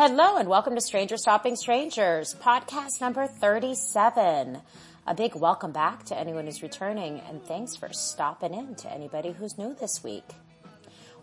Hello 0.00 0.36
and 0.36 0.48
welcome 0.48 0.76
to 0.76 0.80
Stranger 0.80 1.16
Stopping 1.16 1.56
Strangers, 1.56 2.32
podcast 2.40 3.00
number 3.00 3.26
37. 3.26 4.60
A 5.08 5.14
big 5.16 5.34
welcome 5.34 5.72
back 5.72 6.04
to 6.04 6.16
anyone 6.16 6.44
who's 6.44 6.62
returning 6.62 7.20
and 7.28 7.42
thanks 7.42 7.74
for 7.74 7.92
stopping 7.92 8.54
in 8.54 8.76
to 8.76 8.92
anybody 8.92 9.32
who's 9.32 9.58
new 9.58 9.74
this 9.74 10.04
week. 10.04 10.22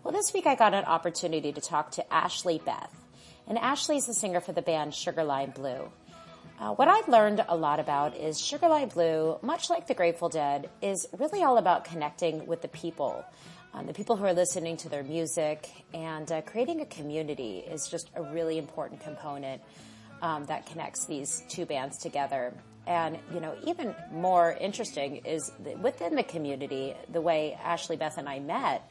Well, 0.04 0.12
this 0.12 0.34
week 0.34 0.46
I 0.46 0.56
got 0.56 0.74
an 0.74 0.84
opportunity 0.84 1.52
to 1.54 1.60
talk 1.62 1.92
to 1.92 2.12
Ashley 2.12 2.60
Beth. 2.66 2.94
And 3.48 3.56
Ashley 3.56 3.96
is 3.96 4.04
the 4.04 4.12
singer 4.12 4.42
for 4.42 4.52
the 4.52 4.60
band 4.60 4.92
Sugarline 4.92 5.54
Blue. 5.54 5.90
Uh, 6.60 6.74
what 6.74 6.88
I've 6.88 7.08
learned 7.08 7.46
a 7.48 7.56
lot 7.56 7.80
about 7.80 8.14
is 8.14 8.36
Sugarline 8.36 8.92
Blue, 8.92 9.38
much 9.40 9.70
like 9.70 9.86
the 9.86 9.94
Grateful 9.94 10.28
Dead, 10.28 10.68
is 10.82 11.08
really 11.16 11.42
all 11.42 11.56
about 11.56 11.86
connecting 11.86 12.46
with 12.46 12.60
the 12.60 12.68
people 12.68 13.24
um, 13.74 13.86
the 13.86 13.92
people 13.92 14.16
who 14.16 14.24
are 14.24 14.32
listening 14.32 14.76
to 14.78 14.88
their 14.88 15.02
music, 15.02 15.68
and 15.92 16.30
uh, 16.30 16.42
creating 16.42 16.80
a 16.80 16.86
community 16.86 17.58
is 17.58 17.88
just 17.88 18.10
a 18.14 18.22
really 18.22 18.58
important 18.58 19.00
component 19.00 19.62
um, 20.22 20.44
that 20.46 20.66
connects 20.66 21.06
these 21.06 21.42
two 21.48 21.66
bands 21.66 21.98
together. 21.98 22.54
And 22.86 23.18
you 23.34 23.40
know, 23.40 23.54
even 23.64 23.94
more 24.12 24.52
interesting 24.52 25.16
is 25.24 25.50
within 25.80 26.14
the 26.14 26.22
community, 26.22 26.94
the 27.10 27.20
way 27.20 27.58
Ashley 27.62 27.96
Beth 27.96 28.16
and 28.16 28.28
I 28.28 28.38
met 28.38 28.88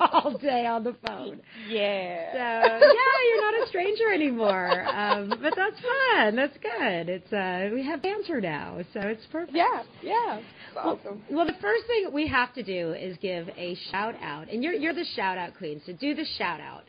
all, 0.12 0.38
day 0.38 0.66
on 0.66 0.84
the 0.84 0.96
phone. 1.06 1.40
Yeah. 1.68 2.32
So 2.32 2.86
yeah, 2.86 3.16
you're 3.28 3.52
not 3.52 3.66
a 3.66 3.68
stranger 3.68 4.12
anymore. 4.12 4.86
Um, 4.88 5.28
but 5.28 5.54
that's 5.56 5.76
fun. 5.80 6.36
That's 6.36 6.56
good. 6.56 7.08
It's 7.08 7.32
uh, 7.32 7.74
we 7.74 7.84
have 7.84 8.02
banter 8.02 8.40
now, 8.40 8.78
so 8.92 9.00
it's 9.00 9.24
perfect. 9.30 9.56
Yeah, 9.56 9.82
yeah. 10.02 10.40
awesome. 10.76 11.22
Well, 11.28 11.44
well, 11.44 11.46
the 11.46 11.60
first 11.60 11.86
thing 11.86 12.10
we 12.12 12.26
have 12.28 12.54
to 12.54 12.62
do 12.62 12.92
is 12.92 13.16
give 13.20 13.48
a 13.56 13.76
shout 13.90 14.14
out, 14.22 14.50
and 14.50 14.62
you're 14.62 14.74
you're 14.74 14.94
the 14.94 15.06
shout 15.16 15.38
out 15.38 15.56
queen. 15.58 15.80
So 15.84 15.92
do 15.92 16.14
the 16.14 16.26
shout 16.38 16.60
out. 16.60 16.84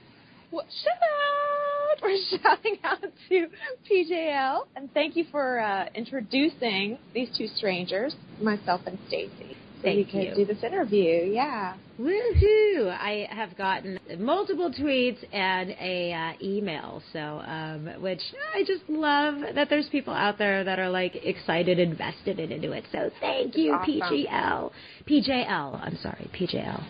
What 0.52 0.66
shout 0.84 0.94
out? 0.94 1.72
We're 2.02 2.18
shouting 2.42 2.78
out 2.84 3.02
to 3.30 3.48
PJL 3.90 4.66
and 4.76 4.92
thank 4.94 5.16
you 5.16 5.26
for 5.30 5.60
uh, 5.60 5.86
introducing 5.94 6.98
these 7.14 7.30
two 7.38 7.48
strangers, 7.48 8.16
myself 8.42 8.82
and 8.88 8.98
Stacy. 9.08 9.58
So 9.82 9.86
Thank 9.86 10.14
we 10.14 10.26
could 10.26 10.36
do 10.36 10.46
this 10.46 10.64
interview. 10.64 11.32
Yeah. 11.32 11.76
Woohoo! 12.00 12.90
I 12.90 13.28
have 13.32 13.58
gotten 13.58 14.00
multiple 14.20 14.72
tweets 14.72 15.18
and 15.34 15.72
a 15.72 16.14
uh, 16.14 16.34
email, 16.44 17.02
so 17.12 17.20
um, 17.20 17.90
which 18.00 18.22
I 18.56 18.64
just 18.64 18.88
love 18.88 19.56
that 19.56 19.70
there's 19.70 19.90
people 19.90 20.14
out 20.14 20.38
there 20.38 20.64
that 20.64 20.78
are 20.78 20.90
like 20.90 21.16
excited, 21.16 21.80
invested 21.80 22.40
and 22.40 22.52
into 22.52 22.72
it. 22.74 22.84
So 22.92 23.10
thank 23.20 23.58
you, 23.58 23.74
awesome. 23.74 24.02
PGL, 24.02 24.72
PJL. 25.10 25.82
I'm 25.84 25.98
sorry, 25.98 26.30
PJL. 26.40 26.84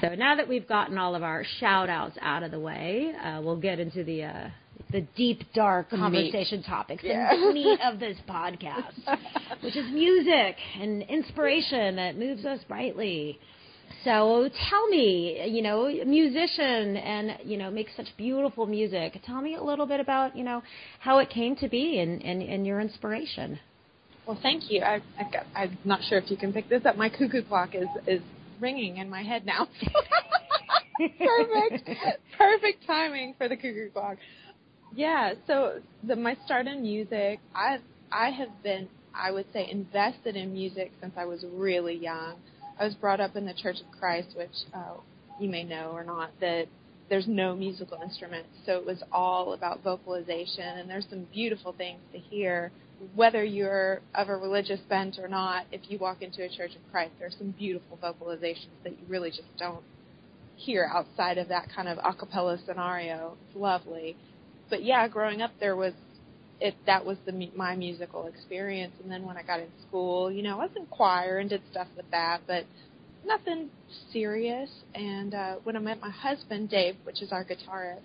So 0.00 0.14
now 0.16 0.34
that 0.34 0.48
we've 0.48 0.66
gotten 0.66 0.98
all 0.98 1.14
of 1.14 1.22
our 1.22 1.44
shout 1.60 1.88
outs 1.88 2.16
out 2.20 2.42
of 2.42 2.50
the 2.50 2.60
way, 2.60 3.12
uh, 3.22 3.40
we'll 3.42 3.60
get 3.60 3.78
into 3.78 4.02
the 4.02 4.24
uh, 4.24 4.48
the 4.90 5.02
deep, 5.16 5.42
dark 5.54 5.90
conversation 5.90 6.58
meat. 6.58 6.66
topics, 6.66 7.02
yeah. 7.04 7.34
the 7.34 7.52
meat 7.52 7.78
of 7.84 7.98
this 7.98 8.16
podcast, 8.28 8.92
which 9.62 9.76
is 9.76 9.90
music 9.92 10.56
and 10.80 11.02
inspiration 11.02 11.96
that 11.96 12.16
moves 12.16 12.44
us 12.44 12.60
brightly. 12.68 13.38
So 14.04 14.48
tell 14.68 14.86
me, 14.88 15.46
you 15.48 15.62
know, 15.62 15.88
musician 16.04 16.96
and, 16.96 17.38
you 17.44 17.56
know, 17.56 17.70
make 17.70 17.88
such 17.96 18.06
beautiful 18.16 18.66
music. 18.66 19.18
Tell 19.24 19.40
me 19.40 19.56
a 19.56 19.62
little 19.62 19.86
bit 19.86 19.98
about, 19.98 20.36
you 20.36 20.44
know, 20.44 20.62
how 21.00 21.18
it 21.18 21.30
came 21.30 21.56
to 21.56 21.68
be 21.68 21.98
and, 22.00 22.22
and, 22.22 22.42
and 22.42 22.66
your 22.66 22.80
inspiration. 22.80 23.58
Well, 24.26 24.38
thank 24.42 24.70
you. 24.70 24.82
I, 24.82 25.00
I've 25.18 25.32
got, 25.32 25.46
I'm 25.54 25.78
not 25.84 26.00
sure 26.08 26.18
if 26.18 26.30
you 26.30 26.36
can 26.36 26.52
pick 26.52 26.68
this 26.68 26.84
up. 26.86 26.96
My 26.96 27.08
cuckoo 27.08 27.42
clock 27.42 27.74
is, 27.74 27.88
is 28.06 28.20
ringing 28.60 28.98
in 28.98 29.08
my 29.10 29.22
head 29.22 29.44
now. 29.44 29.68
perfect, 31.18 31.90
perfect 32.38 32.86
timing 32.86 33.34
for 33.36 33.48
the 33.48 33.56
cuckoo 33.56 33.90
clock. 33.90 34.16
Yeah, 34.94 35.34
so 35.46 35.80
the, 36.06 36.16
my 36.16 36.36
start 36.44 36.66
in 36.66 36.82
music, 36.82 37.40
I 37.54 37.78
I 38.12 38.30
have 38.30 38.62
been, 38.62 38.88
I 39.14 39.30
would 39.30 39.46
say, 39.52 39.68
invested 39.70 40.36
in 40.36 40.52
music 40.52 40.92
since 41.00 41.14
I 41.16 41.24
was 41.24 41.44
really 41.52 41.96
young. 41.96 42.36
I 42.78 42.84
was 42.84 42.94
brought 42.94 43.20
up 43.20 43.36
in 43.36 43.44
the 43.46 43.54
Church 43.54 43.76
of 43.80 43.98
Christ, 43.98 44.28
which 44.36 44.50
uh, 44.72 44.94
you 45.40 45.48
may 45.48 45.64
know 45.64 45.90
or 45.92 46.04
not 46.04 46.30
that 46.40 46.66
there's 47.08 47.26
no 47.26 47.54
musical 47.54 47.98
instruments, 48.02 48.48
so 48.66 48.72
it 48.78 48.86
was 48.86 49.02
all 49.12 49.52
about 49.52 49.82
vocalization, 49.82 50.64
and 50.78 50.88
there's 50.88 51.06
some 51.10 51.26
beautiful 51.32 51.72
things 51.72 52.00
to 52.12 52.18
hear 52.18 52.70
whether 53.14 53.44
you're 53.44 54.00
of 54.14 54.28
a 54.28 54.36
religious 54.36 54.80
bent 54.88 55.18
or 55.18 55.28
not, 55.28 55.66
if 55.72 55.80
you 55.88 55.98
walk 55.98 56.22
into 56.22 56.44
a 56.44 56.48
Church 56.48 56.70
of 56.74 56.90
Christ, 56.90 57.12
there's 57.18 57.34
some 57.38 57.50
beautiful 57.50 57.98
vocalizations 58.02 58.68
that 58.82 58.92
you 58.92 59.04
really 59.08 59.30
just 59.30 59.56
don't 59.58 59.82
hear 60.56 60.88
outside 60.92 61.38
of 61.38 61.48
that 61.48 61.68
kind 61.74 61.88
of 61.88 61.98
a 61.98 62.14
cappella 62.14 62.58
scenario. 62.64 63.36
It's 63.48 63.56
lovely. 63.56 64.16
But 64.70 64.84
yeah, 64.84 65.06
growing 65.08 65.42
up 65.42 65.52
there 65.60 65.76
was 65.76 65.92
it 66.60 66.74
that 66.86 67.04
was 67.04 67.18
the 67.26 67.50
my 67.56 67.74
musical 67.76 68.26
experience 68.26 68.92
and 69.02 69.10
then 69.10 69.24
when 69.24 69.36
I 69.36 69.42
got 69.42 69.60
in 69.60 69.68
school, 69.88 70.30
you 70.30 70.42
know, 70.42 70.60
I 70.60 70.64
was 70.64 70.70
in 70.76 70.86
choir 70.86 71.38
and 71.38 71.50
did 71.50 71.62
stuff 71.70 71.88
with 71.96 72.10
that, 72.10 72.42
but 72.46 72.64
nothing 73.26 73.70
serious. 74.12 74.70
And 74.94 75.34
uh 75.34 75.56
when 75.64 75.76
I 75.76 75.80
met 75.80 76.00
my 76.00 76.10
husband 76.10 76.70
Dave, 76.70 76.96
which 77.04 77.22
is 77.22 77.32
our 77.32 77.44
guitarist, 77.44 78.00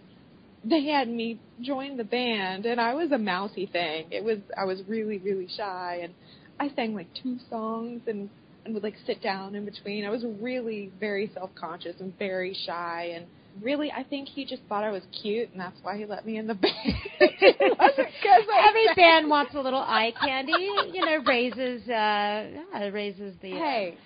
they 0.63 0.85
had 0.85 1.07
me 1.07 1.39
join 1.61 1.97
the 1.97 2.03
band 2.03 2.65
and 2.65 2.81
I 2.81 2.93
was 2.93 3.11
a 3.11 3.17
mousy 3.17 3.65
thing. 3.65 4.07
It 4.11 4.23
was 4.23 4.39
I 4.57 4.65
was 4.65 4.81
really 4.87 5.19
really 5.19 5.47
shy 5.55 5.99
and 6.03 6.13
I 6.59 6.69
sang 6.75 6.93
like 6.95 7.07
two 7.23 7.37
songs 7.49 8.01
and 8.07 8.29
and 8.65 8.73
would 8.73 8.83
like 8.83 8.95
sit 9.05 9.21
down 9.21 9.55
in 9.55 9.65
between. 9.65 10.05
I 10.05 10.09
was 10.09 10.25
really 10.41 10.91
very 10.99 11.31
self-conscious 11.33 11.95
and 11.99 12.17
very 12.19 12.57
shy 12.65 13.13
and 13.15 13.25
really 13.61 13.91
I 13.91 14.03
think 14.03 14.27
he 14.27 14.45
just 14.45 14.61
thought 14.69 14.83
I 14.83 14.91
was 14.91 15.03
cute 15.21 15.51
and 15.51 15.59
that's 15.59 15.77
why 15.81 15.97
he 15.97 16.05
let 16.05 16.25
me 16.25 16.37
in 16.37 16.47
the 16.47 16.55
band. 16.55 16.75
Every 17.19 18.87
band 18.95 19.29
wants 19.29 19.53
a 19.55 19.61
little 19.61 19.79
eye 19.79 20.13
candy, 20.19 20.51
you 20.93 21.05
know, 21.05 21.23
raises 21.25 21.81
uh 21.87 21.91
yeah, 21.91 22.89
raises 22.91 23.35
the 23.41 23.53
uh, 23.53 23.55
Hey, 23.55 23.97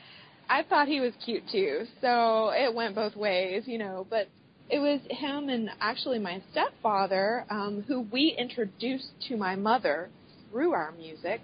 I 0.49 0.63
thought 0.63 0.87
he 0.87 0.99
was 0.99 1.13
cute 1.23 1.43
too. 1.51 1.85
So 2.01 2.49
it 2.49 2.73
went 2.73 2.95
both 2.95 3.15
ways, 3.15 3.63
you 3.65 3.77
know, 3.77 4.05
but 4.09 4.27
it 4.69 4.79
was 4.79 4.99
him 5.09 5.49
and 5.49 5.69
actually 5.81 6.19
my 6.19 6.41
stepfather 6.51 7.45
um, 7.49 7.83
who 7.87 8.01
we 8.11 8.35
introduced 8.37 9.09
to 9.27 9.37
my 9.37 9.55
mother 9.55 10.09
through 10.49 10.73
our 10.73 10.91
music 10.93 11.41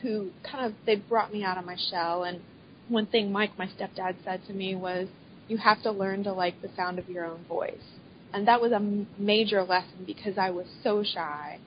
who 0.00 0.30
kind 0.48 0.66
of 0.66 0.72
they 0.86 0.96
brought 0.96 1.32
me 1.32 1.44
out 1.44 1.58
of 1.58 1.64
my 1.64 1.76
shell 1.90 2.24
and 2.24 2.40
one 2.88 3.06
thing 3.06 3.30
mike 3.30 3.50
my 3.58 3.66
stepdad 3.66 4.14
said 4.24 4.40
to 4.46 4.52
me 4.52 4.74
was 4.74 5.08
you 5.52 5.58
have 5.58 5.82
to 5.82 5.90
learn 5.92 6.24
to 6.24 6.32
like 6.32 6.60
the 6.62 6.70
sound 6.74 6.98
of 6.98 7.08
your 7.10 7.26
own 7.26 7.44
voice. 7.44 7.86
And 8.32 8.48
that 8.48 8.62
was 8.62 8.72
a 8.72 8.80
major 9.20 9.62
lesson 9.62 10.04
because 10.06 10.38
I 10.38 10.50
was 10.50 10.66
so 10.82 11.04
shy 11.04 11.58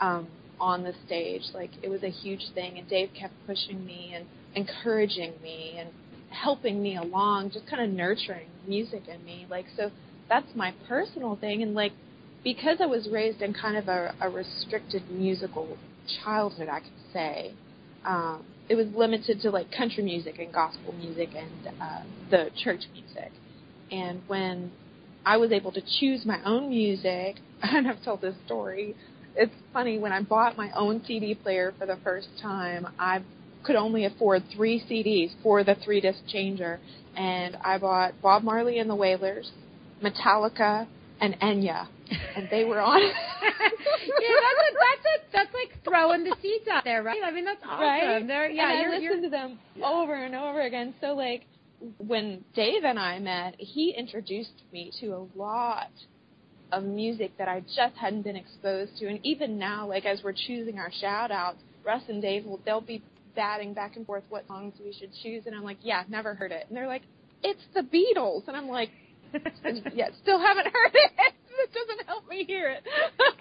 um, 0.00 0.26
on 0.58 0.82
the 0.82 0.94
stage. 1.06 1.42
Like 1.52 1.70
it 1.82 1.90
was 1.90 2.02
a 2.02 2.08
huge 2.08 2.40
thing, 2.54 2.78
and 2.78 2.88
Dave 2.88 3.10
kept 3.18 3.34
pushing 3.46 3.84
me 3.84 4.14
and 4.16 4.24
encouraging 4.54 5.34
me 5.42 5.76
and 5.78 5.90
helping 6.30 6.82
me 6.82 6.96
along, 6.96 7.50
just 7.50 7.66
kind 7.66 7.82
of 7.82 7.90
nurturing 7.94 8.48
music 8.66 9.02
in 9.08 9.22
me. 9.26 9.46
Like 9.50 9.66
so, 9.76 9.90
that's 10.30 10.48
my 10.56 10.72
personal 10.88 11.36
thing. 11.36 11.62
And 11.62 11.74
like 11.74 11.92
because 12.42 12.78
I 12.80 12.86
was 12.86 13.06
raised 13.12 13.42
in 13.42 13.52
kind 13.52 13.76
of 13.76 13.88
a, 13.88 14.14
a 14.22 14.30
restricted 14.30 15.02
musical 15.10 15.76
childhood, 16.24 16.68
I 16.70 16.80
could 16.80 17.12
say. 17.12 17.52
Um, 18.06 18.44
it 18.68 18.74
was 18.74 18.86
limited 18.94 19.40
to 19.42 19.50
like 19.50 19.70
country 19.70 20.02
music 20.02 20.38
and 20.38 20.52
gospel 20.52 20.94
music 20.94 21.30
and 21.36 21.74
uh, 21.80 22.02
the 22.30 22.50
church 22.62 22.82
music. 22.92 23.30
And 23.90 24.22
when 24.26 24.72
I 25.24 25.36
was 25.36 25.52
able 25.52 25.72
to 25.72 25.82
choose 26.00 26.24
my 26.24 26.42
own 26.44 26.68
music, 26.68 27.36
and 27.62 27.88
I've 27.88 28.02
told 28.04 28.20
this 28.20 28.34
story. 28.46 28.94
It's 29.36 29.52
funny 29.72 29.98
when 29.98 30.12
I 30.12 30.22
bought 30.22 30.56
my 30.56 30.70
own 30.76 31.02
CD 31.04 31.34
player 31.34 31.74
for 31.78 31.86
the 31.86 31.98
first 32.04 32.28
time. 32.40 32.86
I 32.98 33.22
could 33.64 33.74
only 33.74 34.04
afford 34.04 34.44
three 34.54 34.80
CDs 34.80 35.32
for 35.42 35.64
the 35.64 35.74
three 35.74 36.00
disc 36.00 36.20
changer, 36.28 36.78
and 37.16 37.56
I 37.64 37.78
bought 37.78 38.20
Bob 38.22 38.44
Marley 38.44 38.78
and 38.78 38.88
the 38.88 38.94
Wailers, 38.94 39.50
Metallica, 40.02 40.86
and 41.20 41.38
Enya, 41.40 41.86
and 42.36 42.48
they 42.50 42.64
were 42.64 42.80
on. 42.80 43.00
yeah, 43.00 43.10
that's 43.40 44.60
a, 44.60 44.74
that's 44.74 45.04
a, 45.04 45.32
that's 45.32 45.54
like 45.54 45.84
throwing 45.84 46.24
the 46.24 46.36
seeds 46.42 46.66
out 46.68 46.84
there, 46.84 47.02
right? 47.02 47.20
I 47.24 47.30
mean, 47.30 47.44
that's 47.44 47.62
awesome. 47.64 47.80
Right? 47.80 48.26
They're, 48.26 48.50
yeah, 48.50 48.70
and 48.70 48.80
you're, 48.80 48.88
I 48.88 48.98
listened 48.98 49.22
you're, 49.22 49.22
to 49.22 49.30
them 49.30 49.58
over 49.84 50.14
and 50.14 50.34
over 50.34 50.60
again. 50.60 50.94
So 51.00 51.14
like 51.14 51.42
when 51.98 52.44
Dave 52.54 52.84
and 52.84 52.98
I 52.98 53.18
met, 53.18 53.54
he 53.58 53.94
introduced 53.96 54.62
me 54.72 54.90
to 55.00 55.08
a 55.08 55.26
lot 55.38 55.90
of 56.72 56.84
music 56.84 57.32
that 57.38 57.48
I 57.48 57.60
just 57.60 57.96
hadn't 58.00 58.22
been 58.22 58.36
exposed 58.36 58.96
to, 58.98 59.08
and 59.08 59.20
even 59.22 59.58
now, 59.58 59.88
like 59.88 60.04
as 60.04 60.20
we're 60.24 60.32
choosing 60.32 60.78
our 60.78 60.90
shout 61.00 61.30
outs, 61.30 61.58
Russ 61.84 62.02
and 62.08 62.20
Dave 62.20 62.44
will 62.44 62.60
they'll 62.64 62.80
be 62.80 63.02
batting 63.36 63.74
back 63.74 63.96
and 63.96 64.06
forth 64.06 64.24
what 64.28 64.46
songs 64.46 64.74
we 64.84 64.92
should 64.92 65.10
choose, 65.22 65.44
and 65.46 65.54
I'm 65.54 65.62
like, 65.62 65.78
yeah, 65.82 66.02
never 66.08 66.34
heard 66.34 66.52
it, 66.52 66.66
and 66.68 66.76
they're 66.76 66.88
like, 66.88 67.02
it's 67.42 67.62
the 67.74 67.82
Beatles, 67.82 68.48
and 68.48 68.56
I'm 68.56 68.68
like, 68.68 68.90
yeah, 69.94 70.08
still 70.22 70.38
haven't 70.38 70.66
heard 70.66 70.92
it. 70.94 71.10
it 71.58 71.70
doesn't 71.72 72.06
help 72.06 72.28
me 72.28 72.44
hear 72.44 72.70
it. 72.70 72.84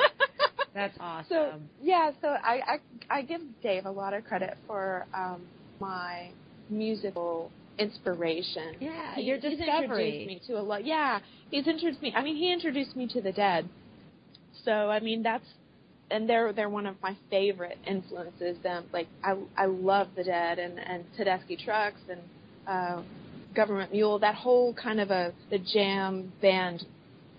That's 0.74 0.98
awesome. 1.00 1.28
So 1.30 1.60
yeah, 1.81 2.12
so 2.22 2.30
I, 2.30 2.80
I 3.10 3.18
I 3.18 3.22
give 3.22 3.42
Dave 3.62 3.86
a 3.86 3.92
lot 3.92 4.13
of 4.13 4.24
credit 4.25 4.57
for 4.66 5.06
um, 5.13 5.42
my 5.80 6.31
musical 6.69 7.51
inspiration. 7.78 8.75
Yeah, 8.80 9.16
he, 9.16 9.24
your 9.24 9.38
he's 9.38 9.57
discovery. 9.57 9.84
introduced 9.84 10.28
me 10.28 10.42
to 10.48 10.60
a 10.60 10.63
lot. 10.63 10.86
Yeah, 10.86 11.19
he's 11.51 11.68
introduced 11.68 12.01
me. 12.01 12.13
I 12.16 12.24
mean, 12.24 12.36
he 12.36 12.51
introduced 12.51 12.95
me 12.95 13.07
to 13.10 13.22
the 13.22 13.31
Dead. 13.31 13.69
So 14.66 14.72
I 14.72 15.00
mean, 15.00 15.22
that's 15.22 15.45
and 16.10 16.30
they're 16.30 16.54
they're 16.54 16.69
one 16.69 16.86
of 16.86 16.95
my 17.01 17.16
favorite 17.30 17.78
influences. 17.86 18.57
Them 18.63 18.86
like 18.92 19.07
I 19.24 19.36
I 19.57 19.66
love 19.66 20.07
the 20.16 20.24
Dead 20.24 20.60
and 20.60 20.80
and 20.80 21.06
Tedeschi 21.18 21.63
Trucks 21.63 22.01
and 22.10 22.22
uh, 22.68 23.01
Government 23.55 23.91
Mule. 23.91 24.19
That 24.19 24.35
whole 24.35 24.73
kind 24.73 25.00
of 25.00 25.11
a 25.11 25.33
the 25.50 25.59
jam 25.59 26.31
band 26.41 26.85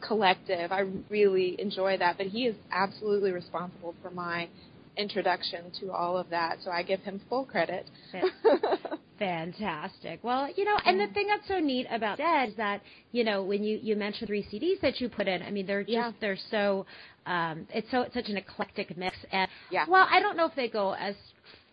collective. 0.06 0.72
I 0.72 0.84
really 1.10 1.56
enjoy 1.60 1.96
that. 1.98 2.16
But 2.18 2.26
he 2.26 2.46
is 2.46 2.56
absolutely 2.70 3.32
responsible 3.32 3.94
for 4.02 4.10
my 4.10 4.48
introduction 4.96 5.72
to 5.80 5.90
all 5.90 6.16
of 6.16 6.30
that. 6.30 6.58
So 6.64 6.70
I 6.70 6.82
give 6.82 7.00
him 7.00 7.20
full 7.28 7.44
credit. 7.44 7.86
Fantastic. 9.18 10.20
Well, 10.22 10.48
you 10.56 10.64
know, 10.64 10.76
and 10.84 10.98
the 11.00 11.12
thing 11.14 11.28
that's 11.28 11.46
so 11.46 11.60
neat 11.60 11.86
about 11.90 12.18
Dead 12.18 12.48
is 12.50 12.56
that, 12.56 12.80
you 13.12 13.22
know, 13.24 13.44
when 13.44 13.62
you, 13.62 13.78
you 13.82 13.94
mentioned 13.96 14.26
three 14.28 14.42
CDs 14.52 14.80
that 14.82 15.00
you 15.00 15.08
put 15.08 15.28
in, 15.28 15.42
I 15.42 15.50
mean, 15.50 15.66
they're 15.66 15.82
just, 15.82 15.92
Yeah. 15.92 16.12
they're 16.20 16.38
so, 16.50 16.84
um, 17.26 17.66
it's 17.72 17.88
so, 17.90 18.02
it's 18.02 18.14
such 18.14 18.28
an 18.28 18.36
eclectic 18.36 18.96
mix. 18.96 19.16
And, 19.30 19.48
Yeah. 19.70 19.84
well, 19.88 20.06
I 20.10 20.20
don't 20.20 20.36
know 20.36 20.46
if 20.46 20.54
they 20.56 20.68
go 20.68 20.94
as 20.94 21.14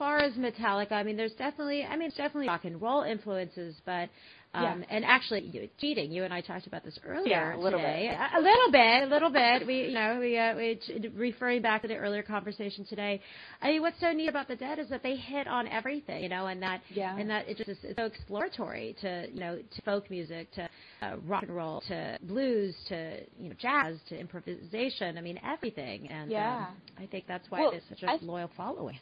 far 0.01 0.17
as 0.17 0.33
Metallica. 0.33 0.93
I 0.93 1.03
mean, 1.03 1.15
there's 1.15 1.33
definitely, 1.33 1.83
I 1.85 1.95
mean, 1.95 2.07
it's 2.07 2.17
definitely 2.17 2.47
rock 2.47 2.65
and 2.65 2.81
roll 2.81 3.03
influences, 3.03 3.75
but, 3.85 4.09
um, 4.55 4.79
Yeah. 4.81 4.85
and 4.89 5.05
actually, 5.05 5.41
you, 5.41 5.69
cheating. 5.77 6.11
You 6.11 6.23
and 6.23 6.33
I 6.33 6.41
talked 6.41 6.65
about 6.65 6.83
this 6.83 6.97
earlier 7.05 7.27
Yeah, 7.29 7.55
a 7.55 7.59
little 7.59 7.77
today. 7.77 8.07
bit. 8.09 8.39
A, 8.39 8.41
little 8.41 8.71
bit, 8.71 9.03
a 9.03 9.05
little 9.05 9.29
bit. 9.29 9.67
We, 9.67 9.75
you 9.89 9.93
know, 9.93 10.17
we, 10.19 10.39
uh, 10.39 10.55
we 10.55 10.79
referring 11.15 11.61
back 11.61 11.83
to 11.83 11.87
the 11.87 11.97
earlier 11.97 12.23
conversation 12.23 12.83
today. 12.85 13.21
I 13.61 13.67
mean, 13.73 13.81
what's 13.83 13.99
so 13.99 14.11
neat 14.11 14.27
about 14.27 14.47
the 14.47 14.55
Dead 14.55 14.79
is 14.79 14.89
that 14.89 15.03
they 15.03 15.15
hit 15.17 15.47
on 15.47 15.67
everything, 15.67 16.23
you 16.23 16.29
know, 16.29 16.47
and 16.47 16.63
that, 16.63 16.81
Yeah. 16.89 17.15
and 17.15 17.29
that 17.29 17.47
it 17.47 17.57
just 17.57 17.69
is 17.69 17.77
it's 17.83 17.95
so 17.99 18.05
exploratory 18.05 18.95
to, 19.01 19.27
you 19.31 19.39
know, 19.39 19.59
to 19.75 19.81
folk 19.83 20.09
music, 20.09 20.49
to 20.53 20.67
uh, 21.03 21.17
rock 21.27 21.43
and 21.43 21.55
roll, 21.55 21.79
to 21.89 22.17
blues, 22.23 22.75
to 22.89 23.19
you 23.39 23.49
know, 23.49 23.55
jazz, 23.59 23.97
to 24.09 24.17
improvisation. 24.19 25.19
I 25.19 25.21
mean, 25.21 25.39
everything. 25.43 26.07
And 26.09 26.31
Yeah. 26.31 26.65
um, 26.69 26.81
I 26.97 27.05
think 27.05 27.27
that's 27.27 27.51
why 27.51 27.59
Well, 27.61 27.69
it 27.71 27.77
is 27.77 27.83
such 27.87 28.01
a 28.01 28.09
I- 28.13 28.19
loyal 28.23 28.49
following. 28.57 28.97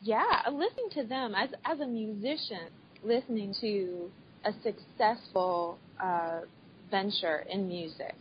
Yeah, 0.00 0.42
listening 0.52 0.90
to 0.94 1.04
them 1.04 1.34
as 1.34 1.50
as 1.64 1.80
a 1.80 1.86
musician, 1.86 2.68
listening 3.04 3.54
to 3.60 4.10
a 4.44 4.52
successful 4.62 5.78
uh, 6.02 6.40
venture 6.90 7.44
in 7.50 7.68
music, 7.68 8.14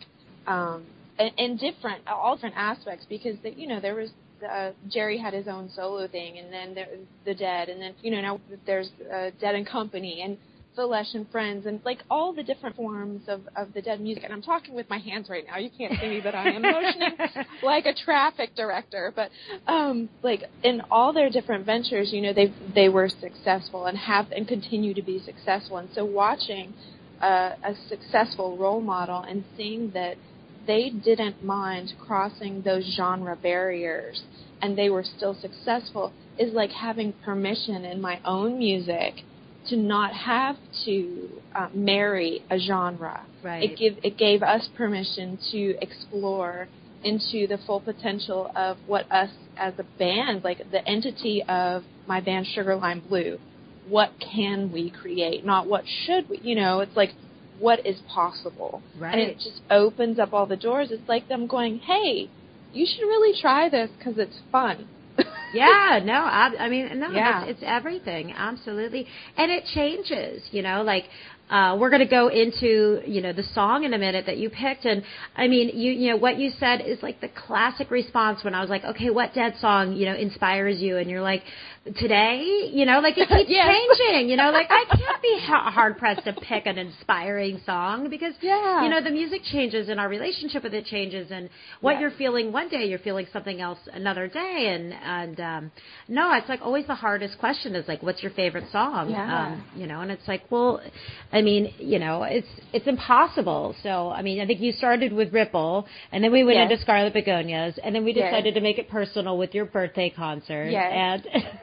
um, 0.47 0.85
in, 1.19 1.29
in 1.37 1.57
different 1.57 2.07
all 2.07 2.35
different 2.35 2.55
aspects 2.57 3.05
because 3.07 3.35
the, 3.43 3.51
you 3.51 3.67
know 3.67 3.79
there 3.79 3.95
was 3.95 4.09
uh, 4.49 4.71
Jerry 4.89 5.17
had 5.17 5.33
his 5.33 5.47
own 5.47 5.69
solo 5.75 6.07
thing, 6.07 6.39
and 6.39 6.51
then 6.51 6.73
there, 6.73 6.87
the 7.25 7.35
Dead, 7.35 7.69
and 7.69 7.81
then 7.81 7.93
you 8.01 8.11
know 8.11 8.21
now 8.21 8.41
there's 8.65 8.89
uh, 9.13 9.29
Dead 9.39 9.53
and 9.53 9.67
Company 9.67 10.21
and 10.23 10.37
Phil 10.77 10.89
Lesh 10.89 11.15
and 11.15 11.27
Friends, 11.31 11.65
and 11.65 11.81
like 11.83 11.97
all 12.09 12.33
the 12.33 12.43
different 12.43 12.75
forms 12.75 13.23
of 13.27 13.41
of 13.55 13.73
the 13.73 13.81
Dead 13.81 13.99
music. 13.99 14.23
And 14.23 14.31
I'm 14.31 14.43
talking 14.43 14.75
with 14.75 14.89
my 14.89 14.99
hands 14.99 15.27
right 15.27 15.43
now. 15.45 15.57
You 15.57 15.71
can't 15.75 15.99
see 15.99 16.07
me, 16.07 16.21
but 16.23 16.35
I 16.35 16.51
am 16.51 16.61
motioning 16.61 17.17
like 17.63 17.85
a 17.87 17.93
traffic 17.93 18.55
director. 18.55 19.11
But 19.15 19.31
um, 19.65 20.07
like 20.21 20.43
in 20.63 20.83
all 20.91 21.11
their 21.13 21.31
different 21.31 21.65
ventures, 21.65 22.13
you 22.13 22.21
know, 22.21 22.31
they 22.31 22.53
they 22.75 22.89
were 22.89 23.09
successful 23.09 23.87
and 23.87 23.97
have 23.97 24.31
and 24.31 24.47
continue 24.47 24.93
to 24.93 25.01
be 25.01 25.19
successful. 25.19 25.77
And 25.77 25.89
so 25.95 26.05
watching 26.05 26.75
uh, 27.21 27.53
a 27.63 27.73
successful 27.89 28.55
role 28.55 28.81
model 28.81 29.23
and 29.23 29.43
seeing 29.57 29.91
that 29.91 30.15
they 30.67 30.91
didn't 30.91 31.43
mind 31.43 31.93
crossing 31.99 32.61
those 32.61 32.83
genre 32.95 33.35
barriers 33.35 34.21
and 34.61 34.77
they 34.77 34.89
were 34.89 35.03
still 35.03 35.35
successful 35.41 36.13
is 36.37 36.53
like 36.53 36.71
having 36.71 37.13
permission 37.25 37.83
in 37.85 37.99
my 37.99 38.19
own 38.25 38.59
music 38.59 39.23
to 39.69 39.75
not 39.75 40.13
have 40.13 40.55
to 40.85 41.29
uh, 41.55 41.69
marry 41.73 42.43
a 42.49 42.57
genre. 42.59 43.25
Right. 43.43 43.71
It 43.71 43.77
give 43.77 43.97
it 44.03 44.17
gave 44.17 44.43
us 44.43 44.69
permission 44.75 45.37
to 45.51 45.75
explore 45.81 46.67
into 47.03 47.47
the 47.47 47.57
full 47.65 47.79
potential 47.79 48.51
of 48.55 48.77
what 48.87 49.09
us 49.11 49.29
as 49.57 49.73
a 49.77 49.83
band, 49.97 50.43
like 50.43 50.71
the 50.71 50.87
entity 50.87 51.43
of 51.47 51.83
my 52.07 52.19
band 52.21 52.47
Sugarline 52.55 53.07
Blue, 53.07 53.39
what 53.87 54.11
can 54.19 54.71
we 54.71 54.89
create? 54.89 55.45
Not 55.45 55.67
what 55.67 55.83
should 56.05 56.29
we, 56.29 56.39
you 56.43 56.55
know, 56.55 56.79
it's 56.79 56.95
like 56.95 57.11
what 57.59 57.85
is 57.85 57.99
possible. 58.13 58.81
Right. 58.99 59.13
And 59.13 59.21
it 59.21 59.35
just 59.37 59.61
opens 59.69 60.19
up 60.19 60.33
all 60.33 60.45
the 60.45 60.57
doors. 60.57 60.89
It's 60.91 61.07
like 61.07 61.27
them 61.27 61.47
going, 61.47 61.79
hey, 61.79 62.29
you 62.73 62.85
should 62.85 63.03
really 63.03 63.39
try 63.39 63.69
this 63.69 63.89
because 63.97 64.17
it's 64.17 64.39
fun. 64.51 64.87
Yeah, 65.53 65.99
no, 66.03 66.13
I, 66.13 66.51
I 66.59 66.69
mean, 66.69 66.99
no, 66.99 67.09
Yeah. 67.11 67.43
it's, 67.43 67.51
it's 67.51 67.63
everything, 67.65 68.33
absolutely, 68.33 69.07
and 69.37 69.51
it 69.51 69.65
changes. 69.73 70.43
You 70.51 70.61
know, 70.61 70.83
like 70.83 71.05
uh, 71.49 71.77
we're 71.79 71.89
going 71.89 72.01
to 72.01 72.05
go 72.07 72.27
into 72.27 73.01
you 73.05 73.21
know 73.21 73.31
the 73.31 73.43
song 73.53 73.83
in 73.85 73.93
a 73.93 73.97
minute 73.97 74.25
that 74.25 74.37
you 74.37 74.49
picked, 74.49 74.85
and 74.85 75.03
I 75.35 75.47
mean, 75.47 75.69
you 75.73 75.91
you 75.91 76.09
know 76.11 76.17
what 76.17 76.37
you 76.37 76.51
said 76.59 76.81
is 76.81 77.01
like 77.01 77.21
the 77.21 77.29
classic 77.29 77.89
response 77.89 78.43
when 78.43 78.53
I 78.53 78.61
was 78.61 78.69
like, 78.69 78.83
okay, 78.83 79.09
what 79.09 79.33
Dead 79.33 79.55
song 79.59 79.93
you 79.95 80.05
know 80.05 80.15
inspires 80.15 80.81
you, 80.81 80.97
and 80.97 81.09
you're 81.09 81.21
like, 81.21 81.43
today, 81.95 82.69
you 82.73 82.85
know, 82.85 82.99
like 82.99 83.17
it 83.17 83.27
keeps 83.35 83.49
Yes. 83.49 83.67
changing. 83.99 84.29
You 84.29 84.35
know, 84.37 84.51
like 84.51 84.67
I 84.69 84.83
can't 84.95 85.21
be 85.21 85.39
ha- 85.41 85.71
hard 85.71 85.97
pressed 85.97 86.23
to 86.25 86.33
pick 86.33 86.65
an 86.65 86.77
inspiring 86.77 87.61
song 87.65 88.09
because 88.09 88.33
Yeah. 88.41 88.83
you 88.83 88.89
know 88.89 89.01
the 89.01 89.09
music 89.11 89.41
changes 89.43 89.89
and 89.89 89.99
our 89.99 90.09
relationship 90.09 90.63
with 90.63 90.73
it 90.73 90.85
changes, 90.85 91.31
and 91.31 91.49
what 91.81 91.93
Yes. 91.93 92.01
you're 92.01 92.11
feeling 92.11 92.51
one 92.51 92.69
day, 92.69 92.85
you're 92.85 92.99
feeling 92.99 93.27
something 93.31 93.61
else 93.61 93.79
another 93.93 94.27
day, 94.27 94.73
and 94.75 94.93
and 94.93 95.39
um, 95.39 95.71
no, 96.07 96.33
it's 96.33 96.49
like 96.49 96.61
always 96.61 96.85
the 96.87 96.95
hardest 96.95 97.37
question 97.39 97.75
is 97.75 97.87
like, 97.87 98.01
what's 98.03 98.21
your 98.21 98.31
favorite 98.31 98.65
song? 98.71 99.09
Yeah. 99.11 99.45
Um, 99.47 99.65
you 99.75 99.87
know, 99.87 100.01
and 100.01 100.11
it's 100.11 100.27
like, 100.27 100.43
well, 100.49 100.81
I 101.31 101.41
mean, 101.41 101.73
you 101.79 101.99
know, 101.99 102.23
it's 102.23 102.47
it's 102.73 102.87
impossible. 102.87 103.75
So 103.83 104.09
I 104.09 104.21
mean, 104.21 104.41
I 104.41 104.45
think 104.45 104.59
you 104.61 104.71
started 104.71 105.13
with 105.13 105.33
Ripple, 105.33 105.85
and 106.11 106.23
then 106.23 106.31
we 106.31 106.43
went 106.43 106.57
Yes. 106.57 106.71
into 106.71 106.81
Scarlet 106.83 107.13
Begonias, 107.13 107.77
and 107.83 107.93
then 107.95 108.03
we 108.03 108.13
decided 108.13 108.53
to 108.55 108.61
make 108.61 108.77
it 108.77 108.89
personal 108.89 109.37
with 109.37 109.53
your 109.53 109.65
birthday 109.65 110.09
concert, 110.09 110.69
Yes. 110.71 111.21
and. 111.33 111.43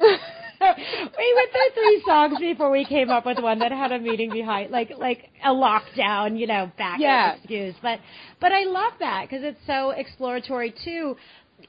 we 0.00 1.34
went 1.34 1.50
through 1.52 1.74
three 1.74 2.02
songs 2.06 2.38
before 2.38 2.70
we 2.70 2.84
came 2.84 3.10
up 3.10 3.24
with 3.26 3.38
one 3.38 3.58
that 3.60 3.72
had 3.72 3.92
a 3.92 3.98
meaning 3.98 4.30
behind, 4.30 4.70
like 4.70 4.90
like 4.98 5.30
a 5.44 5.50
lockdown, 5.50 6.38
you 6.38 6.46
know, 6.46 6.70
back 6.78 6.98
Yeah. 7.00 7.34
excuse. 7.34 7.74
But 7.82 8.00
but 8.40 8.52
I 8.52 8.64
love 8.64 8.92
that 9.00 9.28
because 9.28 9.44
it's 9.44 9.60
so 9.66 9.90
exploratory 9.90 10.74
too. 10.84 11.16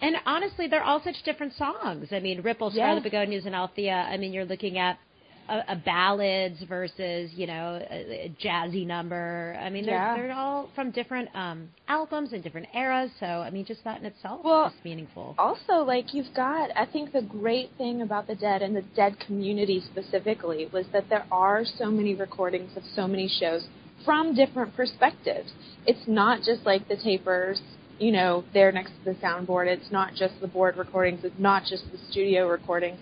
And 0.02 0.16
honestly, 0.26 0.68
they're 0.68 0.84
all 0.84 1.02
such 1.04 1.24
different 1.24 1.54
songs. 1.54 2.10
I 2.12 2.20
mean, 2.20 2.42
Ripple, 2.42 2.72
Yeah. 2.74 2.84
Scarlet 2.86 3.04
Begonias, 3.04 3.46
and 3.46 3.56
Althea. 3.56 4.08
I 4.10 4.18
mean, 4.18 4.34
you're 4.34 4.46
looking 4.46 4.78
at 4.78 5.00
a, 5.50 5.74
a 5.74 5.76
ballads 5.76 6.62
versus 6.68 7.32
you 7.34 7.48
know 7.48 7.82
a, 7.90 8.26
a 8.28 8.36
jazzy 8.44 8.86
number. 8.86 9.58
I 9.62 9.70
mean, 9.70 9.86
they're 9.86 9.96
Yeah. 9.96 10.16
they're 10.16 10.32
all 10.34 10.70
from 10.76 10.92
different 10.92 11.30
um, 11.36 11.70
albums 11.88 12.34
and 12.34 12.44
different 12.44 12.68
eras. 12.74 13.12
So 13.20 13.26
I 13.26 13.50
mean, 13.50 13.66
just 13.66 13.84
that 13.84 14.00
in 14.00 14.06
itself 14.06 14.42
Well, 14.44 14.68
is 14.68 14.74
meaningful. 14.84 15.36
also 15.38 15.84
like 15.84 16.14
you've 16.14 16.34
got 16.36 16.70
i 16.76 16.86
think 16.86 17.12
the 17.12 17.22
great 17.22 17.70
thing 17.78 18.02
about 18.02 18.28
the 18.28 18.36
dead 18.36 18.62
and 18.62 18.76
the 18.76 18.82
dead 18.96 19.14
community 19.26 19.82
specifically 19.92 20.70
was 20.74 20.86
that 20.94 21.06
there 21.10 21.26
are 21.32 21.64
so 21.78 21.86
many 21.90 22.14
recordings 22.16 22.72
of 22.78 22.84
so 22.96 23.08
many 23.08 23.28
shows 23.40 23.68
from 24.06 24.34
different 24.36 24.76
perspectives 24.76 25.52
it's 25.86 26.06
not 26.08 26.40
just 26.44 26.66
like 26.66 26.88
the 26.88 26.96
tapers 26.98 27.62
you 28.00 28.12
know 28.12 28.44
there 28.54 28.72
next 28.72 28.92
to 28.98 29.14
the 29.14 29.16
soundboard 29.26 29.68
it's 29.68 29.92
not 29.92 30.14
just 30.16 30.34
the 30.42 30.48
board 30.48 30.76
recordings 30.78 31.20
it's 31.24 31.40
not 31.40 31.64
just 31.64 31.84
the 31.92 31.98
studio 32.10 32.48
recordings 32.48 33.00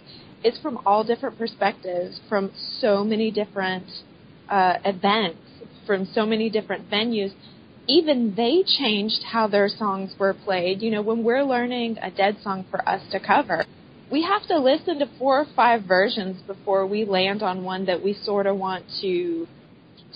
it's 0.48 0.60
from 0.60 0.80
all 0.86 1.04
different 1.04 1.38
perspectives 1.38 2.20
from 2.30 2.52
so 2.80 3.04
many 3.04 3.30
different 3.32 3.86
uh, 4.50 4.76
events 4.86 5.40
from 5.86 6.08
so 6.14 6.26
many 6.26 6.50
different 6.50 6.90
venues 6.90 7.32
even 7.88 8.34
they 8.36 8.64
changed 8.64 9.24
how 9.24 9.48
their 9.48 9.70
songs 9.70 10.14
were 10.20 10.34
played. 10.34 10.82
You 10.82 10.92
know, 10.92 11.02
when 11.02 11.24
we're 11.24 11.44
learning 11.44 11.98
a 12.02 12.12
dead 12.12 12.38
song 12.44 12.66
for 12.70 12.88
us 12.88 13.02
to 13.12 13.20
cover, 13.20 13.66
we 14.12 14.24
have 14.24 14.46
to 14.48 14.60
listen 14.60 15.00
to 15.00 15.10
four 15.18 15.40
or 15.40 15.46
five 15.56 15.84
versions 15.84 16.42
before 16.46 16.86
we 16.86 17.06
land 17.06 17.42
on 17.42 17.64
one 17.64 17.86
that 17.86 18.04
we 18.04 18.14
sort 18.24 18.46
of 18.46 18.58
want 18.58 18.86
to 19.02 19.48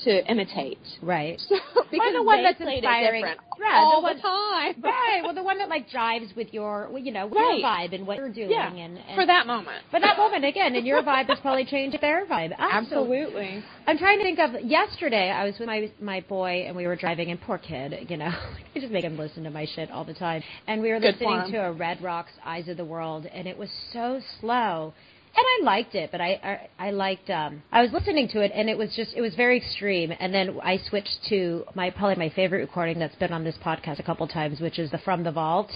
to 0.03 0.31
imitate. 0.31 0.79
Right. 1.01 1.41
So, 1.51 1.83
because 1.91 2.13
or 2.15 2.19
the 2.19 2.23
one 2.23 2.37
they 2.37 2.43
that's 2.43 2.61
inspiring. 2.61 3.23
it 3.23 3.27
different 3.27 3.39
Yeah, 3.59 3.77
all 3.79 3.99
the 4.01 4.03
one, 4.03 4.15
the 4.15 4.21
time. 4.21 4.75
right. 4.81 5.21
Well, 5.23 5.33
the 5.35 5.43
one 5.43 5.57
that 5.57 5.67
like 5.69 5.89
jives 5.89 6.33
with 6.35 6.53
your, 6.53 6.89
you 6.97 7.11
know, 7.11 7.27
Right. 7.27 7.59
your 7.59 7.67
vibe 7.67 7.93
and 7.93 8.07
what 8.07 8.17
you're 8.17 8.29
doing, 8.31 8.49
Yeah, 8.51 8.67
and, 8.73 8.97
and 8.97 9.15
for 9.15 9.25
that 9.25 9.45
moment. 9.45 9.83
For 9.91 9.99
that 9.99 10.17
moment, 10.17 10.45
again, 10.45 10.75
and 10.75 10.85
your 10.87 11.03
vibe 11.03 11.27
has 11.27 11.39
probably 11.41 11.65
changed 11.65 11.97
their 12.01 12.25
vibe. 12.25 12.53
Ah, 12.57 12.69
Absolutely. 12.77 13.21
Absolutely. 13.21 13.63
I'm 13.87 13.97
trying 13.97 14.19
to 14.19 14.23
think 14.23 14.39
of 14.39 14.61
yesterday. 14.61 15.29
I 15.29 15.43
was 15.45 15.55
with 15.59 15.67
my 15.67 15.91
my 15.99 16.21
boy, 16.21 16.63
and 16.65 16.75
we 16.75 16.87
were 16.87 16.95
driving. 16.95 17.29
And 17.29 17.39
poor 17.41 17.57
kid, 17.57 17.93
you 18.09 18.17
know, 18.17 18.31
I 18.75 18.79
just 18.79 18.91
make 18.91 19.03
him 19.03 19.17
listen 19.17 19.43
to 19.43 19.51
my 19.51 19.65
shit 19.75 19.91
all 19.91 20.05
the 20.05 20.13
time. 20.13 20.41
And 20.67 20.81
we 20.81 20.89
were 20.91 20.99
Good 20.99 21.15
listening 21.19 21.51
to 21.51 21.57
a 21.65 21.71
Red 21.71 22.01
Rocks 22.01 22.31
"Eyes 22.45 22.67
of 22.69 22.77
the 22.77 22.85
World," 22.85 23.25
and 23.25 23.47
it 23.47 23.57
was 23.57 23.69
so 23.91 24.21
slow. 24.39 24.93
And 25.33 25.45
I 25.45 25.65
liked 25.65 25.95
it, 25.95 26.11
but 26.11 26.19
I, 26.19 26.67
I 26.79 26.87
I 26.87 26.91
liked 26.91 27.29
um 27.29 27.63
I 27.71 27.81
was 27.81 27.91
listening 27.93 28.27
to 28.29 28.41
it 28.41 28.51
and 28.53 28.69
it 28.69 28.77
was 28.77 28.93
just 28.95 29.13
it 29.15 29.21
was 29.21 29.33
very 29.35 29.57
extreme. 29.57 30.11
And 30.19 30.33
then 30.33 30.59
I 30.61 30.77
switched 30.89 31.19
to 31.29 31.63
my 31.73 31.89
probably 31.89 32.15
my 32.15 32.29
favorite 32.35 32.59
recording 32.61 32.99
that's 32.99 33.15
been 33.15 33.31
on 33.31 33.43
this 33.43 33.55
podcast 33.63 33.99
a 33.99 34.03
couple 34.03 34.27
times, 34.27 34.59
which 34.59 34.77
is 34.77 34.91
the 34.91 34.97
From 34.99 35.23
the 35.23 35.31
Vault 35.31 35.71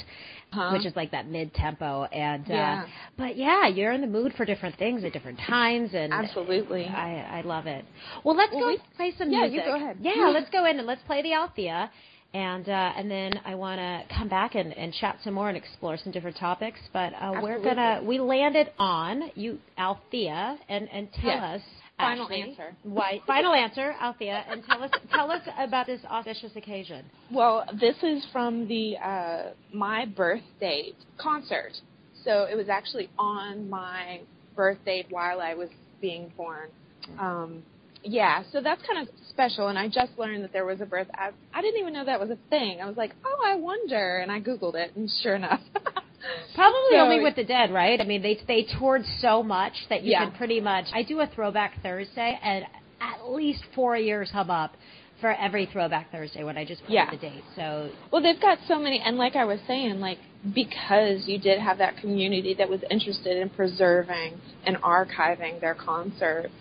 Huh? 0.51 0.71
which 0.71 0.85
is 0.85 0.95
like 0.95 1.11
that 1.11 1.27
mid 1.27 1.53
tempo 1.53 2.03
and 2.05 2.45
Yeah. 2.47 2.83
uh 2.83 2.89
but 3.17 3.35
yeah 3.35 3.67
you're 3.67 3.91
in 3.91 3.99
the 3.99 4.07
mood 4.07 4.31
for 4.37 4.45
different 4.45 4.77
things 4.77 5.03
at 5.03 5.11
different 5.11 5.39
times 5.39 5.89
and 5.93 6.13
Absolutely. 6.13 6.85
i 6.85 7.39
i 7.39 7.41
love 7.41 7.65
it 7.65 7.83
well 8.23 8.35
let's 8.37 8.53
Well, 8.53 8.61
go 8.61 8.67
we- 8.69 8.79
play 8.95 9.11
some 9.17 9.31
yeah, 9.31 9.45
you 9.45 9.51
music 9.53 9.65
go 9.65 9.75
ahead. 9.75 9.97
yeah 10.01 10.29
let's 10.33 10.49
go 10.51 10.65
in 10.65 10.77
and 10.77 10.87
let's 10.87 11.01
play 11.03 11.21
the 11.23 11.33
althea 11.33 11.89
and 12.35 12.67
uh 12.67 12.91
and 12.97 13.09
then 13.09 13.31
i 13.45 13.55
want 13.55 13.79
to 13.79 14.15
come 14.15 14.27
back 14.27 14.55
and 14.55 14.73
and 14.77 14.93
chat 14.93 15.17
some 15.23 15.33
more 15.33 15.47
and 15.47 15.57
explore 15.57 15.97
some 16.03 16.11
different 16.11 16.37
topics 16.37 16.79
but 16.91 17.13
uh 17.13 17.39
we're 17.41 17.61
gonna 17.63 18.01
we 18.05 18.19
landed 18.19 18.67
on 18.77 19.31
you 19.35 19.57
althea 19.77 20.57
and 20.69 20.87
and 20.91 21.07
tell 21.13 21.29
Yes. 21.29 21.43
us 21.43 21.61
Final 21.97 22.23
actually, 22.25 22.41
answer. 22.41 22.75
why 22.83 23.21
final 23.27 23.53
answer 23.53 23.95
althea 24.01 24.43
and 24.49 24.61
tell 24.65 24.83
us 24.83 24.91
tell 25.13 25.31
us 25.31 25.41
about 25.57 25.85
this 25.87 26.01
auspicious 26.09 26.51
occasion 26.57 27.05
Well, 27.31 27.63
this 27.79 27.95
is 28.03 28.25
from 28.33 28.67
the 28.67 28.97
uh, 28.97 29.53
my 29.73 30.05
birth 30.05 30.43
date 30.59 30.97
concert. 31.17 31.71
So 32.25 32.47
it 32.51 32.55
was 32.57 32.67
actually 32.69 33.09
on 33.17 33.69
my 33.69 34.19
birth 34.57 34.79
date 34.83 35.05
while 35.09 35.39
I 35.39 35.53
was 35.53 35.69
being 36.01 36.33
born. 36.35 36.67
Um, 37.17 37.63
yeah, 38.03 38.43
so 38.51 38.61
that's 38.61 38.81
kind 38.85 39.07
of 39.07 39.15
special. 39.35 39.67
And 39.67 39.77
I 39.77 39.87
just 39.87 40.17
learned 40.17 40.43
that 40.45 40.53
there 40.53 40.65
was 40.65 40.81
a 40.81 40.85
birth. 40.85 41.07
I, 41.13 41.29
I 41.53 41.61
didn't 41.61 41.79
even 41.81 41.93
know 41.93 42.05
that 42.05 42.19
was 42.19 42.29
a 42.31 42.37
thing. 42.49 42.79
I 42.81 42.85
was 42.87 42.97
like, 42.97 43.11
oh, 43.25 43.37
I 43.45 43.55
wonder, 43.55 44.17
and 44.19 44.31
I 44.31 44.39
googled 44.39 44.75
it, 44.75 44.95
and 44.95 45.09
sure 45.21 45.35
enough. 45.35 45.59
Probably 46.55 46.79
So- 46.91 46.97
only 46.97 47.19
with 47.21 47.35
the 47.35 47.43
dead, 47.43 47.71
right? 47.71 47.99
I 48.01 48.05
mean, 48.05 48.21
they 48.23 48.39
they 48.47 48.65
toured 48.79 49.03
so 49.19 49.43
much 49.43 49.73
that 49.89 50.03
you 50.03 50.11
Yeah. 50.11 50.25
can 50.25 50.37
pretty 50.37 50.59
much. 50.61 50.85
I 50.93 51.03
do 51.03 51.19
a 51.19 51.27
Throwback 51.27 51.81
Thursday, 51.83 52.39
and 52.41 52.65
at 53.01 53.29
least 53.29 53.63
four 53.75 53.95
years 53.97 54.29
hum 54.31 54.49
up 54.49 54.73
for 55.21 55.31
every 55.33 55.65
Throwback 55.71 56.11
Thursday 56.11 56.43
when 56.43 56.57
I 56.57 56.65
just 56.65 56.81
put 56.81 56.91
Yeah. 56.91 57.11
the 57.11 57.17
date. 57.17 57.43
So 57.55 57.89
Well, 58.11 58.21
they've 58.21 58.39
got 58.41 58.57
so 58.67 58.79
many, 58.79 58.99
and 58.99 59.17
like 59.17 59.35
I 59.35 59.45
was 59.45 59.59
saying, 59.67 59.99
like 59.99 60.17
because 60.53 61.27
you 61.27 61.37
did 61.39 61.59
have 61.59 61.77
that 61.79 61.97
community 61.97 62.53
that 62.55 62.69
was 62.69 62.79
interested 62.89 63.37
in 63.37 63.49
preserving 63.49 64.39
and 64.65 64.77
archiving 64.77 65.59
their 65.59 65.73
concerts, 65.75 66.53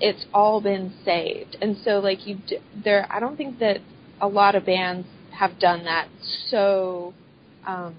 it's 0.00 0.24
all 0.32 0.60
been 0.60 0.92
saved. 1.04 1.56
And 1.60 1.76
so, 1.84 1.98
like 1.98 2.26
you, 2.26 2.36
d- 2.46 2.58
there, 2.84 3.06
I 3.10 3.20
don't 3.20 3.36
think 3.36 3.58
that 3.60 3.78
a 4.20 4.28
lot 4.28 4.54
of 4.54 4.66
bands 4.66 5.06
have 5.32 5.58
done 5.58 5.84
that 5.84 6.08
so, 6.50 7.14
um, 7.66 7.94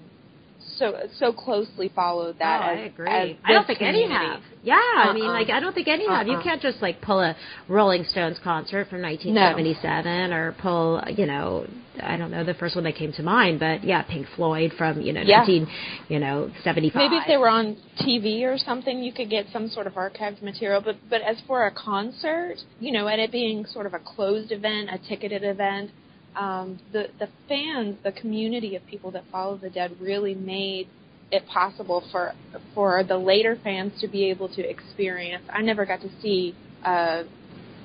so 0.78 0.94
so 1.18 1.32
closely 1.32 1.90
followed 1.94 2.36
oh, 2.36 2.38
that. 2.38 2.60
oh, 2.62 2.72
as, 2.72 2.78
I 2.78 2.82
agree. 2.82 3.38
I 3.44 3.52
don't 3.52 3.66
think 3.66 3.82
any 3.82 4.08
have. 4.08 4.40
Yeah, 4.62 4.74
I 4.76 5.12
mean, 5.12 5.24
Uh-uh. 5.24 5.32
like 5.32 5.50
I 5.50 5.60
don't 5.60 5.74
think 5.74 5.88
any 5.88 6.06
have. 6.08 6.26
You 6.26 6.34
Uh-uh. 6.34 6.42
can't 6.42 6.62
just 6.62 6.80
like 6.80 7.00
pull 7.00 7.20
a 7.20 7.36
Rolling 7.68 8.04
Stones 8.04 8.38
concert 8.42 8.88
from 8.88 9.02
1977 9.02 10.32
or 10.32 10.52
pull, 10.60 11.02
you 11.16 11.26
know, 11.26 11.66
I 12.02 12.16
don't 12.16 12.30
know 12.30 12.44
the 12.44 12.54
first 12.54 12.74
one 12.74 12.84
that 12.84 12.94
came 12.94 13.12
to 13.14 13.22
mind, 13.22 13.60
but 13.60 13.84
yeah, 13.84 14.02
Pink 14.02 14.26
Floyd 14.36 14.72
from 14.78 15.00
you 15.00 15.12
know 15.12 15.22
Yeah. 15.22 15.38
19, 15.38 15.66
you 16.08 16.18
know 16.20 16.50
75. 16.64 16.96
Maybe 16.96 17.16
if 17.16 17.24
they 17.26 17.36
were 17.36 17.48
on 17.48 17.76
TV 18.00 18.42
or 18.42 18.56
something, 18.56 19.02
you 19.02 19.12
could 19.12 19.28
get 19.28 19.46
some 19.52 19.68
sort 19.68 19.86
of 19.86 19.94
archived 19.94 20.42
material. 20.42 20.80
But 20.80 20.96
but 21.10 21.20
as 21.22 21.36
for 21.46 21.66
a 21.66 21.70
concert, 21.70 22.56
you 22.80 22.92
know, 22.92 23.08
and 23.08 23.20
it 23.20 23.30
being 23.32 23.66
sort 23.66 23.86
of 23.86 23.94
a 23.94 23.98
closed 23.98 24.52
event, 24.52 24.88
a 24.90 24.98
ticketed 25.08 25.44
event, 25.44 25.90
um, 26.36 26.80
the 26.92 27.08
the 27.18 27.28
fans, 27.48 27.96
the 28.04 28.12
community 28.12 28.76
of 28.76 28.86
people 28.86 29.10
that 29.12 29.24
follow 29.30 29.56
the 29.56 29.70
Dead, 29.70 29.96
really 30.00 30.34
made 30.34 30.88
it 31.30 31.46
possible 31.46 32.04
for 32.12 32.32
for 32.74 33.04
the 33.04 33.18
later 33.18 33.58
fans 33.62 33.92
to 34.00 34.08
be 34.08 34.30
able 34.30 34.48
to 34.50 34.68
experience. 34.68 35.44
I 35.50 35.62
never 35.62 35.86
got 35.86 36.00
to 36.02 36.10
see. 36.20 36.54
Uh, 36.84 37.24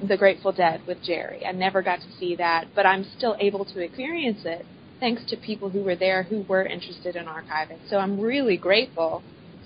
the 0.07 0.17
Grateful 0.17 0.51
Dead 0.51 0.81
with 0.87 0.99
Jerry. 1.03 1.45
I 1.45 1.51
never 1.53 1.81
got 1.81 1.99
to 2.01 2.11
see 2.19 2.35
that, 2.35 2.67
but 2.75 2.85
I'm 2.85 3.03
still 3.17 3.35
able 3.39 3.65
to 3.65 3.79
experience 3.83 4.39
it 4.45 4.65
thanks 4.99 5.23
to 5.29 5.37
people 5.37 5.69
who 5.69 5.83
were 5.83 5.95
there 5.95 6.23
who 6.23 6.43
were 6.47 6.65
interested 6.65 7.15
in 7.15 7.25
archiving. 7.25 7.79
So 7.89 7.97
I'm 7.97 8.19
really 8.19 8.57
grateful 8.57 9.23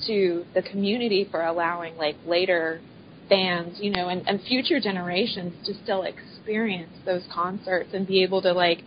to 0.08 0.46
the 0.54 0.62
community 0.62 1.28
for 1.30 1.44
allowing 1.44 1.96
like 1.98 2.16
later 2.26 2.82
fans, 3.30 3.78
you 3.80 3.92
know, 3.92 4.10
and, 4.10 4.28
and 4.28 4.42
future 4.42 4.80
generations 4.80 5.54
to 5.66 5.74
still 5.84 6.04
experience 6.04 6.31
those 7.06 7.24
concerts 7.34 7.90
and 7.94 8.08
be 8.08 8.24
able 8.24 8.42
to 8.42 8.54
like 8.54 8.84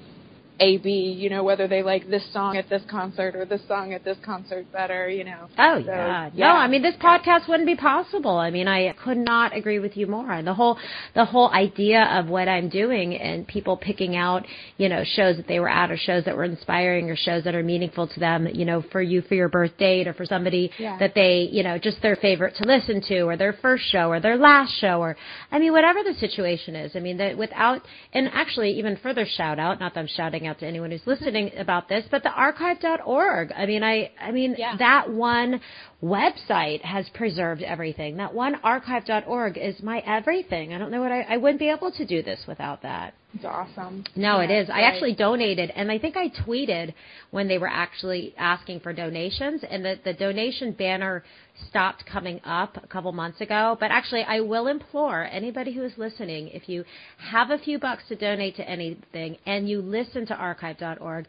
A 0.60 0.76
B, 0.78 0.90
you 1.18 1.28
know, 1.30 1.42
whether 1.42 1.66
they 1.66 1.82
like 1.82 2.08
this 2.08 2.24
song 2.32 2.56
at 2.56 2.68
this 2.68 2.82
concert 2.88 3.34
or 3.34 3.44
this 3.44 3.60
song 3.66 3.92
at 3.92 4.04
this 4.04 4.16
concert 4.24 4.70
better, 4.72 5.08
you 5.08 5.24
know. 5.24 5.48
Oh 5.58 5.80
So, 5.80 5.90
yeah. 5.90 6.30
yeah. 6.32 6.46
No, 6.46 6.52
I 6.52 6.68
mean 6.68 6.80
this 6.80 6.94
podcast 6.96 7.48
wouldn't 7.48 7.66
be 7.66 7.74
possible. 7.74 8.36
I 8.36 8.50
mean, 8.50 8.68
I 8.68 8.92
could 8.92 9.16
not 9.18 9.56
agree 9.56 9.80
with 9.80 9.96
you 9.96 10.06
more. 10.06 10.42
The 10.42 10.54
whole 10.54 10.78
the 11.14 11.24
whole 11.24 11.50
idea 11.50 12.04
of 12.04 12.28
what 12.28 12.48
I'm 12.48 12.68
doing 12.68 13.16
and 13.16 13.46
people 13.48 13.76
picking 13.76 14.14
out, 14.14 14.46
you 14.76 14.88
know, 14.88 15.02
shows 15.04 15.36
that 15.38 15.48
they 15.48 15.58
were 15.58 15.68
at 15.68 15.90
or 15.90 15.96
shows 15.96 16.24
that 16.24 16.36
were 16.36 16.44
inspiring 16.44 17.10
or 17.10 17.16
shows 17.16 17.42
that 17.44 17.56
are 17.56 17.62
meaningful 17.64 18.06
to 18.06 18.20
them, 18.20 18.46
you 18.46 18.64
know, 18.64 18.80
for 18.92 19.02
you 19.02 19.22
for 19.22 19.34
your 19.34 19.48
birth 19.48 19.76
date 19.76 20.06
or 20.06 20.14
for 20.14 20.24
somebody 20.24 20.70
Yeah. 20.78 20.98
that 20.98 21.14
they, 21.16 21.48
you 21.50 21.64
know, 21.64 21.78
just 21.78 22.00
their 22.00 22.14
favorite 22.16 22.54
to 22.56 22.64
listen 22.64 23.00
to 23.08 23.22
or 23.22 23.36
their 23.36 23.54
first 23.54 23.84
show 23.90 24.08
or 24.08 24.20
their 24.20 24.36
last 24.36 24.72
show 24.78 25.00
or 25.00 25.16
I 25.50 25.58
mean 25.58 25.72
whatever 25.72 26.04
the 26.04 26.14
situation 26.14 26.76
is. 26.76 26.94
I 26.94 27.00
mean 27.00 27.16
that 27.16 27.36
without 27.36 27.82
and 28.12 28.28
actually 28.32 28.70
even 28.78 28.96
further 29.02 29.26
shout 29.26 29.58
out, 29.58 29.80
not 29.80 29.94
that 29.94 30.00
I'm 30.00 30.06
shouting 30.06 30.43
out 30.46 30.58
to 30.60 30.66
anyone 30.66 30.90
who's 30.90 31.06
listening 31.06 31.52
about 31.58 31.88
this, 31.88 32.04
but 32.10 32.22
the 32.22 32.30
archive.org. 32.30 33.52
I 33.56 33.66
mean 33.66 33.82
I 33.82 34.10
I 34.20 34.30
mean 34.30 34.54
Yeah. 34.58 34.76
that 34.78 35.10
one 35.10 35.60
website 36.04 36.82
has 36.82 37.08
preserved 37.14 37.62
everything. 37.62 38.18
That 38.18 38.34
one 38.34 38.56
archive.org 38.56 39.56
is 39.56 39.82
my 39.82 40.00
everything. 40.00 40.74
I 40.74 40.78
don't 40.78 40.90
know 40.90 41.00
what 41.00 41.10
I, 41.10 41.22
I 41.22 41.36
wouldn't 41.38 41.58
be 41.58 41.70
able 41.70 41.90
to 41.92 42.04
do 42.04 42.22
this 42.22 42.40
without 42.46 42.82
that. 42.82 43.14
It's 43.32 43.44
awesome. 43.44 44.04
No, 44.14 44.40
it 44.40 44.50
Yeah, 44.50 44.60
is. 44.60 44.70
I 44.70 44.82
actually 44.82 45.14
donated, 45.14 45.72
and 45.74 45.90
I 45.90 45.98
think 45.98 46.16
I 46.16 46.28
tweeted 46.28 46.94
when 47.32 47.48
they 47.48 47.58
were 47.58 47.68
actually 47.68 48.34
asking 48.38 48.80
for 48.80 48.92
donations, 48.92 49.64
and 49.68 49.84
the, 49.84 49.98
the 50.04 50.12
donation 50.12 50.72
banner 50.72 51.24
stopped 51.68 52.04
coming 52.06 52.40
up 52.44 52.76
a 52.76 52.86
couple 52.86 53.10
months 53.12 53.40
ago. 53.40 53.76
But 53.80 53.90
actually, 53.90 54.22
I 54.22 54.40
will 54.40 54.68
implore 54.68 55.24
anybody 55.24 55.72
who 55.72 55.82
is 55.82 55.92
listening 55.96 56.48
if 56.48 56.68
you 56.68 56.84
have 57.18 57.50
a 57.50 57.58
few 57.58 57.78
bucks 57.78 58.04
to 58.08 58.14
donate 58.14 58.56
to 58.56 58.68
anything 58.68 59.38
and 59.46 59.68
you 59.68 59.80
listen 59.80 60.26
to 60.26 60.34
archive.org, 60.34 61.26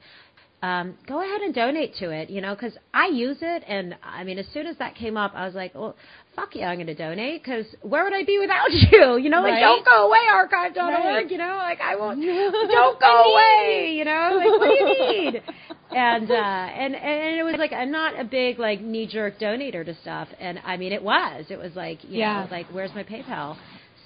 um, 0.65 0.97
go 1.07 1.21
ahead 1.21 1.41
and 1.41 1.53
donate 1.53 1.93
to 1.95 2.09
it, 2.09 2.29
you 2.29 2.41
know, 2.41 2.55
because 2.55 2.75
I 2.93 3.07
use 3.07 3.37
it. 3.41 3.63
And 3.67 3.95
I 4.03 4.23
mean, 4.23 4.39
as 4.39 4.47
soon 4.53 4.65
as 4.65 4.77
that 4.77 4.95
came 4.95 5.15
up, 5.17 5.33
I 5.35 5.45
was 5.45 5.53
like, 5.53 5.75
well, 5.75 5.95
fuck 6.35 6.55
yeah, 6.55 6.69
I'm 6.69 6.77
going 6.77 6.87
to 6.87 6.95
donate 6.95 7.43
because 7.43 7.65
where 7.81 8.03
would 8.03 8.13
I 8.13 8.23
be 8.23 8.39
without 8.39 8.71
you? 8.91 9.17
You 9.17 9.29
know, 9.29 9.41
like, 9.41 9.53
Right. 9.53 9.59
don't 9.61 9.85
go 9.85 10.07
away, 10.07 10.19
archive.org, 10.33 10.77
Right. 10.93 11.29
you 11.31 11.37
know, 11.37 11.55
like, 11.57 11.79
I 11.81 11.95
won't, 11.95 12.19
don't 12.71 12.99
go 12.99 13.31
away, 13.31 13.95
you 13.97 14.05
know, 14.05 14.35
like, 14.37 14.57
what 14.57 14.65
do 14.67 14.73
you 14.73 14.85
need? 15.33 15.43
and 15.93 16.29
uh, 16.31 16.33
and 16.33 16.95
and 16.95 17.39
it 17.39 17.43
was 17.43 17.57
like 17.57 17.71
I'm 17.71 17.91
not 17.91 18.19
a 18.19 18.25
big 18.25 18.59
like 18.59 18.81
knee 18.81 19.07
jerk 19.07 19.39
donator 19.39 19.85
to 19.85 19.93
stuff, 20.01 20.27
and 20.39 20.59
I 20.65 20.77
mean 20.77 20.91
it 20.91 21.01
was. 21.03 21.45
It 21.49 21.57
was 21.57 21.73
like 21.75 22.03
you 22.03 22.17
Yeah. 22.19 22.41
know 22.43 22.47
like 22.51 22.67
where's 22.69 22.93
my 22.95 23.03
PayPal? 23.03 23.57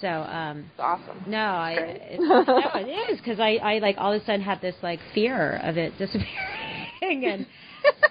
So 0.01 0.07
um, 0.07 0.65
It's 0.71 0.79
awesome. 0.79 1.23
no, 1.27 1.37
I 1.37 1.75
Great. 1.75 2.01
it, 2.11 2.19
no, 2.21 2.69
it 2.75 3.11
is 3.11 3.17
because 3.17 3.39
I 3.39 3.55
I 3.55 3.79
like 3.79 3.95
all 3.97 4.13
of 4.13 4.21
a 4.21 4.25
sudden 4.25 4.41
had 4.41 4.61
this 4.61 4.75
like 4.81 4.99
fear 5.13 5.59
of 5.63 5.77
it 5.77 5.97
disappearing, 5.97 7.25
and 7.25 7.45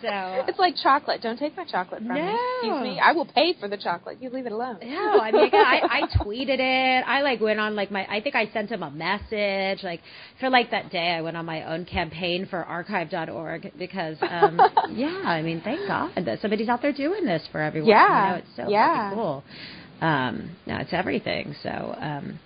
so 0.00 0.08
it's 0.48 0.58
like 0.58 0.74
chocolate. 0.82 1.22
Don't 1.22 1.38
take 1.38 1.56
my 1.56 1.64
chocolate 1.64 2.00
from 2.00 2.14
me. 2.14 2.20
No. 2.20 2.38
Excuse 2.60 2.82
me. 2.82 3.00
I 3.02 3.12
will 3.12 3.26
pay 3.26 3.54
for 3.58 3.68
the 3.68 3.76
chocolate. 3.76 4.18
You 4.20 4.30
leave 4.30 4.46
it 4.46 4.52
alone. 4.52 4.78
No, 4.82 5.20
I 5.20 5.30
mean, 5.30 5.50
I, 5.52 5.80
I 5.90 6.18
tweeted 6.24 6.58
it. 6.58 7.04
I 7.06 7.22
like 7.22 7.40
went 7.40 7.60
on 7.60 7.74
like 7.76 7.90
my. 7.90 8.06
I 8.06 8.20
think 8.20 8.34
I 8.34 8.50
sent 8.52 8.70
him 8.70 8.82
a 8.82 8.90
message. 8.90 9.82
Like 9.82 10.00
for 10.40 10.50
like 10.50 10.70
that 10.70 10.90
day, 10.90 11.10
I 11.12 11.20
went 11.22 11.36
on 11.36 11.46
my 11.46 11.72
own 11.72 11.84
campaign 11.84 12.46
for 12.48 12.64
archive.org 12.64 13.72
because, 13.78 14.16
um, 14.22 14.60
yeah, 14.92 15.22
I 15.24 15.42
mean, 15.42 15.60
thank 15.62 15.86
God 15.86 16.12
that 16.24 16.40
somebody's 16.40 16.68
out 16.68 16.82
there 16.82 16.92
doing 16.92 17.24
this 17.24 17.46
for 17.52 17.60
everyone. 17.60 17.90
Yeah, 17.90 18.26
you 18.26 18.32
know, 18.32 18.38
it's 18.38 18.56
so 18.56 18.68
yeah. 18.68 19.10
cool. 19.14 19.44
Um, 20.00 20.56
no, 20.66 20.76
it's 20.76 20.92
everything. 20.92 21.54
So, 21.62 21.70
um, 21.98 22.38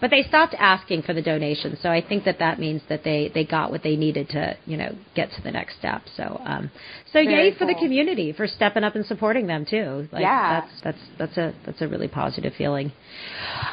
but 0.00 0.10
they 0.10 0.22
stopped 0.22 0.54
asking 0.56 1.02
for 1.02 1.12
the 1.12 1.22
donations, 1.22 1.78
so 1.82 1.88
I 1.90 2.00
think 2.00 2.24
that 2.24 2.38
that 2.38 2.60
means 2.60 2.82
that 2.88 3.02
they 3.02 3.32
they 3.34 3.44
got 3.44 3.72
what 3.72 3.82
they 3.82 3.96
needed 3.96 4.28
to 4.30 4.56
you 4.64 4.76
know 4.76 4.94
get 5.16 5.30
to 5.32 5.42
the 5.42 5.50
next 5.50 5.76
step. 5.78 6.02
So, 6.16 6.40
um, 6.44 6.70
so 7.12 7.14
Very 7.24 7.50
yay 7.50 7.58
for 7.58 7.66
the 7.66 7.74
community 7.74 8.32
for 8.32 8.46
stepping 8.46 8.84
up 8.84 8.94
and 8.94 9.04
supporting 9.06 9.48
them 9.48 9.66
too. 9.68 10.08
Like, 10.12 10.22
Yeah. 10.22 10.60
that's 10.60 10.80
that's 10.82 10.98
that's 11.18 11.36
a 11.36 11.54
that's 11.66 11.82
a 11.82 11.88
really 11.88 12.06
positive 12.06 12.52
feeling. 12.56 12.92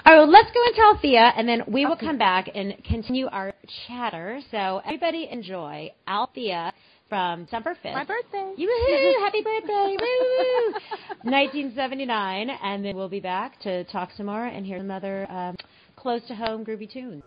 All 0.04 0.14
right, 0.14 0.18
well, 0.20 0.30
let's 0.32 0.50
go 0.52 0.66
into 0.66 0.82
Althea, 0.82 1.32
and 1.38 1.48
then 1.48 1.62
we 1.68 1.86
will 1.86 1.98
come 1.98 2.18
back 2.18 2.50
and 2.56 2.74
continue 2.84 3.28
our 3.28 3.54
chatter. 3.88 4.40
So 4.50 4.82
everybody 4.84 5.28
enjoy 5.32 5.92
Althea 6.08 6.74
from 7.10 7.46
December 7.46 7.76
fifth. 7.82 7.94
My 7.94 8.04
birthday. 8.04 8.54
Woohoo! 8.58 9.20
Happy 9.24 9.42
birthday! 9.42 9.98
Woo! 10.00 10.74
1979, 11.24 12.50
and 12.50 12.86
then 12.86 12.96
we'll 12.96 13.10
be 13.10 13.20
back 13.20 13.60
to 13.62 13.84
talk 13.86 14.10
some 14.18 14.26
more 14.28 14.46
and 14.46 14.66
hear 14.66 14.78
another 14.78 15.30
um, 15.32 15.56
close 15.96 16.22
to 16.28 16.36
home 16.36 16.66
groovy 16.66 16.92
tune. 16.92 17.22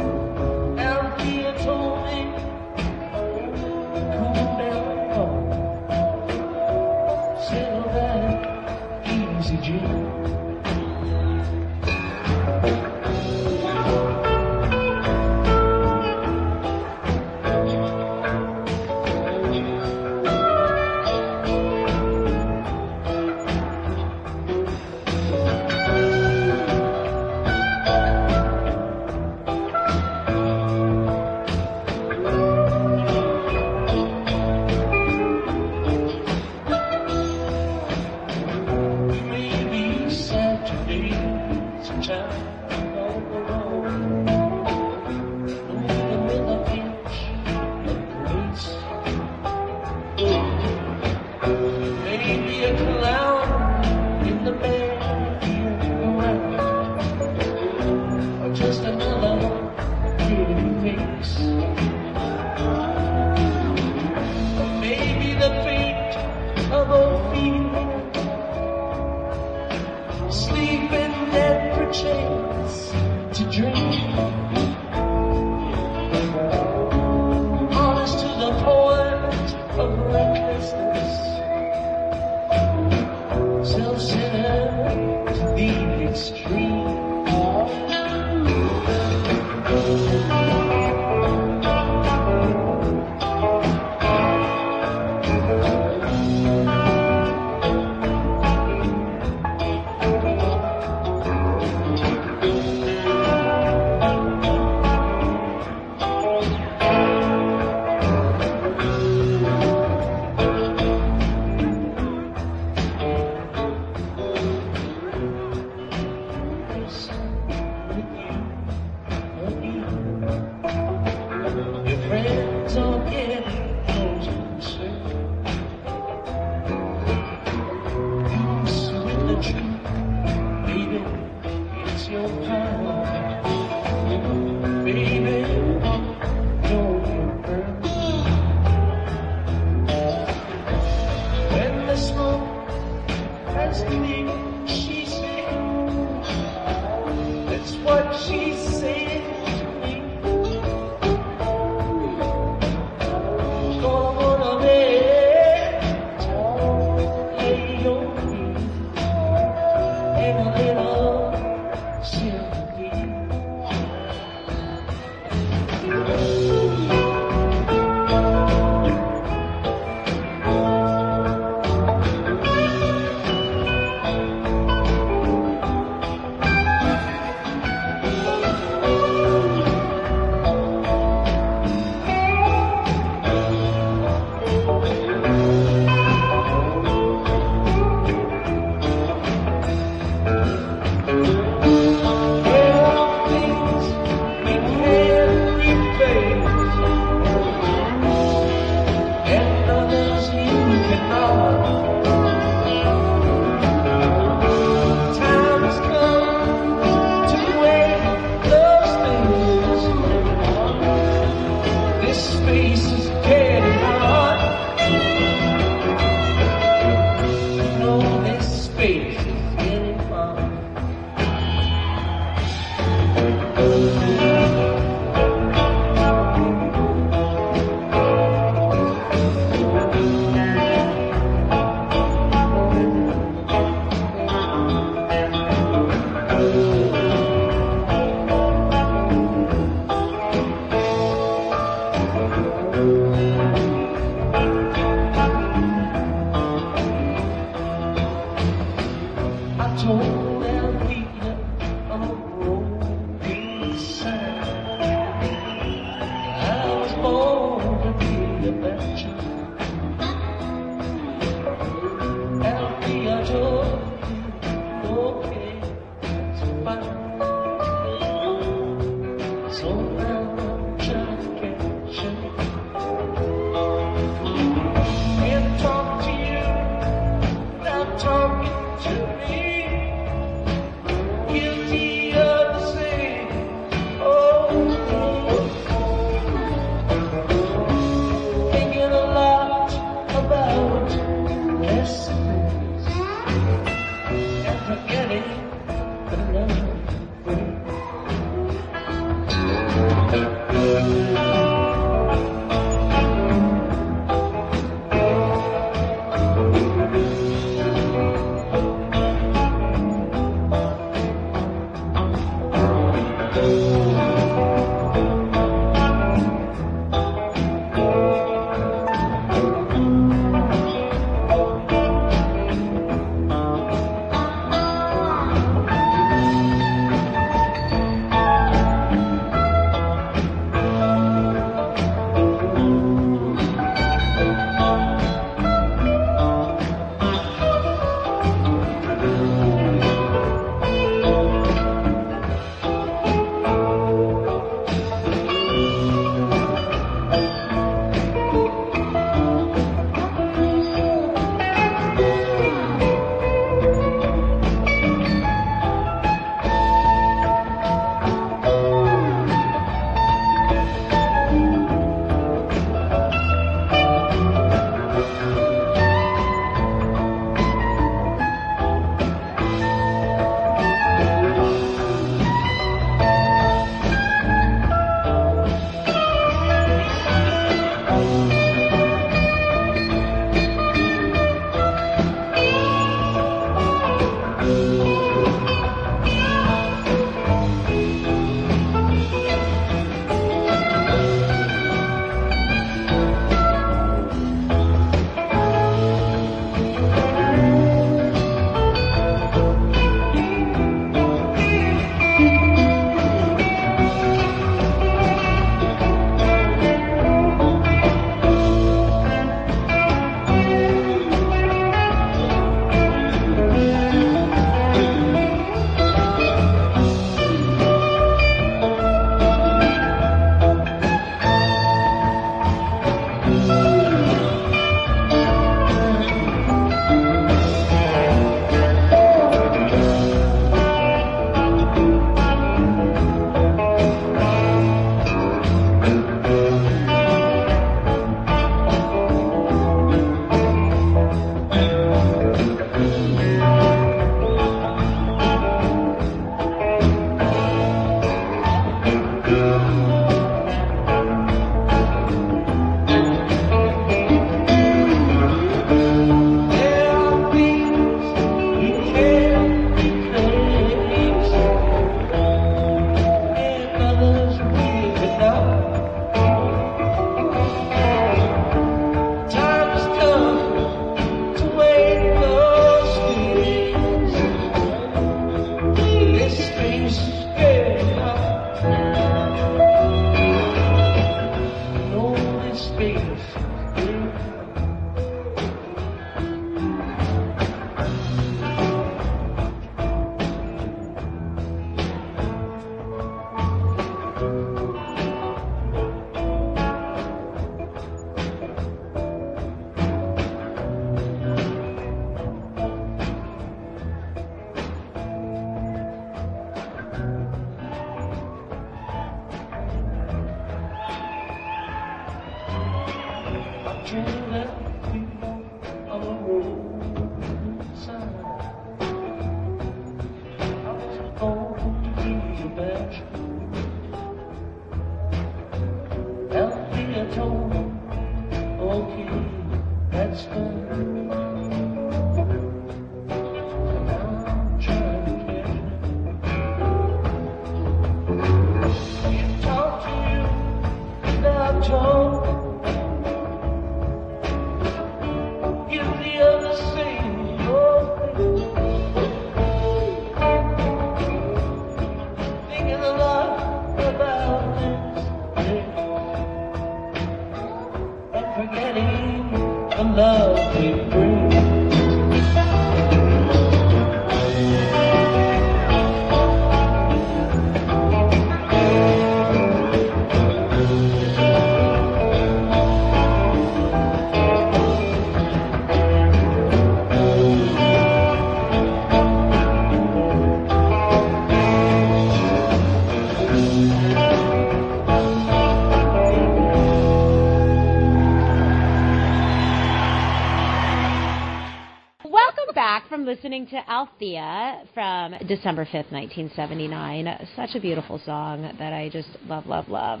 Althea 593.84 594.62
from 594.72 595.14
December 595.28 595.66
5th, 595.66 595.92
1979. 595.92 597.28
Such 597.36 597.50
a 597.54 597.60
beautiful 597.60 598.00
song 598.06 598.50
that 598.58 598.72
I 598.72 598.88
just 598.88 599.08
love, 599.26 599.46
love, 599.46 599.68
love. 599.68 600.00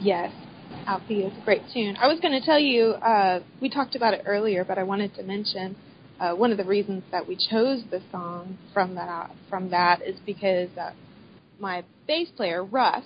Yes, 0.00 0.32
Althea 0.88 1.26
is 1.26 1.32
a 1.36 1.44
great 1.44 1.60
tune. 1.74 1.98
I 2.00 2.06
was 2.06 2.20
going 2.20 2.32
to 2.32 2.44
tell 2.44 2.58
you, 2.58 2.92
uh, 2.92 3.40
we 3.60 3.68
talked 3.68 3.96
about 3.96 4.14
it 4.14 4.22
earlier, 4.24 4.64
but 4.64 4.78
I 4.78 4.84
wanted 4.84 5.14
to 5.16 5.22
mention 5.22 5.76
uh, 6.20 6.32
one 6.32 6.52
of 6.52 6.56
the 6.56 6.64
reasons 6.64 7.02
that 7.12 7.28
we 7.28 7.36
chose 7.36 7.82
the 7.90 8.00
song 8.10 8.56
from 8.72 8.94
that 8.94 9.30
from 9.50 9.68
that 9.70 10.00
is 10.00 10.18
because 10.24 10.70
uh, 10.78 10.92
my 11.58 11.84
bass 12.06 12.28
player 12.34 12.64
Russ, 12.64 13.04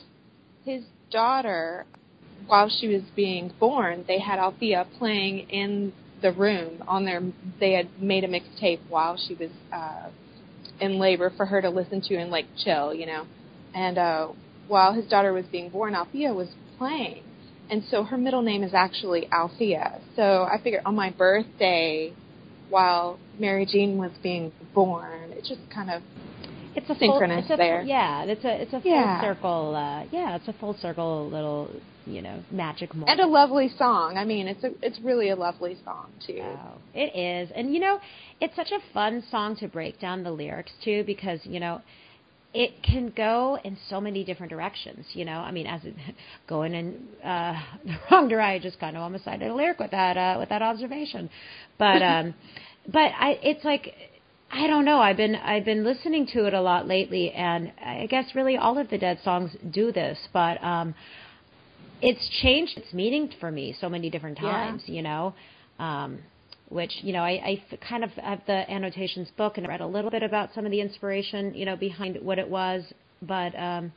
his 0.65 0.85
daughter, 1.11 1.85
while 2.47 2.69
she 2.69 2.87
was 2.87 3.03
being 3.17 3.53
born, 3.59 4.05
they 4.07 4.21
had 4.21 4.39
Althea 4.39 4.87
playing 4.99 5.51
in 5.51 5.93
the 6.25 6.33
room 6.33 6.83
on 6.89 7.05
their. 7.05 7.23
They 7.61 7.73
had 7.73 7.89
made 8.01 8.25
a 8.25 8.29
mixtape 8.29 8.81
while 8.89 9.17
she 9.17 9.35
was 9.35 9.51
uh, 9.73 10.11
in 10.81 10.99
labor 10.99 11.33
for 11.37 11.47
her 11.47 11.63
to 11.63 11.71
listen 11.71 12.01
to 12.09 12.17
and 12.17 12.31
like 12.31 12.47
chill, 12.65 12.93
you 12.93 13.07
know. 13.07 13.27
And 13.75 13.99
uh, 13.99 14.29
while 14.67 14.93
his 14.93 15.07
daughter 15.07 15.33
was 15.33 15.45
being 15.53 15.71
born, 15.71 15.95
Althea 15.95 16.33
was 16.35 16.49
playing 16.79 17.23
and 17.71 17.83
so 17.91 18.05
her 18.05 18.19
middle 18.19 18.43
name 18.43 18.63
is 18.63 18.75
actually 18.75 19.29
Althea. 19.33 20.01
So 20.17 20.43
I 20.43 20.61
figured 20.63 20.83
on 20.85 20.95
my 20.95 21.11
birthday, 21.11 22.13
while 22.69 23.19
Mary 23.39 23.67
Jean 23.67 23.97
was 23.99 24.11
being 24.23 24.53
born, 24.75 25.31
it 25.33 25.45
just 25.45 25.61
kind 25.75 25.91
of 25.91 26.03
It's 26.77 26.89
a 26.91 26.95
Synchronous 26.95 27.47
full, 27.47 27.55
it's 27.55 27.55
a, 27.55 27.57
there. 27.57 27.83
Yeah, 27.83 28.25
it's 28.25 28.45
a 28.45 28.63
it's 28.63 28.73
a 28.73 28.81
full 28.81 28.91
Yeah. 28.91 29.21
circle. 29.21 29.75
Uh, 29.75 30.05
yeah, 30.13 30.37
it's 30.37 30.49
a 30.49 30.53
full 30.55 30.77
circle 30.81 31.29
little 31.31 31.71
you 32.07 32.23
know 32.23 32.43
magic 32.51 32.95
moment. 32.95 33.11
and 33.11 33.21
a 33.21 33.33
lovely 33.33 33.71
song. 33.79 34.17
I 34.17 34.25
mean, 34.25 34.47
it's 34.47 34.63
a 34.65 34.71
it's 34.83 35.01
really 35.01 35.31
a 35.31 35.37
lovely 35.37 35.77
song 35.85 36.11
too. 36.27 36.43
Oh, 36.43 36.79
it 36.95 37.17
is. 37.17 37.51
And 37.55 37.73
you 37.73 37.81
know, 37.81 37.99
it's 38.41 38.55
such 38.57 38.71
a 38.71 38.79
fun 38.93 39.23
song 39.31 39.57
to 39.57 39.69
break 39.69 40.01
down 40.01 40.23
the 40.23 40.31
lyrics 40.31 40.73
to 40.85 41.05
because, 41.05 41.41
you 41.45 41.61
know, 41.61 41.81
it 42.53 42.83
can 42.85 43.13
go 43.17 43.59
in 43.65 43.77
so 43.89 44.01
many 44.01 44.23
different 44.23 44.51
directions, 44.51 45.07
you 45.13 45.25
know. 45.25 45.39
I 45.39 45.51
mean, 45.51 45.67
as 45.67 45.85
it 45.85 45.95
going 46.49 46.75
in 46.75 47.09
uh 47.25 47.61
the 47.85 47.97
wrong 48.11 48.29
direction, 48.29 48.61
I 48.61 48.63
just 48.63 48.79
kind 48.81 48.97
of 48.97 49.03
almost 49.03 49.25
cited 49.25 49.51
a 49.51 49.55
lyric 49.55 49.79
with 49.79 49.91
that 49.91 50.17
uh 50.17 50.37
with 50.39 50.49
that 50.51 50.63
observation. 50.63 51.31
But 51.79 52.03
um 52.15 52.35
but 52.87 53.13
I 53.19 53.39
it's 53.43 53.65
like 53.65 53.95
I 54.51 54.69
don't 54.69 54.85
know. 54.85 54.99
I've 54.99 55.17
been 55.17 55.35
I've 55.35 55.65
been 55.65 55.85
listening 55.85 56.27
to 56.29 56.47
it 56.47 56.55
a 56.55 56.61
lot 56.61 56.87
lately 56.87 57.33
and 57.33 57.73
I 57.85 58.07
guess 58.07 58.35
really 58.35 58.57
all 58.57 58.79
of 58.79 58.89
the 58.89 58.99
Dead 58.99 59.19
songs 59.25 59.51
do 59.73 59.91
this, 59.91 60.19
but 60.33 60.63
um 60.63 60.95
it's 62.05 62.29
changed 62.43 62.77
its 62.77 62.93
meaning 62.93 63.31
for 63.41 63.51
me 63.51 63.75
so 63.81 63.89
many 63.89 64.11
different 64.11 64.39
Yeah. 64.39 64.51
times, 64.51 64.83
you 64.87 65.03
know. 65.03 65.35
Um, 65.79 66.19
which 66.69 66.93
you 67.03 67.13
know, 67.13 67.21
I, 67.21 67.61
I 67.71 67.77
kind 67.89 68.03
of 68.05 68.11
have 68.13 68.41
the 68.47 68.71
annotations 68.71 69.29
book 69.37 69.59
and 69.59 69.69
read 69.69 69.81
a 69.81 69.87
little 69.87 70.11
bit 70.11 70.23
about 70.23 70.51
some 70.55 70.65
of 70.65 70.71
the 70.73 70.81
inspiration, 70.81 71.55
you 71.55 71.65
know, 71.67 71.77
behind 71.77 72.17
what 72.23 72.39
it 72.39 72.49
was. 72.49 72.83
But 73.23 73.55
um, 73.59 73.93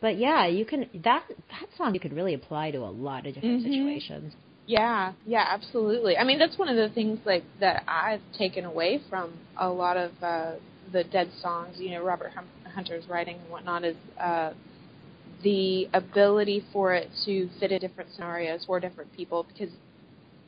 but 0.00 0.18
yeah, 0.18 0.46
you 0.46 0.64
can 0.64 0.88
that 1.04 1.24
that 1.28 1.68
song 1.76 1.94
you 1.94 2.00
could 2.00 2.12
really 2.12 2.34
apply 2.34 2.70
to 2.72 2.78
a 2.78 2.90
lot 2.90 3.26
of 3.26 3.34
different 3.34 3.62
Mhm. 3.62 3.70
situations. 3.70 4.32
Yeah, 4.66 5.12
yeah, 5.26 5.44
absolutely. 5.48 6.16
I 6.16 6.24
mean, 6.24 6.38
that's 6.38 6.56
one 6.58 6.68
of 6.68 6.76
the 6.76 6.88
things 6.94 7.18
like 7.24 7.44
that 7.60 7.82
I've 7.88 8.22
taken 8.38 8.64
away 8.64 9.00
from 9.10 9.32
a 9.58 9.68
lot 9.68 9.96
of 9.96 10.12
uh, 10.22 10.52
the 10.92 11.04
Dead 11.04 11.30
songs. 11.40 11.76
You 11.78 11.90
know, 11.92 12.02
Robert 12.04 12.32
Hunter's 12.72 13.08
writing 13.08 13.36
and 13.42 13.50
whatnot 13.50 13.84
is 13.84 13.96
uh, 14.20 14.52
the 15.42 15.88
ability 15.92 16.64
for 16.72 16.94
it 16.94 17.08
to 17.24 17.48
fit 17.58 17.72
in 17.72 17.80
different 17.80 18.10
scenarios 18.14 18.64
for 18.66 18.80
different 18.80 19.12
people 19.12 19.46
because 19.48 19.72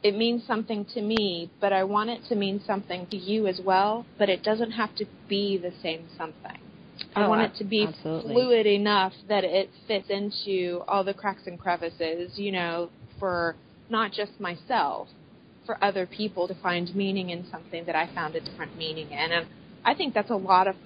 it 0.02 0.16
means 0.16 0.46
something 0.46 0.84
to 0.94 1.00
me, 1.00 1.50
but 1.60 1.72
I 1.72 1.84
want 1.84 2.10
it 2.10 2.20
to 2.28 2.34
mean 2.34 2.60
something 2.66 3.06
to 3.06 3.16
you 3.16 3.46
as 3.46 3.60
well. 3.64 4.04
But 4.18 4.28
it 4.28 4.42
doesn't 4.42 4.72
have 4.72 4.94
to 4.96 5.06
be 5.28 5.56
the 5.56 5.72
same 5.82 6.08
something. 6.16 6.58
I 7.16 7.24
Oh, 7.24 7.28
want 7.30 7.42
it 7.42 7.56
to 7.58 7.64
be 7.64 7.86
absolutely. 7.86 8.34
fluid 8.34 8.66
enough 8.66 9.14
that 9.28 9.44
it 9.44 9.70
fits 9.88 10.10
into 10.10 10.82
all 10.86 11.04
the 11.04 11.14
cracks 11.14 11.46
and 11.46 11.58
crevices, 11.58 12.38
you 12.38 12.52
know, 12.52 12.90
for 13.18 13.56
not 13.88 14.12
just 14.12 14.38
myself, 14.38 15.08
for 15.64 15.82
other 15.82 16.06
people 16.06 16.46
to 16.48 16.54
find 16.54 16.94
meaning 16.94 17.30
in 17.30 17.46
something 17.50 17.84
that 17.86 17.96
I 17.96 18.06
found 18.14 18.34
a 18.34 18.40
different 18.40 18.76
meaning 18.76 19.10
in. 19.10 19.32
And 19.32 19.46
I 19.84 19.94
think 19.94 20.12
that's 20.12 20.30
a 20.30 20.36
lot 20.36 20.66
of 20.66 20.76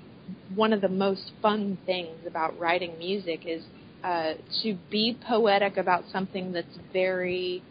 one 0.55 0.73
of 0.73 0.81
the 0.81 0.89
most 0.89 1.33
fun 1.41 1.79
things 1.87 2.27
about 2.27 2.59
writing 2.59 2.99
music 2.99 3.47
is 3.47 3.65
uh, 4.05 4.35
to 4.63 4.77
be 4.91 5.17
poetic 5.27 5.77
about 5.77 6.05
something 6.13 6.53
that's 6.53 6.79
very 6.93 7.63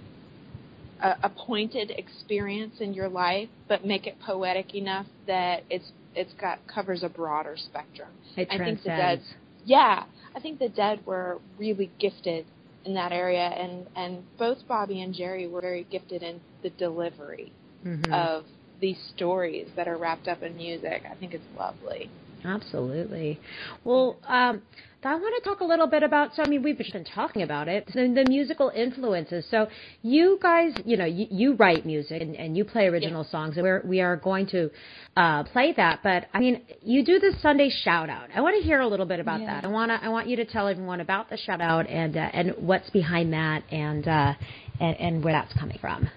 uh, 1.01 1.13
a 1.23 1.29
pointed 1.29 1.91
experience 1.91 2.75
in 2.79 2.93
your 2.93 3.09
life, 3.09 3.49
but 3.67 3.85
make 3.85 4.07
it 4.07 4.19
poetic 4.19 4.73
enough 4.75 5.05
that 5.27 5.63
it's 5.69 5.91
it's 6.15 6.33
got 6.41 6.59
covers 6.67 7.03
a 7.03 7.09
broader 7.09 7.55
spectrum. 7.57 8.09
It 8.35 8.47
I 8.51 8.57
think 8.57 8.83
the. 8.83 8.89
Dead, 8.89 9.21
yeah, 9.65 10.03
I 10.35 10.39
think 10.39 10.59
the 10.59 10.69
Dead 10.69 10.99
were 11.05 11.39
really 11.57 11.91
gifted 11.99 12.45
in 12.85 12.93
that 12.95 13.11
area, 13.11 13.47
and 13.47 13.85
and 13.95 14.23
both 14.37 14.57
Bobby 14.67 15.01
and 15.01 15.13
Jerry 15.13 15.47
were 15.47 15.61
very 15.61 15.85
gifted 15.91 16.23
in 16.23 16.41
the 16.63 16.69
delivery 16.71 17.51
Mhm. 17.85 18.11
of 18.13 18.45
these 18.79 18.97
stories 19.15 19.67
that 19.75 19.87
are 19.87 19.97
wrapped 19.97 20.27
up 20.27 20.41
in 20.43 20.55
music. 20.55 21.03
I 21.09 21.15
think 21.15 21.33
it's 21.33 21.43
lovely. 21.57 22.09
Absolutely. 22.45 23.39
Well, 23.83 24.17
um, 24.27 24.61
I 25.03 25.15
want 25.15 25.41
to 25.41 25.49
talk 25.49 25.61
a 25.61 25.63
little 25.63 25.87
bit 25.87 26.03
about. 26.03 26.35
So, 26.35 26.43
I 26.43 26.47
mean, 26.47 26.63
we've 26.63 26.77
just 26.77 26.91
been 26.91 27.05
talking 27.05 27.43
about 27.43 27.67
it. 27.67 27.85
The, 27.87 28.11
the 28.13 28.25
musical 28.27 28.69
influences. 28.69 29.45
So, 29.49 29.67
you 30.01 30.39
guys, 30.41 30.73
you 30.85 30.97
know, 30.97 31.05
you, 31.05 31.27
you 31.29 31.53
write 31.53 31.85
music 31.85 32.21
and, 32.21 32.35
and 32.35 32.57
you 32.57 32.65
play 32.65 32.87
original 32.87 33.23
songs, 33.23 33.55
and 33.55 33.63
we're 33.63 33.81
we 33.85 34.01
are 34.01 34.17
going 34.17 34.47
to 34.47 34.69
uh, 35.15 35.43
play 35.43 35.73
that. 35.77 35.99
But 36.03 36.25
I 36.33 36.39
mean, 36.39 36.63
you 36.81 37.05
do 37.05 37.19
the 37.19 37.35
Sunday 37.41 37.69
shout 37.69 38.09
out. 38.09 38.29
I 38.35 38.41
want 38.41 38.59
to 38.59 38.63
hear 38.65 38.79
a 38.79 38.87
little 38.87 39.05
bit 39.05 39.19
about 39.19 39.41
Yeah. 39.41 39.61
that. 39.61 39.65
I 39.65 39.67
want 39.67 39.91
to 39.91 40.03
I 40.03 40.09
want 40.09 40.27
you 40.27 40.35
to 40.37 40.45
tell 40.45 40.67
everyone 40.67 40.99
about 40.99 41.29
the 41.29 41.37
shout 41.37 41.61
out 41.61 41.87
and 41.87 42.17
uh, 42.17 42.29
and 42.33 42.53
what's 42.57 42.89
behind 42.89 43.33
that 43.33 43.63
and 43.71 44.07
uh, 44.07 44.33
and 44.79 44.99
and 44.99 45.23
where 45.23 45.33
that's 45.33 45.53
coming 45.53 45.77
from. 45.79 46.09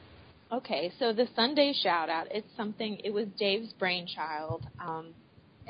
Okay, 0.52 0.90
so 0.98 1.12
the 1.12 1.28
Sunday 1.36 1.72
shout 1.80 2.08
out, 2.08 2.26
it's 2.32 2.48
something, 2.56 2.98
it 3.04 3.10
was 3.10 3.28
Dave's 3.38 3.72
brainchild, 3.74 4.66
um, 4.84 5.14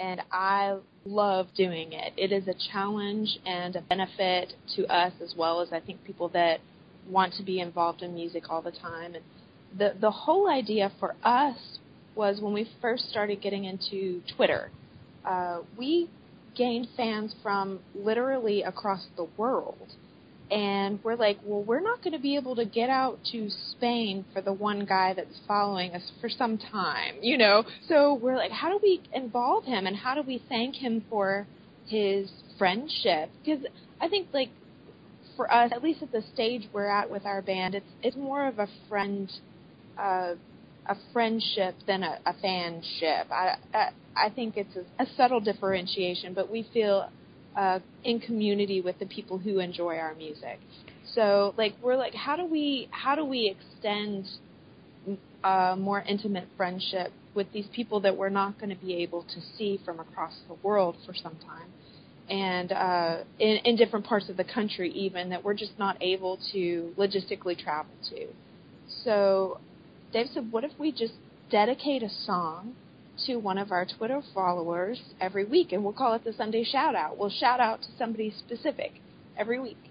and 0.00 0.22
I 0.32 0.78
love 1.04 1.48
doing 1.54 1.92
it. 1.92 2.14
It 2.16 2.32
is 2.32 2.48
a 2.48 2.54
challenge 2.72 3.38
and 3.44 3.76
a 3.76 3.82
benefit 3.82 4.54
to 4.76 4.86
us 4.86 5.12
as 5.22 5.34
well 5.36 5.60
as 5.60 5.68
I 5.72 5.80
think 5.80 6.02
people 6.04 6.28
that 6.30 6.60
want 7.08 7.34
to 7.34 7.42
be 7.42 7.60
involved 7.60 8.02
in 8.02 8.14
music 8.14 8.44
all 8.48 8.62
the 8.62 8.72
time. 8.72 9.14
And 9.14 9.24
the, 9.78 9.94
the 10.00 10.10
whole 10.10 10.48
idea 10.48 10.90
for 10.98 11.14
us 11.22 11.78
was 12.14 12.40
when 12.40 12.54
we 12.54 12.68
first 12.80 13.10
started 13.10 13.42
getting 13.42 13.64
into 13.64 14.22
Twitter, 14.36 14.70
uh, 15.24 15.60
we 15.78 16.08
gained 16.56 16.88
fans 16.96 17.34
from 17.42 17.80
literally 17.94 18.62
across 18.62 19.06
the 19.16 19.28
world 19.36 19.92
and 20.50 20.98
we're 21.04 21.16
like, 21.16 21.38
well, 21.44 21.62
we're 21.62 21.80
not 21.80 22.02
going 22.02 22.12
to 22.12 22.18
be 22.18 22.36
able 22.36 22.56
to 22.56 22.64
get 22.64 22.90
out 22.90 23.18
to 23.32 23.48
Spain 23.72 24.24
for 24.32 24.40
the 24.40 24.52
one 24.52 24.84
guy 24.84 25.14
that's 25.14 25.38
following 25.46 25.94
us 25.94 26.02
for 26.20 26.28
some 26.28 26.58
time, 26.58 27.14
you 27.22 27.38
know? 27.38 27.64
So 27.88 28.14
we're 28.14 28.36
like, 28.36 28.50
how 28.50 28.68
do 28.70 28.80
we 28.82 29.00
involve 29.12 29.64
him 29.64 29.86
and 29.86 29.96
how 29.96 30.14
do 30.14 30.22
we 30.22 30.42
thank 30.48 30.74
him 30.74 31.04
for 31.08 31.46
his 31.86 32.30
friendship? 32.58 33.30
Because 33.44 33.64
I 34.00 34.08
think, 34.08 34.28
like, 34.32 34.50
for 35.36 35.52
us, 35.52 35.70
at 35.72 35.82
least 35.82 36.02
at 36.02 36.12
the 36.12 36.22
stage 36.34 36.68
we're 36.72 36.88
at 36.88 37.10
with 37.10 37.24
our 37.24 37.40
band, 37.42 37.74
it's 37.74 37.86
it's 38.02 38.16
more 38.16 38.46
of 38.46 38.58
a 38.58 38.66
friend, 38.88 39.30
uh, 39.96 40.34
a 40.86 40.96
friendship 41.12 41.74
than 41.86 42.02
a, 42.02 42.18
a 42.26 42.34
fanship. 42.44 43.30
I, 43.30 43.56
I 43.72 43.90
I 44.16 44.30
think 44.30 44.56
it's 44.56 44.76
a, 44.76 45.02
a 45.02 45.06
subtle 45.16 45.40
differentiation, 45.40 46.34
but 46.34 46.50
we 46.50 46.68
feel 46.74 47.08
uh, 47.56 47.80
in 48.04 48.20
community 48.20 48.80
with 48.80 48.98
the 48.98 49.06
people 49.06 49.38
who 49.38 49.58
enjoy 49.58 49.96
our 49.96 50.14
music. 50.14 50.58
So 51.14 51.54
like 51.56 51.74
we're 51.82 51.96
like 51.96 52.14
how 52.14 52.36
do 52.36 52.44
we 52.44 52.88
how 52.90 53.14
do 53.14 53.24
we 53.24 53.54
extend 53.56 54.26
a 55.42 55.76
more 55.76 56.02
intimate 56.02 56.46
friendship 56.56 57.12
with 57.34 57.50
these 57.52 57.66
people 57.74 58.00
that 58.00 58.16
we're 58.16 58.28
not 58.28 58.58
going 58.58 58.70
to 58.70 58.84
be 58.84 58.94
able 58.96 59.22
to 59.22 59.40
see 59.56 59.80
from 59.84 59.98
across 60.00 60.34
the 60.48 60.54
world 60.62 60.96
for 61.06 61.14
some 61.14 61.36
time 61.36 61.70
and 62.28 62.72
uh, 62.72 63.18
in, 63.38 63.56
in 63.64 63.76
different 63.76 64.06
parts 64.06 64.28
of 64.28 64.36
the 64.36 64.44
country 64.44 64.90
even 64.92 65.30
that 65.30 65.42
we're 65.42 65.54
just 65.54 65.76
not 65.78 65.96
able 66.00 66.38
to 66.52 66.92
logistically 66.96 67.58
travel 67.58 67.92
to. 68.08 68.26
So 69.04 69.58
Dave 70.12 70.26
said, 70.32 70.52
what 70.52 70.64
if 70.64 70.72
we 70.78 70.92
just 70.92 71.14
dedicate 71.50 72.02
a 72.02 72.08
song 72.08 72.74
to 73.26 73.36
one 73.36 73.58
of 73.58 73.72
our 73.72 73.86
Twitter 73.86 74.22
followers 74.34 75.00
every 75.20 75.44
week, 75.44 75.72
and 75.72 75.82
we'll 75.82 75.92
call 75.92 76.14
it 76.14 76.24
the 76.24 76.32
Sunday 76.32 76.64
shout 76.64 76.94
out. 76.94 77.18
We'll 77.18 77.30
shout 77.30 77.60
out 77.60 77.82
to 77.82 77.88
somebody 77.98 78.30
specific 78.30 78.92
every 79.36 79.60
week. 79.60 79.89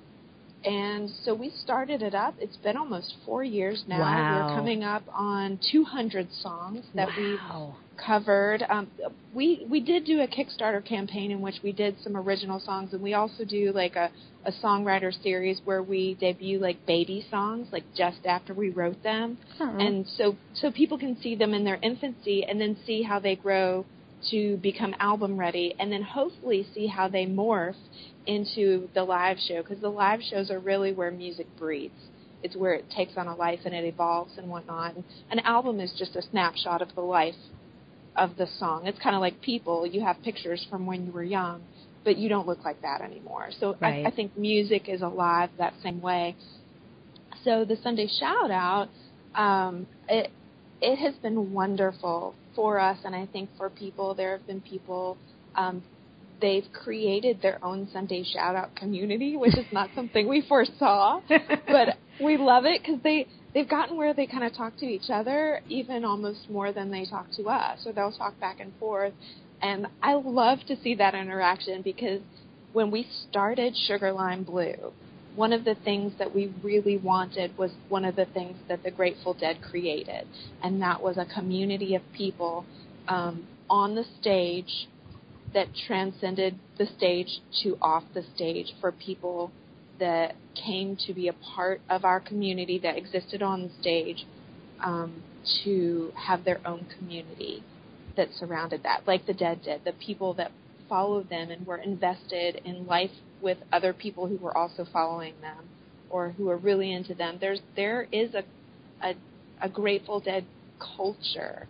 And 0.66 1.10
so 1.24 1.34
we 1.34 1.52
started 1.64 2.02
it 2.02 2.14
up. 2.14 2.36
It's 2.40 2.58
been 2.58 2.76
almost 2.76 3.16
four 3.26 3.44
years 3.44 3.84
now. 3.88 4.00
Wow. 4.00 4.48
We're 4.50 4.56
coming 4.56 4.84
up 4.84 5.04
on 5.14 5.60
200 5.72 6.28
songs 6.34 6.86
that 6.96 7.08
wow. 7.08 7.76
we 7.78 8.06
covered. 8.06 8.64
Um, 8.70 8.88
we 9.34 9.66
we 9.70 9.80
did 9.80 10.06
do 10.06 10.22
a 10.22 10.28
Kickstarter 10.28 10.84
campaign 10.84 11.32
in 11.32 11.42
which 11.42 11.56
we 11.64 11.72
did 11.72 11.96
some 12.04 12.18
original 12.18 12.60
songs, 12.60 12.94
and 12.94 13.02
we 13.02 13.14
also 13.14 13.46
do 13.46 13.72
like 13.74 13.96
a 13.96 14.10
a 14.46 14.52
songwriter 14.52 15.12
series 15.22 15.62
where 15.66 15.84
we 15.84 16.16
debut 16.16 16.60
like 16.60 16.86
baby 16.86 17.26
songs, 17.30 17.68
like 17.72 17.84
just 17.96 18.26
after 18.26 18.54
we 18.54 18.70
wrote 18.70 19.02
them, 19.04 19.38
and 19.80 20.06
so 20.18 20.36
so 20.54 20.72
people 20.72 20.98
can 20.98 21.20
see 21.22 21.36
them 21.36 21.54
in 21.54 21.64
their 21.64 21.80
infancy 21.82 22.44
and 22.44 22.60
then 22.60 22.78
see 22.86 23.04
how 23.04 23.20
they 23.20 23.36
grow 23.36 23.86
to 24.32 24.58
become 24.58 24.94
album 25.00 25.40
ready, 25.40 25.74
and 25.80 25.92
then 25.92 26.02
hopefully 26.02 26.68
see 26.74 26.88
how 26.88 27.08
they 27.08 27.26
morph 27.26 27.76
into 28.30 28.88
the 28.94 29.04
live 29.04 29.38
show 29.48 29.64
because 29.64 29.82
the 29.82 29.90
live 29.90 30.20
shows 30.22 30.52
are 30.52 30.60
really 30.60 30.94
where 30.94 31.10
music 31.10 31.48
breathes. 31.58 31.94
It's 32.44 32.56
where 32.56 32.74
it 32.74 32.86
takes 32.96 33.14
on 33.18 33.28
a 33.28 33.36
life 33.36 33.60
and 33.66 33.74
it 33.74 33.84
evolves 33.84 34.38
and 34.38 34.48
whatnot. 34.50 34.96
And 34.96 35.04
an 35.32 35.40
album 35.40 35.80
is 35.80 35.92
just 35.98 36.16
a 36.16 36.22
snapshot 36.22 36.82
of 36.82 36.94
the 36.96 37.02
life 37.02 37.36
of 38.16 38.38
the 38.38 38.48
song. 38.60 38.86
It's 38.86 39.00
kind 39.00 39.16
of 39.16 39.22
like 39.22 39.42
people. 39.42 39.86
You 39.86 40.02
have 40.02 40.22
pictures 40.24 40.66
from 40.70 40.86
when 40.86 41.06
you 41.08 41.12
were 41.12 41.24
young, 41.24 41.62
but 42.04 42.18
you 42.18 42.30
don't 42.30 42.48
look 42.48 42.64
like 42.64 42.82
that 42.84 43.02
anymore. 43.02 43.50
So 43.60 43.76
Right. 43.82 44.06
I, 44.06 44.10
I 44.10 44.12
think 44.12 44.38
music 44.38 44.88
is 44.88 45.02
alive 45.02 45.50
that 45.58 45.74
same 45.84 46.00
way. 46.00 46.36
So 47.44 47.66
the 47.66 47.78
Sunday 47.78 48.08
shout 48.20 48.52
out, 48.52 48.90
um, 49.36 49.88
it 50.08 50.30
it 50.82 50.98
has 50.98 51.16
been 51.16 51.52
wonderful 51.52 52.36
for 52.56 52.80
us, 52.80 52.98
and 53.04 53.16
I 53.16 53.26
think 53.26 53.50
for 53.58 53.70
people. 53.70 54.14
There 54.14 54.38
have 54.38 54.46
been 54.48 54.62
people. 54.62 55.18
Um, 55.56 55.84
they've 56.42 56.66
created 56.74 57.42
their 57.42 57.64
own 57.64 57.88
Sunday 57.92 58.24
shout 58.24 58.56
out 58.56 58.76
community, 58.76 59.38
which 59.38 59.58
is 59.58 59.66
not 59.72 59.90
something 59.96 60.28
we 60.28 60.42
foresaw, 60.48 61.22
but 61.68 61.98
we 62.24 62.38
love 62.38 62.66
it 62.66 62.82
because 62.82 63.02
they 63.04 63.28
they've 63.54 63.70
gotten 63.70 63.98
where 63.98 64.14
they 64.14 64.28
kind 64.28 64.44
of 64.44 64.54
talk 64.56 64.78
to 64.78 64.86
each 64.86 65.10
other 65.10 65.62
even 65.70 66.06
almost 66.06 66.50
more 66.50 66.72
than 66.72 66.92
they 66.92 67.06
talk 67.06 67.28
to 67.38 67.44
us, 67.50 67.80
or 67.86 67.94
they'll 67.94 68.12
talk 68.12 68.40
back 68.40 68.60
and 68.60 68.74
forth. 68.80 69.14
And 69.62 69.88
I 70.02 70.14
love 70.14 70.60
to 70.68 70.76
see 70.82 70.96
that 70.96 71.16
interaction 71.16 71.82
because 71.82 72.22
when 72.72 72.92
we 72.92 73.08
started 73.30 73.76
Sugar 73.88 74.12
Lime 74.14 74.44
Blue, 74.44 74.94
one 75.36 75.54
of 75.54 75.64
the 75.66 75.76
things 75.76 76.14
that 76.20 76.34
we 76.34 76.54
really 76.64 76.98
wanted 76.98 77.58
was 77.58 77.72
one 77.88 78.06
of 78.06 78.16
the 78.16 78.26
things 78.26 78.58
that 78.68 78.84
the 78.84 78.92
Grateful 78.92 79.34
Dead 79.34 79.62
created, 79.62 80.28
and 80.64 80.82
that 80.82 81.02
was 81.02 81.18
a 81.18 81.26
community 81.26 81.96
of 81.96 82.02
people 82.16 82.66
um, 83.08 83.48
on 83.70 83.96
the 83.96 84.06
stage 84.20 84.88
that 85.54 85.68
transcended 85.88 86.58
the 86.78 86.86
stage 86.98 87.42
to 87.64 87.78
off 87.82 88.04
the 88.14 88.24
stage 88.36 88.74
for 88.80 88.92
people 88.92 89.52
that 90.00 90.36
came 90.66 90.98
to 91.08 91.14
be 91.14 91.28
a 91.28 91.34
part 91.34 91.82
of 91.90 92.06
our 92.06 92.20
community 92.20 92.80
that 92.80 92.98
existed 92.98 93.42
on 93.42 93.64
the 93.64 93.70
stage 93.82 94.26
um, 94.84 95.24
to 95.64 96.12
have 96.16 96.44
their 96.46 96.60
own 96.66 96.86
community 96.98 97.64
that 98.16 98.30
surrounded 98.40 98.84
that, 98.84 99.08
like 99.08 99.26
the 99.26 99.34
Dead 99.34 99.62
did, 99.64 99.82
the 99.86 99.94
people 99.94 100.34
that 100.36 100.52
followed 100.88 101.30
them 101.30 101.52
and 101.52 101.66
were 101.66 101.78
invested 101.78 102.62
in 102.66 102.86
life 102.86 103.12
with 103.42 103.58
other 103.72 103.94
people 103.94 104.28
who 104.28 104.38
were 104.38 104.58
also 104.58 104.86
following 104.92 105.34
them 105.42 105.70
or 106.10 106.32
who 106.32 106.50
are 106.50 106.58
really 106.58 106.92
into 106.92 107.14
them. 107.14 107.38
There's 107.40 107.62
there 107.76 108.08
is 108.12 108.34
a 108.34 108.44
a, 109.02 109.16
a 109.62 109.70
Grateful 109.70 110.20
Dead 110.20 110.46
culture 110.98 111.68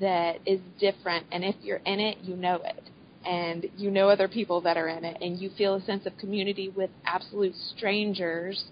that 0.00 0.38
is 0.46 0.60
different, 0.78 1.26
and 1.32 1.44
if 1.44 1.56
you're 1.62 1.80
in 1.84 2.00
it, 2.00 2.18
you 2.22 2.36
know 2.36 2.60
it, 2.64 2.82
and 3.24 3.66
you 3.76 3.90
know 3.90 4.08
other 4.08 4.28
people 4.28 4.60
that 4.62 4.76
are 4.76 4.88
in 4.88 5.04
it, 5.04 5.18
and 5.20 5.38
you 5.38 5.50
feel 5.56 5.74
a 5.74 5.82
sense 5.82 6.06
of 6.06 6.16
community 6.18 6.68
with 6.68 6.90
absolute 7.04 7.54
strangers 7.76 8.64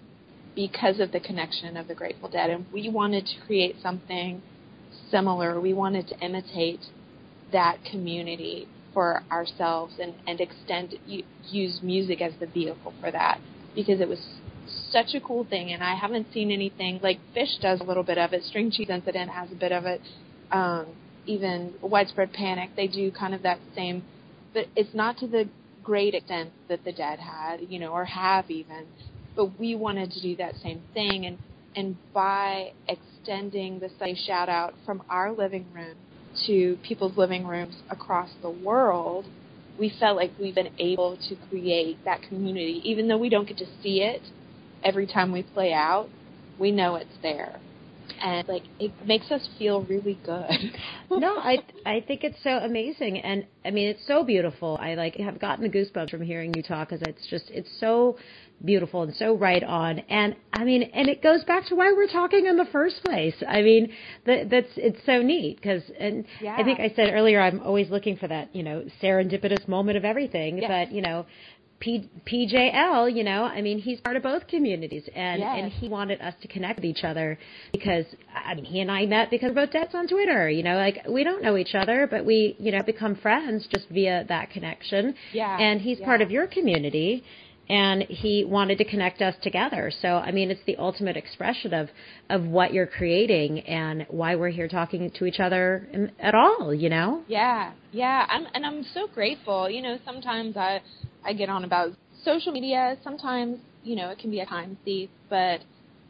because 0.55 1.01
of 1.01 1.13
the 1.13 1.21
connection 1.21 1.77
of 1.77 1.89
the 1.89 1.95
Grateful 1.95 2.29
Dead. 2.29 2.51
And 2.51 2.67
we 2.73 2.89
wanted 2.89 3.27
to 3.27 3.47
create 3.47 3.77
something 3.83 4.43
similar. 5.11 5.61
We 5.61 5.73
wanted 5.73 6.09
to 6.09 6.19
imitate 6.19 6.81
that 7.53 7.79
community 7.91 8.69
for 8.93 9.23
ourselves 9.31 9.95
and, 10.01 10.15
and 10.27 10.41
extend 10.41 10.95
use 11.49 11.81
music 11.83 12.21
as 12.21 12.33
the 12.41 12.47
vehicle 12.47 12.93
for 13.01 13.11
that 13.11 13.41
because 13.75 14.01
it 14.01 14.09
was 14.09 14.19
such 14.91 15.15
a 15.15 15.21
cool 15.21 15.45
thing 15.45 15.73
and 15.73 15.83
I 15.83 15.95
haven't 15.95 16.27
seen 16.33 16.51
anything 16.51 17.01
like 17.03 17.19
Phish 17.37 17.61
does 17.61 17.81
a 17.81 17.85
little 17.85 18.03
bit 18.03 18.19
of 18.19 18.33
it, 18.33 18.43
String 18.45 18.71
Cheese 18.71 18.91
Incident 18.91 19.31
has 19.31 19.51
a 19.53 19.55
bit 19.55 19.73
of 19.73 19.85
it, 19.85 20.01
um, 20.51 20.87
even 21.31 21.75
Widespread 21.83 22.33
Panic, 22.33 22.71
they 22.77 22.87
do 22.87 23.11
kind 23.11 23.35
of 23.35 23.43
that 23.43 23.59
same 23.75 24.03
but 24.53 24.67
it's 24.77 24.95
not 24.95 25.19
to 25.19 25.27
the 25.27 25.49
great 25.83 26.15
extent 26.15 26.51
that 26.69 26.85
the 26.85 26.93
dead 26.93 27.19
had, 27.19 27.61
you 27.69 27.79
know, 27.79 27.93
or 27.93 28.05
have 28.05 28.51
even. 28.51 28.87
But 29.37 29.59
we 29.59 29.75
wanted 29.75 30.11
to 30.13 30.21
do 30.21 30.37
that 30.37 30.55
same 30.63 30.83
thing 30.95 31.27
and 31.27 31.39
and 31.77 31.97
by 32.13 32.73
extending 32.89 33.79
the 33.79 33.89
Sunday 33.97 34.17
shout 34.27 34.49
out 34.49 34.75
from 34.85 35.05
our 35.09 35.33
living 35.33 35.67
room 35.73 35.95
to 36.47 36.77
people's 36.83 37.17
living 37.17 37.47
rooms 37.47 37.77
across 37.91 38.29
the 38.43 38.51
world, 38.51 39.25
we 39.79 39.93
felt 40.01 40.17
like 40.17 40.33
we've 40.41 40.55
been 40.55 40.73
able 40.79 41.17
to 41.29 41.37
create 41.49 41.97
that 42.05 42.23
community. 42.23 42.83
Even 42.85 43.07
though 43.07 43.19
we 43.19 43.29
don't 43.29 43.47
get 43.47 43.57
to 43.59 43.67
see 43.83 44.03
it 44.03 44.21
every 44.83 45.07
time 45.07 45.31
we 45.31 45.45
play 45.45 45.73
out, 45.73 46.09
we 46.59 46.73
know 46.73 46.97
it's 46.97 47.19
there. 47.23 47.61
And 48.23 48.47
like 48.49 48.65
it 48.79 48.93
makes 49.07 49.31
us 49.31 49.49
feel 49.59 49.83
really 49.85 50.19
good. 50.25 50.51
no, 51.11 51.37
I 51.39 51.59
I 51.87 52.01
think 52.07 52.23
it's 52.25 52.43
so 52.43 52.51
amazing, 52.51 53.19
and 53.19 53.47
I 53.65 53.71
mean 53.71 53.89
it's 53.89 54.07
so 54.07 54.25
beautiful. 54.25 54.79
I 54.81 54.95
like 54.95 55.17
have 55.17 55.39
gotten 55.39 55.63
the 55.65 55.71
goosebumps 55.71 56.11
from 56.11 56.23
hearing 56.23 56.53
you 56.55 56.63
talk 56.63 56.91
because 56.91 57.07
it's 57.09 57.27
just 57.29 57.51
it's 57.51 57.71
so 57.81 58.17
beautiful 58.65 59.03
and 59.03 59.15
so 59.15 59.35
right 59.37 59.63
on. 59.65 60.01
And 60.01 60.37
I 60.53 60.65
mean, 60.65 60.83
and 60.83 61.09
it 61.09 61.23
goes 61.23 61.45
back 61.45 61.67
to 61.69 61.75
why 61.75 61.93
we're 61.93 62.09
talking 62.09 62.47
in 62.47 62.57
the 62.57 62.67
first 62.67 63.03
place. 63.05 63.35
I 63.49 63.63
mean, 63.63 63.91
that 64.27 64.51
that's 64.51 64.69
it's 64.77 64.99
so 65.07 65.23
neat 65.23 65.57
because, 65.57 65.83
and 65.99 66.27
Yeah. 66.41 66.57
I 66.59 66.63
think 66.65 66.79
I 66.79 66.93
said 66.95 67.11
earlier, 67.13 67.41
I'm 67.41 67.61
always 67.61 67.89
looking 67.91 68.17
for 68.17 68.29
that 68.29 68.55
you 68.55 68.63
know 68.63 68.85
serendipitous 69.03 69.67
moment 69.67 69.97
of 69.97 70.05
everything. 70.05 70.59
Yes. 70.59 70.69
But 70.69 70.95
you 70.95 71.03
know. 71.03 71.27
P, 71.81 72.09
PJL, 72.27 73.15
you 73.15 73.25
know, 73.25 73.45
I 73.45 73.63
mean, 73.63 73.79
he's 73.79 74.01
part 74.01 74.17
of 74.17 74.23
both 74.23 74.47
communities, 74.47 75.05
and 75.15 75.41
Yes. 75.41 75.57
and 75.59 75.73
he 75.73 75.89
wanted 75.89 76.21
us 76.21 76.35
to 76.43 76.49
connect 76.49 76.77
with 76.77 76.85
each 76.85 77.05
other 77.05 77.39
because 77.73 78.05
I 78.35 78.55
mean, 78.55 78.67
he 78.67 78.81
and 78.81 78.91
I 78.91 79.07
met 79.07 79.31
because 79.31 79.49
we're 79.49 79.65
both 79.67 79.73
dads 79.73 79.95
on 79.95 80.07
Twitter. 80.07 80.49
You 80.51 80.63
know, 80.63 80.77
like 80.77 80.99
we 81.09 81.25
don't 81.25 81.43
know 81.43 81.57
each 81.57 81.75
other, 81.75 82.07
but 82.11 82.25
we, 82.25 82.55
you 82.59 82.71
know, 82.71 82.83
become 82.83 83.15
friends 83.17 83.67
just 83.75 83.89
via 83.89 84.25
that 84.29 84.51
connection. 84.51 85.15
Yeah, 85.33 85.57
And 85.59 85.81
he's 85.81 85.99
part 86.01 86.21
of 86.21 86.31
your 86.31 86.47
community, 86.47 87.25
and 87.71 88.03
he 88.03 88.45
wanted 88.45 88.77
to 88.79 88.85
connect 88.85 89.23
us 89.23 89.35
together. 89.43 89.91
So, 90.03 90.09
I 90.09 90.33
mean, 90.33 90.51
it's 90.51 90.65
the 90.67 90.77
ultimate 90.77 91.17
expression 91.17 91.73
of 91.73 91.89
of 92.29 92.45
what 92.45 92.75
you're 92.75 92.87
creating 92.87 93.61
and 93.61 94.05
why 94.11 94.37
we're 94.37 94.51
here 94.51 94.69
talking 94.69 95.11
to 95.19 95.25
each 95.25 95.41
other 95.41 95.89
in, 95.93 96.13
at 96.21 96.35
all. 96.35 96.75
You 96.75 96.91
know. 96.91 97.23
Yeah, 97.27 97.73
yeah, 97.93 98.27
I'm, 98.29 98.47
and 98.55 98.67
I'm 98.67 98.85
so 98.93 99.07
grateful. 99.07 99.71
You 99.71 99.81
know, 99.81 99.99
sometimes 100.05 100.57
I 100.59 100.83
I 101.25 101.33
get 101.33 101.49
on 101.49 101.65
about 101.65 101.93
social 102.25 102.53
media. 102.53 102.97
Sometimes 103.03 103.59
you 103.83 103.97
know 103.97 104.11
it 104.11 104.19
can 104.19 104.31
be 104.31 104.41
a 104.41 104.47
time 104.47 104.79
thief, 104.85 105.11
but 105.29 105.61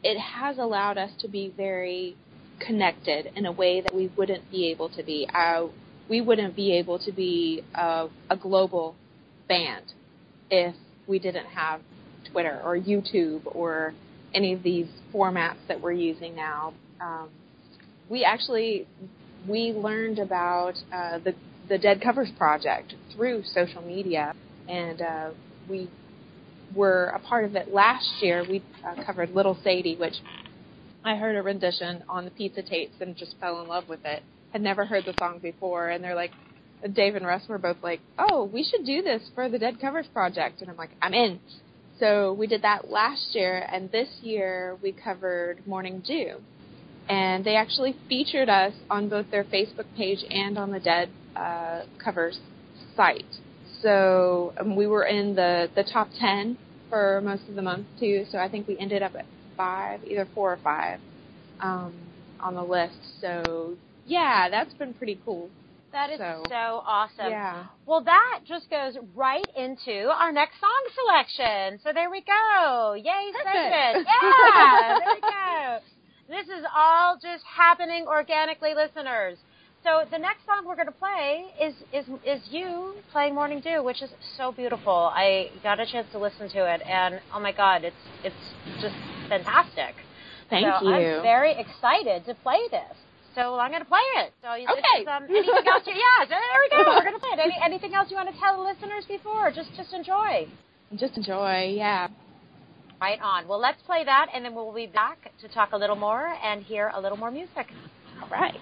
it 0.03 0.19
has 0.19 0.57
allowed 0.57 0.97
us 0.97 1.11
to 1.19 1.27
be 1.27 1.53
very 1.55 2.15
connected 2.59 3.31
in 3.35 3.45
a 3.45 3.51
way 3.51 3.81
that 3.81 3.93
we 3.93 4.11
wouldn't 4.17 4.49
be 4.51 4.69
able 4.69 4.89
to 4.89 5.03
be. 5.03 5.27
Uh, 5.33 5.67
we 6.09 6.21
wouldn't 6.21 6.55
be 6.55 6.77
able 6.77 6.99
to 6.99 7.11
be 7.11 7.63
a, 7.73 8.07
a 8.29 8.35
global 8.35 8.95
band 9.47 9.93
if 10.49 10.75
we 11.07 11.19
didn't 11.19 11.45
have 11.45 11.81
Twitter 12.31 12.59
or 12.63 12.77
YouTube 12.77 13.41
or 13.45 13.93
any 14.33 14.53
of 14.53 14.63
these 14.63 14.87
formats 15.13 15.57
that 15.67 15.81
we're 15.81 15.91
using 15.91 16.35
now. 16.35 16.73
Um, 16.99 17.29
we 18.09 18.23
actually 18.23 18.87
we 19.47 19.71
learned 19.71 20.19
about 20.19 20.75
uh, 20.93 21.19
the 21.19 21.33
the 21.69 21.77
Dead 21.77 22.01
Covers 22.01 22.29
project 22.37 22.95
through 23.15 23.43
social 23.45 23.81
media, 23.81 24.33
and 24.71 25.01
uh, 25.01 25.29
we 25.69 25.89
were 26.73 27.07
a 27.07 27.19
part 27.19 27.43
of 27.43 27.55
it 27.55 27.73
last 27.73 28.09
year. 28.21 28.45
We 28.49 28.63
uh, 28.85 29.03
covered 29.05 29.31
Little 29.31 29.57
Sadie, 29.63 29.97
which 29.97 30.15
I 31.03 31.15
heard 31.15 31.35
a 31.35 31.41
rendition 31.41 32.03
on 32.07 32.25
the 32.25 32.31
pizza 32.31 32.63
tapes 32.63 32.95
and 33.01 33.15
just 33.15 33.35
fell 33.39 33.61
in 33.61 33.67
love 33.67 33.89
with 33.89 34.05
it. 34.05 34.23
Had 34.53 34.61
never 34.61 34.85
heard 34.85 35.05
the 35.05 35.13
song 35.19 35.39
before, 35.39 35.89
and 35.89 36.03
they're 36.03 36.15
like, 36.15 36.31
Dave 36.93 37.15
and 37.15 37.25
Russ 37.25 37.43
were 37.47 37.57
both 37.57 37.77
like, 37.83 37.99
"Oh, 38.17 38.45
we 38.45 38.63
should 38.63 38.85
do 38.85 39.01
this 39.01 39.21
for 39.35 39.49
the 39.49 39.59
Dead 39.59 39.79
Covers 39.79 40.07
project," 40.07 40.61
and 40.61 40.69
I'm 40.69 40.77
like, 40.77 40.89
"I'm 41.01 41.13
in." 41.13 41.39
So 41.99 42.33
we 42.33 42.47
did 42.47 42.63
that 42.63 42.89
last 42.89 43.35
year, 43.35 43.67
and 43.71 43.91
this 43.91 44.09
year 44.21 44.77
we 44.81 44.91
covered 44.91 45.65
Morning 45.67 46.01
Dew, 46.05 46.37
and 47.07 47.45
they 47.45 47.55
actually 47.55 47.95
featured 48.09 48.49
us 48.49 48.73
on 48.89 49.09
both 49.09 49.29
their 49.29 49.43
Facebook 49.43 49.85
page 49.95 50.25
and 50.31 50.57
on 50.57 50.71
the 50.71 50.79
Dead 50.79 51.09
uh, 51.35 51.81
Covers 52.03 52.39
site. 52.95 53.25
So 53.81 54.53
um, 54.59 54.75
we 54.75 54.87
were 54.87 55.03
in 55.03 55.35
the 55.35 55.69
the 55.75 55.83
top 55.83 56.09
ten 56.19 56.57
for 56.89 57.21
most 57.21 57.47
of 57.49 57.55
the 57.55 57.61
month 57.61 57.87
too. 57.99 58.25
So 58.31 58.37
I 58.37 58.49
think 58.49 58.67
we 58.67 58.77
ended 58.77 59.01
up 59.01 59.15
at 59.15 59.25
five, 59.57 60.01
either 60.05 60.27
four 60.33 60.51
or 60.51 60.57
five, 60.57 60.99
um, 61.59 61.93
on 62.39 62.55
the 62.55 62.63
list. 62.63 62.97
So 63.19 63.75
yeah, 64.05 64.49
that's 64.49 64.73
been 64.75 64.93
pretty 64.93 65.19
cool. 65.23 65.49
That 65.93 66.09
is 66.09 66.19
So, 66.19 66.43
so, 66.47 66.83
awesome. 66.87 67.31
Yeah. 67.31 67.65
Well, 67.85 68.03
that 68.03 68.41
just 68.47 68.69
goes 68.69 68.95
right 69.15 69.47
into 69.57 70.07
our 70.09 70.31
next 70.31 70.59
song 70.59 70.83
selection. 70.95 71.79
So 71.83 71.91
there 71.93 72.09
we 72.09 72.21
go. 72.21 72.93
Yay, 72.93 73.31
segment. 73.43 74.07
Yeah, 74.23 74.99
there 74.99 75.15
we 75.15 75.21
go. 75.21 75.79
This 76.29 76.47
is 76.47 76.65
all 76.73 77.17
just 77.21 77.43
happening 77.43 78.05
organically, 78.07 78.73
listeners. 78.73 79.37
So 79.83 80.03
the 80.11 80.17
next 80.19 80.45
song 80.45 80.65
we're 80.67 80.75
going 80.75 80.87
to 80.87 80.91
play 80.93 81.45
is 81.59 81.73
is 81.91 82.05
is 82.25 82.41
you 82.51 82.93
playing 83.11 83.33
Morning 83.33 83.61
Dew, 83.61 83.83
which 83.83 84.01
is 84.03 84.11
so 84.37 84.51
beautiful. 84.51 85.09
I 85.13 85.49
got 85.63 85.79
a 85.79 85.85
chance 85.85 86.07
to 86.11 86.19
listen 86.19 86.49
to 86.49 86.71
it, 86.71 86.81
and 86.85 87.19
oh 87.33 87.39
my 87.39 87.51
God, 87.51 87.83
it's 87.83 87.95
it's 88.23 88.35
just 88.79 88.93
fantastic. 89.27 89.95
Thank 90.51 90.67
so 90.79 90.87
you. 90.87 90.93
I'm 91.17 91.21
very 91.23 91.53
excited 91.57 92.25
to 92.25 92.35
play 92.43 92.59
this. 92.69 92.93
So 93.33 93.57
I'm 93.57 93.71
going 93.71 93.81
to 93.81 93.87
play 93.87 94.03
it. 94.17 94.33
So 94.43 94.53
is- 94.53 94.67
Okay. 94.67 95.05
um, 95.09 95.23
anything 95.23 95.65
else? 95.65 95.83
You, 95.87 95.93
yeah, 95.93 96.25
there 96.27 96.37
we 96.59 96.69
go. 96.69 96.91
We're 96.91 97.01
going 97.01 97.13
to 97.13 97.19
play 97.19 97.29
it. 97.31 97.39
Any, 97.39 97.55
anything 97.63 97.95
else 97.95 98.11
you 98.11 98.17
want 98.17 98.29
to 98.29 98.37
tell 98.39 98.57
the 98.57 98.63
listeners 98.63 99.05
before? 99.07 99.49
Just 99.51 99.69
just 99.75 99.93
enjoy. 99.93 100.47
Just 100.97 101.15
enjoy. 101.17 101.73
Yeah. 101.75 102.09
Right 103.01 103.19
on. 103.19 103.47
Well, 103.47 103.59
let's 103.59 103.81
play 103.83 104.03
that, 104.03 104.27
and 104.35 104.45
then 104.45 104.53
we'll 104.53 104.73
be 104.73 104.85
back 104.85 105.31
to 105.41 105.47
talk 105.47 105.71
a 105.71 105.77
little 105.77 105.95
more 105.95 106.27
and 106.43 106.61
hear 106.61 106.91
a 106.93 107.01
little 107.01 107.17
more 107.17 107.31
music. 107.31 107.65
All 108.21 108.29
right. 108.29 108.53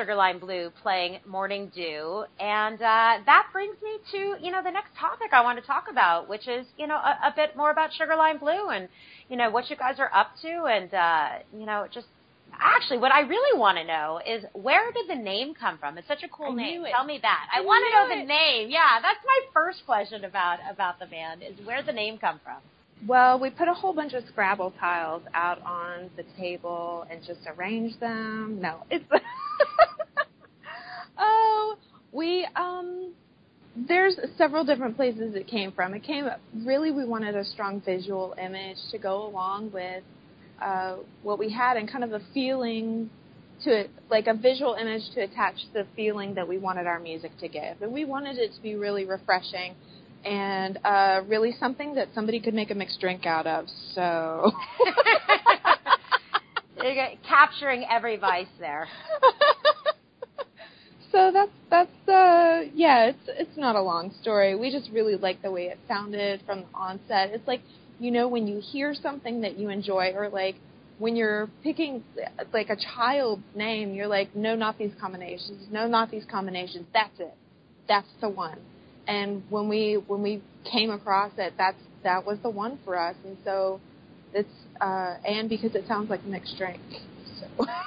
Sugar 0.00 0.14
Lime 0.14 0.38
Blue 0.38 0.70
playing 0.82 1.18
Morning 1.26 1.70
Dew, 1.74 2.24
and 2.40 2.76
uh, 2.76 3.20
that 3.26 3.48
brings 3.52 3.76
me 3.82 3.98
to 4.12 4.42
you 4.42 4.50
know 4.50 4.62
the 4.62 4.70
next 4.70 4.96
topic 4.98 5.28
I 5.32 5.42
want 5.42 5.60
to 5.60 5.66
talk 5.66 5.88
about, 5.90 6.26
which 6.26 6.48
is 6.48 6.66
you 6.78 6.86
know 6.86 6.94
a, 6.94 7.28
a 7.28 7.32
bit 7.36 7.54
more 7.54 7.70
about 7.70 7.92
Sugar 7.92 8.16
Lime 8.16 8.38
Blue 8.38 8.70
and 8.70 8.88
you 9.28 9.36
know 9.36 9.50
what 9.50 9.68
you 9.68 9.76
guys 9.76 9.96
are 9.98 10.10
up 10.14 10.30
to, 10.40 10.64
and 10.64 10.94
uh, 10.94 11.28
you 11.52 11.66
know 11.66 11.86
just 11.92 12.06
actually 12.58 12.96
what 12.96 13.12
I 13.12 13.20
really 13.20 13.58
want 13.58 13.76
to 13.76 13.84
know 13.84 14.20
is 14.26 14.42
where 14.54 14.90
did 14.92 15.06
the 15.06 15.22
name 15.22 15.52
come 15.52 15.76
from? 15.76 15.98
It's 15.98 16.08
such 16.08 16.22
a 16.22 16.28
cool 16.28 16.52
I 16.52 16.54
name. 16.54 16.84
Tell 16.90 17.04
me 17.04 17.18
that. 17.20 17.48
I, 17.54 17.58
I 17.58 17.60
want 17.60 17.84
to 17.84 18.14
know 18.14 18.20
the 18.22 18.26
name. 18.26 18.70
Yeah, 18.70 19.02
that's 19.02 19.20
my 19.26 19.40
first 19.52 19.84
question 19.84 20.24
about 20.24 20.60
about 20.70 20.98
the 20.98 21.06
band 21.06 21.42
is 21.42 21.66
where 21.66 21.82
the 21.82 21.92
name 21.92 22.16
come 22.16 22.40
from. 22.42 22.56
Well, 23.06 23.40
we 23.40 23.50
put 23.50 23.68
a 23.68 23.72
whole 23.72 23.94
bunch 23.94 24.12
of 24.12 24.24
Scrabble 24.28 24.72
tiles 24.78 25.22
out 25.34 25.60
on 25.62 26.10
the 26.16 26.24
table 26.38 27.06
and 27.10 27.20
just 27.26 27.40
arranged 27.46 27.98
them. 27.98 28.60
No, 28.60 28.82
it's 28.90 29.04
oh, 31.18 31.76
we 32.12 32.46
um. 32.56 33.12
There's 33.88 34.16
several 34.36 34.64
different 34.64 34.96
places 34.96 35.34
it 35.36 35.46
came 35.46 35.70
from. 35.72 35.94
It 35.94 36.02
came 36.02 36.28
really 36.66 36.90
we 36.90 37.04
wanted 37.04 37.36
a 37.36 37.44
strong 37.44 37.80
visual 37.80 38.34
image 38.42 38.76
to 38.90 38.98
go 38.98 39.26
along 39.26 39.70
with 39.72 40.02
uh, 40.60 40.96
what 41.22 41.38
we 41.38 41.50
had 41.50 41.76
and 41.76 41.90
kind 41.90 42.04
of 42.04 42.12
a 42.12 42.20
feeling 42.34 43.08
to 43.64 43.80
it, 43.80 43.90
like 44.10 44.26
a 44.26 44.34
visual 44.34 44.74
image 44.74 45.02
to 45.14 45.22
attach 45.22 45.54
the 45.72 45.86
feeling 45.94 46.34
that 46.34 46.48
we 46.48 46.58
wanted 46.58 46.86
our 46.86 46.98
music 46.98 47.30
to 47.38 47.48
give. 47.48 47.80
And 47.80 47.92
we 47.92 48.04
wanted 48.04 48.38
it 48.38 48.52
to 48.56 48.60
be 48.60 48.74
really 48.74 49.04
refreshing 49.04 49.76
and 50.24 50.78
uh, 50.84 51.22
really 51.26 51.52
something 51.58 51.94
that 51.94 52.08
somebody 52.14 52.40
could 52.40 52.54
make 52.54 52.70
a 52.70 52.74
mixed 52.74 53.00
drink 53.00 53.26
out 53.26 53.46
of. 53.46 53.66
So. 53.94 54.52
You're 56.82 56.94
capturing 57.28 57.84
every 57.90 58.16
vice 58.16 58.46
there. 58.58 58.88
so 61.12 61.30
that's 61.32 61.50
that's 61.68 62.08
uh 62.08 62.62
yeah 62.74 63.06
it's 63.06 63.18
it's 63.26 63.56
not 63.56 63.76
a 63.76 63.82
long 63.82 64.14
story 64.20 64.54
we 64.54 64.70
just 64.70 64.88
really 64.92 65.16
like 65.16 65.42
the 65.42 65.50
way 65.50 65.64
it 65.64 65.78
sounded 65.88 66.40
from 66.46 66.60
the 66.60 66.66
onset 66.74 67.30
it's 67.32 67.46
like 67.48 67.60
you 67.98 68.10
know 68.10 68.28
when 68.28 68.46
you 68.46 68.60
hear 68.60 68.94
something 68.94 69.40
that 69.40 69.58
you 69.58 69.68
enjoy 69.70 70.12
or 70.14 70.28
like 70.28 70.54
when 70.98 71.16
you're 71.16 71.48
picking 71.62 72.04
like 72.52 72.70
a 72.70 72.76
child's 72.94 73.42
name 73.54 73.92
you're 73.92 74.06
like 74.06 74.34
no 74.36 74.54
not 74.54 74.78
these 74.78 74.92
combinations 75.00 75.66
no 75.70 75.86
not 75.88 76.10
these 76.10 76.24
combinations 76.30 76.86
that's 76.94 77.18
it 77.18 77.34
that's 77.88 78.08
the 78.20 78.28
one 78.28 78.58
and 79.10 79.42
when 79.50 79.68
we 79.68 79.94
when 80.06 80.22
we 80.22 80.42
came 80.70 80.90
across 80.90 81.32
it 81.38 81.52
that's 81.58 81.76
that 82.04 82.24
was 82.26 82.38
the 82.42 82.50
one 82.50 82.78
for 82.84 82.98
us 82.98 83.16
and 83.24 83.36
so 83.44 83.80
it's 84.32 84.48
uh 84.80 85.16
and 85.26 85.48
because 85.48 85.74
it 85.74 85.84
sounds 85.86 86.08
like 86.08 86.24
mixed 86.26 86.56
drink 86.56 86.80
so 87.40 87.66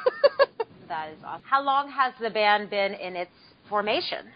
That 0.94 1.10
is 1.10 1.18
awesome. 1.26 1.42
How 1.50 1.64
long 1.64 1.90
has 1.90 2.14
the 2.22 2.30
band 2.30 2.70
been 2.70 2.94
in 2.94 3.16
its 3.16 3.32
formation? 3.68 4.28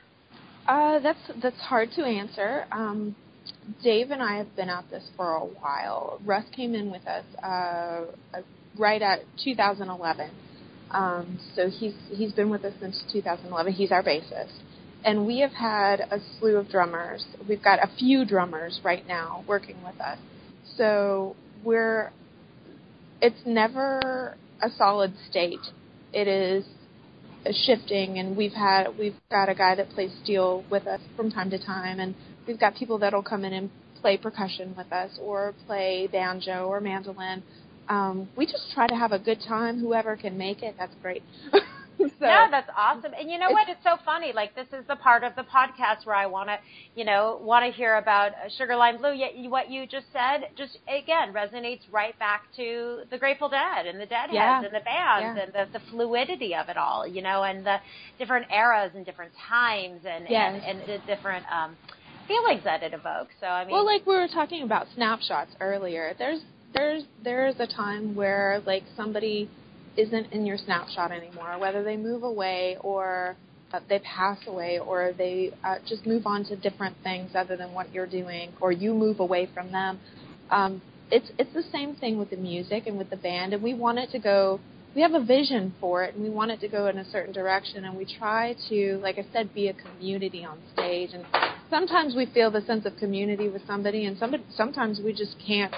Uh, 0.68 1.00
that's 1.00 1.20
that's 1.42 1.60
hard 1.60 1.90
to 1.96 2.04
answer. 2.04 2.66
Um, 2.72 3.16
Dave 3.84 4.10
and 4.12 4.24
I 4.24 4.38
have 4.38 4.56
been 4.56 4.70
at 4.70 4.90
this 4.90 5.04
for 5.16 5.36
a 5.36 5.46
while. 5.46 6.20
Russ 6.26 6.46
came 6.56 6.74
in 6.74 6.92
with 6.92 7.06
us 7.08 7.24
uh, 7.44 7.48
uh, 8.34 8.42
right 8.78 9.02
at 9.04 9.20
2011, 9.44 10.32
um, 10.92 11.40
so 11.56 11.70
he's 11.70 11.94
he's 12.10 12.32
been 12.34 12.50
with 12.50 12.66
us 12.66 12.74
since 12.82 13.04
2011. 13.14 13.74
He's 13.74 13.92
our 13.92 14.04
bassist, 14.04 14.58
and 15.06 15.26
we 15.26 15.40
have 15.40 15.52
had 15.52 16.02
a 16.02 16.20
slew 16.40 16.58
of 16.58 16.70
drummers. 16.70 17.26
We've 17.48 17.64
got 17.64 17.80
a 17.80 17.90
few 17.98 18.26
drummers 18.26 18.82
right 18.84 19.08
now 19.08 19.44
working 19.48 19.78
with 19.84 20.00
us, 20.02 20.18
so 20.76 21.36
we're 21.64 22.12
it's 23.22 23.40
never 23.46 24.38
a 24.62 24.70
solid 24.78 25.14
state. 25.30 25.60
It 26.14 26.28
is 26.28 26.66
shifting 27.66 28.20
and 28.20 28.36
we've 28.36 28.54
had 28.54 28.88
we've 28.98 29.16
got 29.30 29.50
a 29.50 29.56
guy 29.56 29.76
that 29.76 29.90
plays 29.92 30.12
steel 30.24 30.64
with 30.70 30.86
us 30.88 31.00
from 31.16 31.32
time 31.32 31.50
to 31.50 31.64
time 31.64 32.00
and 32.00 32.16
we've 32.48 32.60
got 32.60 32.76
people 32.76 32.98
that'll 32.98 33.24
come 33.24 33.46
in 33.46 33.54
and 33.54 33.70
play 34.02 34.18
percussion 34.18 34.74
with 34.78 34.92
us 34.92 35.12
or 35.22 35.54
play 35.66 36.08
banjo 36.12 36.68
or 36.68 36.82
mandolin 36.82 37.42
um 37.90 38.28
we 38.38 38.46
just 38.46 38.72
try 38.74 38.88
to 38.88 38.96
have 38.96 39.12
a 39.12 39.20
good 39.20 39.40
time 39.48 39.80
whoever 39.80 40.16
can 40.18 40.38
make 40.38 40.62
it 40.62 40.76
that's 40.78 40.94
great 41.02 41.24
so 42.20 42.26
yeah, 42.26 42.48
that's 42.50 42.70
awesome. 42.78 43.12
And 43.20 43.30
you 43.30 43.38
know 43.40 43.50
what? 43.52 43.70
It's 43.70 43.84
so 43.84 43.98
funny. 44.06 44.32
Like 44.34 44.56
this 44.56 44.68
is 44.74 44.86
the 44.88 44.96
part 44.96 45.24
of 45.24 45.36
the 45.36 45.44
podcast 45.44 46.06
where 46.06 46.16
I 46.16 46.26
want 46.28 46.50
to, 46.50 46.58
you 46.96 47.06
know, 47.06 47.40
want 47.42 47.66
to 47.66 47.72
hear 47.72 47.96
about 47.98 48.32
uh, 48.34 48.50
Sugar 48.58 48.76
Lime 48.76 48.98
Blue. 48.98 49.14
Yet 49.14 49.32
what 49.50 49.70
you 49.70 49.88
just 49.88 50.06
said, 50.14 50.50
just 50.58 50.78
again 50.88 51.34
resonates 51.34 51.82
right 51.92 52.18
back 52.20 52.44
to 52.56 53.02
the 53.10 53.18
Grateful 53.18 53.50
Dead 53.50 53.86
and 53.88 54.00
the 54.00 54.06
Deadheads 54.06 54.34
Yeah. 54.34 54.64
and 54.64 54.74
the 54.74 54.80
bands 54.82 55.38
Yeah. 55.38 55.44
and 55.44 55.54
the, 55.74 55.80
the 55.80 55.86
fluidity 55.92 56.54
of 56.56 56.70
it 56.70 56.78
all, 56.78 57.08
you 57.08 57.22
know, 57.22 57.44
and 57.44 57.66
the 57.66 57.78
different 58.20 58.48
eras 58.52 58.92
and 58.96 59.06
different 59.06 59.32
times 59.50 60.02
and 60.06 60.26
Yes. 60.30 60.62
and, 60.66 60.82
and 60.82 60.90
the 60.90 61.06
different 61.08 61.46
um, 61.52 61.76
feelings 62.28 62.62
that 62.64 62.84
it 62.84 62.94
evokes. 62.94 63.34
So 63.40 63.48
I 63.48 63.64
mean, 63.66 63.74
well 63.74 63.86
like 63.86 64.06
we 64.06 64.16
were 64.16 64.28
talking 64.28 64.64
about 64.64 64.88
snapshots 64.96 65.52
earlier 65.62 66.14
there's 66.20 66.42
there's 66.74 67.04
there's 67.24 67.56
a 67.60 67.68
time 67.68 68.14
where 68.16 68.62
like 68.66 68.84
somebody 68.96 69.50
isn't 69.98 70.32
in 70.32 70.46
your 70.46 70.58
snapshot 70.58 71.12
anymore 71.12 71.58
whether 71.60 71.84
they 71.84 71.98
move 71.98 72.24
away 72.24 72.78
or 72.82 73.36
uh, 73.74 73.80
they 73.90 74.00
pass 74.00 74.38
away 74.48 74.80
or 74.80 75.12
they 75.18 75.52
uh, 75.64 75.76
just 75.88 76.06
move 76.06 76.26
on 76.26 76.46
to 76.46 76.56
different 76.56 76.96
things 77.04 77.32
other 77.36 77.58
than 77.58 77.74
what 77.74 77.92
you're 77.94 78.08
doing 78.08 78.52
or 78.62 78.72
you 78.72 78.94
move 78.94 79.20
away 79.20 79.50
from 79.54 79.72
them 79.72 80.00
um, 80.50 80.82
it's 81.12 81.30
it's 81.38 81.54
the 81.54 81.64
same 81.72 81.96
thing 81.96 82.18
with 82.18 82.30
the 82.30 82.38
music 82.38 82.88
and 82.88 82.98
with 82.98 83.10
the 83.10 83.18
band. 83.18 83.54
And 83.54 83.64
we 83.64 83.74
want 83.74 84.00
it 84.00 84.12
to 84.12 84.20
go 84.20 84.60
we 84.96 85.02
have 85.02 85.14
a 85.14 85.24
vision 85.24 85.76
for 85.80 86.04
it 86.04 86.16
and 86.16 86.24
we 86.24 86.30
want 86.30 86.52
it 86.52 86.60
to 86.62 86.68
go 86.68 86.88
in 86.88 86.98
a 86.98 87.10
certain 87.12 87.34
direction. 87.34 87.86
And 87.86 87.98
we 87.98 88.06
try 88.06 88.56
to 88.70 89.00
like 89.02 89.18
i 89.18 89.26
said 89.32 89.54
be 89.54 89.68
a 89.68 89.74
community 89.74 90.44
on 90.44 90.60
stage. 90.74 91.12
And 91.14 91.26
sometimes 91.70 92.16
we 92.16 92.26
feel 92.26 92.52
the 92.52 92.62
sense 92.62 92.86
of 92.86 92.98
community 92.98 93.50
with 93.50 93.66
somebody 93.66 94.06
and 94.06 94.18
somebody, 94.18 94.44
sometimes 94.56 95.00
we 95.04 95.14
just 95.14 95.36
can't 95.46 95.76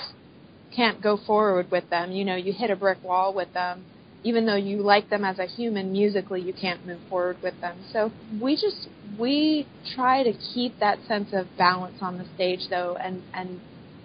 can't 0.76 1.02
go 1.02 1.18
forward 1.18 1.70
with 1.72 1.90
them. 1.90 2.12
You 2.12 2.26
know 2.26 2.36
you 2.36 2.54
hit 2.54 2.72
a 2.72 2.76
brick 2.76 3.04
wall 3.04 3.34
with 3.34 3.54
them 3.54 3.86
even 4.24 4.46
though 4.46 4.56
you 4.56 4.78
like 4.82 5.10
them 5.10 5.24
as 5.24 5.40
a 5.40 5.46
human 5.46 5.92
musically 5.92 6.42
you 6.42 6.54
can't 6.54 6.86
move 6.86 7.00
forward 7.10 7.38
with 7.42 7.60
them. 7.62 7.78
So 7.94 8.12
we 8.42 8.56
just 8.56 8.88
we 9.20 9.68
try 9.96 10.24
to 10.24 10.34
keep 10.54 10.80
that 10.80 11.00
sense 11.08 11.30
of 11.34 11.48
balance 11.58 11.98
on 12.02 12.18
the 12.18 12.26
stage 12.36 12.70
though 12.70 12.98
and 13.02 13.22
and 13.34 13.60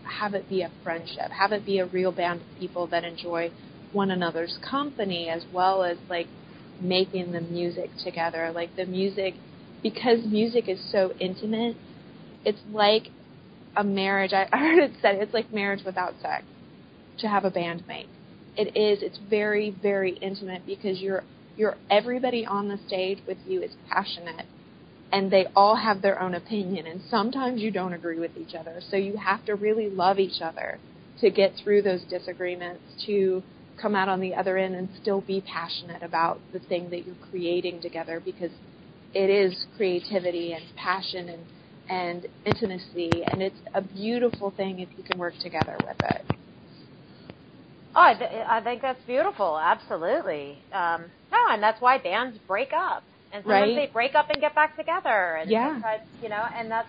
have 0.04 0.34
it 0.34 0.48
be 0.48 0.62
a 0.62 0.70
friendship 0.82 1.30
have 1.30 1.50
it 1.52 1.64
be 1.64 1.78
a 1.78 1.86
real 1.86 2.12
band 2.12 2.40
of 2.40 2.46
people 2.58 2.86
that 2.88 3.04
enjoy 3.04 3.50
one 3.92 4.10
another's 4.10 4.58
company 4.68 5.28
as 5.28 5.44
well 5.52 5.82
as 5.82 5.96
like 6.08 6.26
making 6.80 7.32
the 7.32 7.40
music 7.40 7.90
together. 8.02 8.50
Like 8.54 8.74
the 8.76 8.86
music 8.86 9.34
because 9.82 10.24
music 10.26 10.68
is 10.68 10.78
so 10.90 11.12
intimate 11.20 11.76
it's 12.44 12.60
like 12.72 13.08
a 13.76 13.82
marriage. 13.84 14.32
I 14.32 14.46
heard 14.56 14.78
it 14.78 14.92
said 15.00 15.16
it's 15.16 15.34
like 15.34 15.52
marriage 15.52 15.84
without 15.84 16.14
sex 16.20 16.44
to 17.18 17.28
have 17.28 17.44
a 17.44 17.50
bandmate 17.50 18.08
it 18.56 18.76
is 18.76 19.02
it's 19.02 19.18
very 19.30 19.70
very 19.82 20.12
intimate 20.16 20.64
because 20.66 21.00
you're 21.00 21.22
you're 21.56 21.76
everybody 21.90 22.44
on 22.46 22.68
the 22.68 22.78
stage 22.86 23.18
with 23.26 23.38
you 23.46 23.62
is 23.62 23.72
passionate 23.88 24.46
and 25.12 25.30
they 25.30 25.46
all 25.54 25.76
have 25.76 26.02
their 26.02 26.20
own 26.20 26.34
opinion 26.34 26.86
and 26.86 27.00
sometimes 27.08 27.60
you 27.60 27.70
don't 27.70 27.92
agree 27.92 28.18
with 28.18 28.36
each 28.36 28.54
other. 28.54 28.80
So 28.90 28.96
you 28.96 29.16
have 29.16 29.44
to 29.46 29.54
really 29.54 29.88
love 29.88 30.18
each 30.18 30.42
other 30.42 30.78
to 31.20 31.30
get 31.30 31.52
through 31.62 31.82
those 31.82 32.02
disagreements 32.10 32.82
to 33.06 33.42
come 33.80 33.94
out 33.94 34.08
on 34.08 34.20
the 34.20 34.34
other 34.34 34.56
end 34.56 34.74
and 34.74 34.88
still 35.00 35.20
be 35.20 35.40
passionate 35.40 36.02
about 36.02 36.40
the 36.52 36.58
thing 36.58 36.90
that 36.90 37.06
you're 37.06 37.14
creating 37.30 37.80
together 37.80 38.20
because 38.24 38.50
it 39.14 39.30
is 39.30 39.66
creativity 39.76 40.52
and 40.52 40.64
passion 40.76 41.28
and 41.28 41.42
and 41.88 42.26
intimacy 42.46 43.10
and 43.26 43.42
it's 43.42 43.58
a 43.74 43.82
beautiful 43.82 44.50
thing 44.56 44.80
if 44.80 44.88
you 44.96 45.04
can 45.04 45.18
work 45.18 45.34
together 45.42 45.76
with 45.86 45.96
it 46.00 46.24
Oh, 47.94 48.02
I, 48.02 48.14
th- 48.14 48.30
I 48.48 48.60
think 48.60 48.82
that's 48.82 49.02
beautiful. 49.04 49.58
Absolutely. 49.58 50.64
Um, 50.72 51.10
no, 51.30 51.38
and 51.50 51.62
that's 51.62 51.80
why 51.80 51.98
bands 51.98 52.38
break 52.46 52.72
up, 52.72 53.04
and 53.32 53.44
sometimes 53.44 53.74
Right. 53.74 53.76
they 53.76 53.86
break 53.92 54.14
up 54.14 54.30
and 54.30 54.40
get 54.40 54.54
back 54.54 54.76
together, 54.76 55.36
and 55.36 55.50
Yeah. 55.50 55.80
you 56.20 56.28
know, 56.28 56.44
and 56.56 56.70
that's 56.70 56.88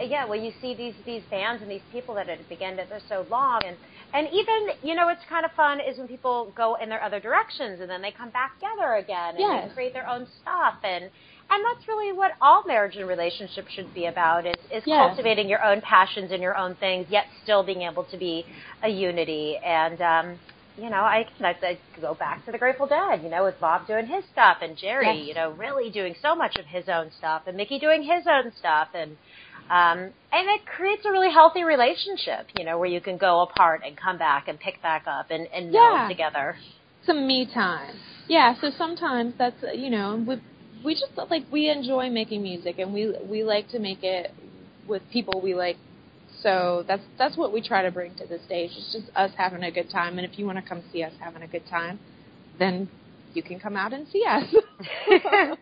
yeah. 0.00 0.24
Well, 0.26 0.38
you 0.40 0.52
see 0.60 0.74
these 0.74 0.94
these 1.04 1.24
bands 1.30 1.62
and 1.62 1.70
these 1.70 1.84
people 1.92 2.14
that 2.16 2.28
have 2.28 2.48
begun 2.48 2.76
to 2.78 2.86
they're 2.88 3.00
so 3.08 3.26
long, 3.30 3.60
and 3.64 3.76
and 4.12 4.26
even 4.32 4.68
you 4.82 4.94
know, 4.94 5.08
it's 5.08 5.24
kind 5.28 5.44
of 5.44 5.52
fun 5.52 5.78
is 5.80 5.98
when 5.98 6.08
people 6.08 6.52
go 6.56 6.76
in 6.76 6.88
their 6.88 7.02
other 7.02 7.20
directions 7.20 7.80
and 7.80 7.90
then 7.90 8.02
they 8.02 8.10
come 8.12 8.30
back 8.30 8.52
together 8.58 8.94
again 8.94 9.36
and 9.36 9.40
Yes. 9.40 9.72
create 9.74 9.92
their 9.92 10.08
own 10.08 10.26
stuff 10.40 10.76
and. 10.84 11.10
And 11.50 11.62
that's 11.62 11.86
really 11.88 12.12
what 12.16 12.32
all 12.40 12.64
marriage 12.66 12.96
and 12.96 13.06
relationship 13.06 13.66
should 13.68 13.92
be 13.94 14.06
about 14.06 14.46
is, 14.46 14.56
is 14.72 14.82
Yes. 14.86 14.98
cultivating 14.98 15.48
your 15.48 15.62
own 15.64 15.80
passions 15.82 16.32
and 16.32 16.42
your 16.42 16.56
own 16.56 16.74
things, 16.76 17.06
yet 17.10 17.24
still 17.42 17.62
being 17.62 17.82
able 17.82 18.04
to 18.04 18.16
be 18.16 18.44
a 18.82 18.88
unity. 18.88 19.58
And 19.64 20.00
um, 20.00 20.40
you 20.76 20.90
know, 20.90 21.02
I 21.02 21.26
I, 21.40 21.54
I 21.62 21.78
go 22.00 22.14
back 22.14 22.44
to 22.46 22.52
the 22.52 22.58
Grateful 22.58 22.86
Dead, 22.86 23.22
you 23.22 23.28
know, 23.30 23.44
with 23.44 23.60
Bob 23.60 23.86
doing 23.86 24.06
his 24.06 24.24
stuff 24.32 24.58
and 24.62 24.76
Jerry, 24.76 25.06
Yes. 25.06 25.28
you 25.28 25.34
know, 25.34 25.50
really 25.52 25.90
doing 25.90 26.14
so 26.20 26.34
much 26.34 26.56
of 26.58 26.64
his 26.66 26.88
own 26.88 27.10
stuff 27.18 27.42
and 27.46 27.56
Mickey 27.56 27.78
doing 27.78 28.02
his 28.02 28.26
own 28.26 28.50
stuff 28.58 28.88
and 28.94 29.12
um 29.70 30.12
and 30.32 30.48
it 30.50 30.66
creates 30.66 31.04
a 31.06 31.10
really 31.12 31.30
healthy 31.30 31.62
relationship, 31.62 32.48
you 32.58 32.64
know, 32.64 32.78
where 32.78 32.88
you 32.88 33.00
can 33.00 33.16
go 33.18 33.40
apart 33.42 33.82
and 33.86 33.96
come 33.96 34.18
back 34.18 34.48
and 34.48 34.58
pick 34.58 34.82
back 34.82 35.04
up 35.06 35.26
and, 35.30 35.46
and 35.54 35.70
meld 35.70 36.00
Yeah. 36.00 36.08
together. 36.08 36.56
some 37.06 37.26
me 37.26 37.46
time. 37.46 38.00
Yeah, 38.28 38.54
so 38.60 38.70
sometimes 38.76 39.34
that's 39.38 39.62
you 39.74 39.90
know 39.90 40.16
we 40.26 40.40
we 40.84 40.94
just 40.94 41.12
like 41.30 41.44
we 41.50 41.70
enjoy 41.70 42.10
making 42.10 42.42
music 42.42 42.78
and 42.78 42.92
we 42.92 43.14
we 43.28 43.42
like 43.42 43.68
to 43.70 43.78
make 43.78 44.02
it 44.02 44.32
with 44.86 45.02
people 45.12 45.40
we 45.40 45.54
like. 45.54 45.76
So 46.42 46.84
that's 46.86 47.02
that's 47.18 47.36
what 47.36 47.52
we 47.52 47.62
try 47.62 47.82
to 47.82 47.90
bring 47.90 48.14
to 48.16 48.26
the 48.26 48.38
stage. 48.44 48.70
It's 48.76 48.92
just 48.92 49.06
us 49.16 49.30
having 49.36 49.62
a 49.62 49.70
good 49.70 49.90
time. 49.90 50.18
And 50.18 50.30
if 50.30 50.38
you 50.38 50.44
want 50.44 50.58
to 50.58 50.68
come 50.68 50.82
see 50.92 51.02
us 51.02 51.12
having 51.18 51.42
a 51.42 51.48
good 51.48 51.66
time, 51.68 51.98
then 52.58 52.88
you 53.32 53.42
can 53.42 53.58
come 53.58 53.76
out 53.76 53.92
and 53.92 54.06
see 54.08 54.24
us. 54.28 54.44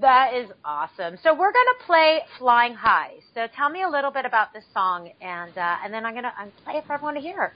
that 0.00 0.34
is 0.34 0.50
awesome. 0.64 1.18
So 1.22 1.32
we're 1.32 1.52
going 1.52 1.66
to 1.78 1.86
play 1.86 2.20
Flying 2.38 2.74
High. 2.74 3.14
So 3.34 3.46
tell 3.56 3.70
me 3.70 3.82
a 3.82 3.88
little 3.88 4.10
bit 4.10 4.24
about 4.24 4.52
this 4.52 4.64
song, 4.74 5.10
and 5.20 5.56
uh, 5.56 5.76
and 5.82 5.92
then 5.92 6.04
I'm 6.04 6.12
going 6.12 6.24
to 6.24 6.32
play 6.64 6.74
it 6.74 6.86
for 6.86 6.92
everyone 6.94 7.14
to 7.14 7.20
hear. 7.20 7.54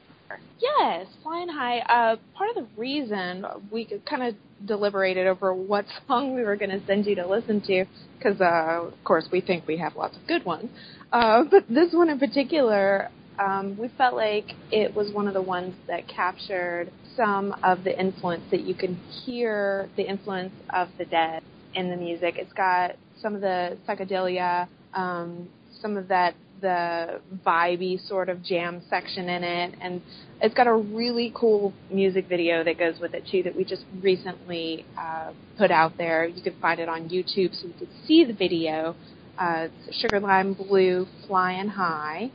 Yes, 0.61 1.07
Flying 1.23 1.49
High. 1.49 1.79
Uh, 1.81 2.17
part 2.35 2.51
of 2.57 2.65
the 2.65 2.81
reason 2.81 3.45
we 3.71 3.89
kind 4.09 4.23
of 4.23 4.35
deliberated 4.67 5.27
over 5.27 5.55
what 5.55 5.87
song 6.09 6.35
we 6.35 6.43
were 6.43 6.57
going 6.57 6.71
to 6.71 6.85
send 6.87 7.07
you 7.07 7.15
to 7.17 7.27
listen 7.27 7.61
to, 7.63 7.85
because 8.19 8.41
uh, 8.41 8.89
of 8.89 9.05
course 9.05 9.29
we 9.33 9.41
think 9.41 9.67
we 9.67 9.79
have 9.79 9.97
lots 9.97 10.17
of 10.17 10.27
good 10.27 10.45
ones, 10.45 10.71
uh, 11.13 11.45
but 11.51 11.65
this 11.69 11.93
one 11.93 12.11
in 12.11 12.19
particular, 12.19 13.09
um, 13.39 13.77
we 13.79 13.89
felt 13.97 14.15
like 14.15 14.53
it 14.71 14.95
was 14.95 15.13
one 15.13 15.27
of 15.27 15.35
the 15.35 15.43
ones 15.43 15.75
that 15.89 16.07
captured 16.07 16.91
some 17.17 17.55
of 17.63 17.85
the 17.85 17.99
influence 17.99 18.43
that 18.51 18.61
you 18.61 18.75
can 18.75 18.95
hear 19.25 19.89
the 19.97 20.03
influence 20.03 20.53
of 20.71 20.89
the 20.99 21.05
dead 21.07 21.43
in 21.75 21.91
the 21.91 21.97
music. 21.97 22.35
It's 22.37 22.53
got 22.53 22.97
some 23.21 23.35
of 23.35 23.41
the 23.41 23.77
psychedelia, 23.89 24.69
um, 24.95 25.49
some 25.81 25.97
of 25.97 26.09
that 26.09 26.35
the 26.61 27.21
vibey 27.47 28.07
sort 28.07 28.29
of 28.29 28.43
jam 28.43 28.83
section 28.89 29.29
in 29.29 29.43
it, 29.43 29.75
and 29.81 30.03
it's 30.41 30.55
got 30.55 30.67
a 30.67 30.75
really 30.75 31.33
cool 31.35 31.73
music 31.91 32.29
video 32.29 32.65
that 32.65 32.79
goes 32.79 32.99
with 33.01 33.15
it 33.15 33.25
too 33.31 33.43
that 33.43 33.57
we 33.57 33.65
just 33.65 33.85
recently 34.03 34.85
uh, 34.99 35.33
put 35.59 35.71
out 35.71 35.97
there. 35.99 36.27
You 36.27 36.43
can 36.43 36.55
find 36.61 36.81
it 36.81 36.89
on 36.89 37.09
YouTube, 37.09 37.55
so 37.61 37.67
you 37.67 37.75
can 37.79 37.89
see 38.07 38.25
the 38.25 38.33
video. 38.33 38.95
Uh, 39.39 39.69
it's 39.87 39.99
Sugar 40.01 40.21
Lime 40.21 40.55
Blue 40.55 41.07
Flying 41.27 41.69
High, 41.69 42.31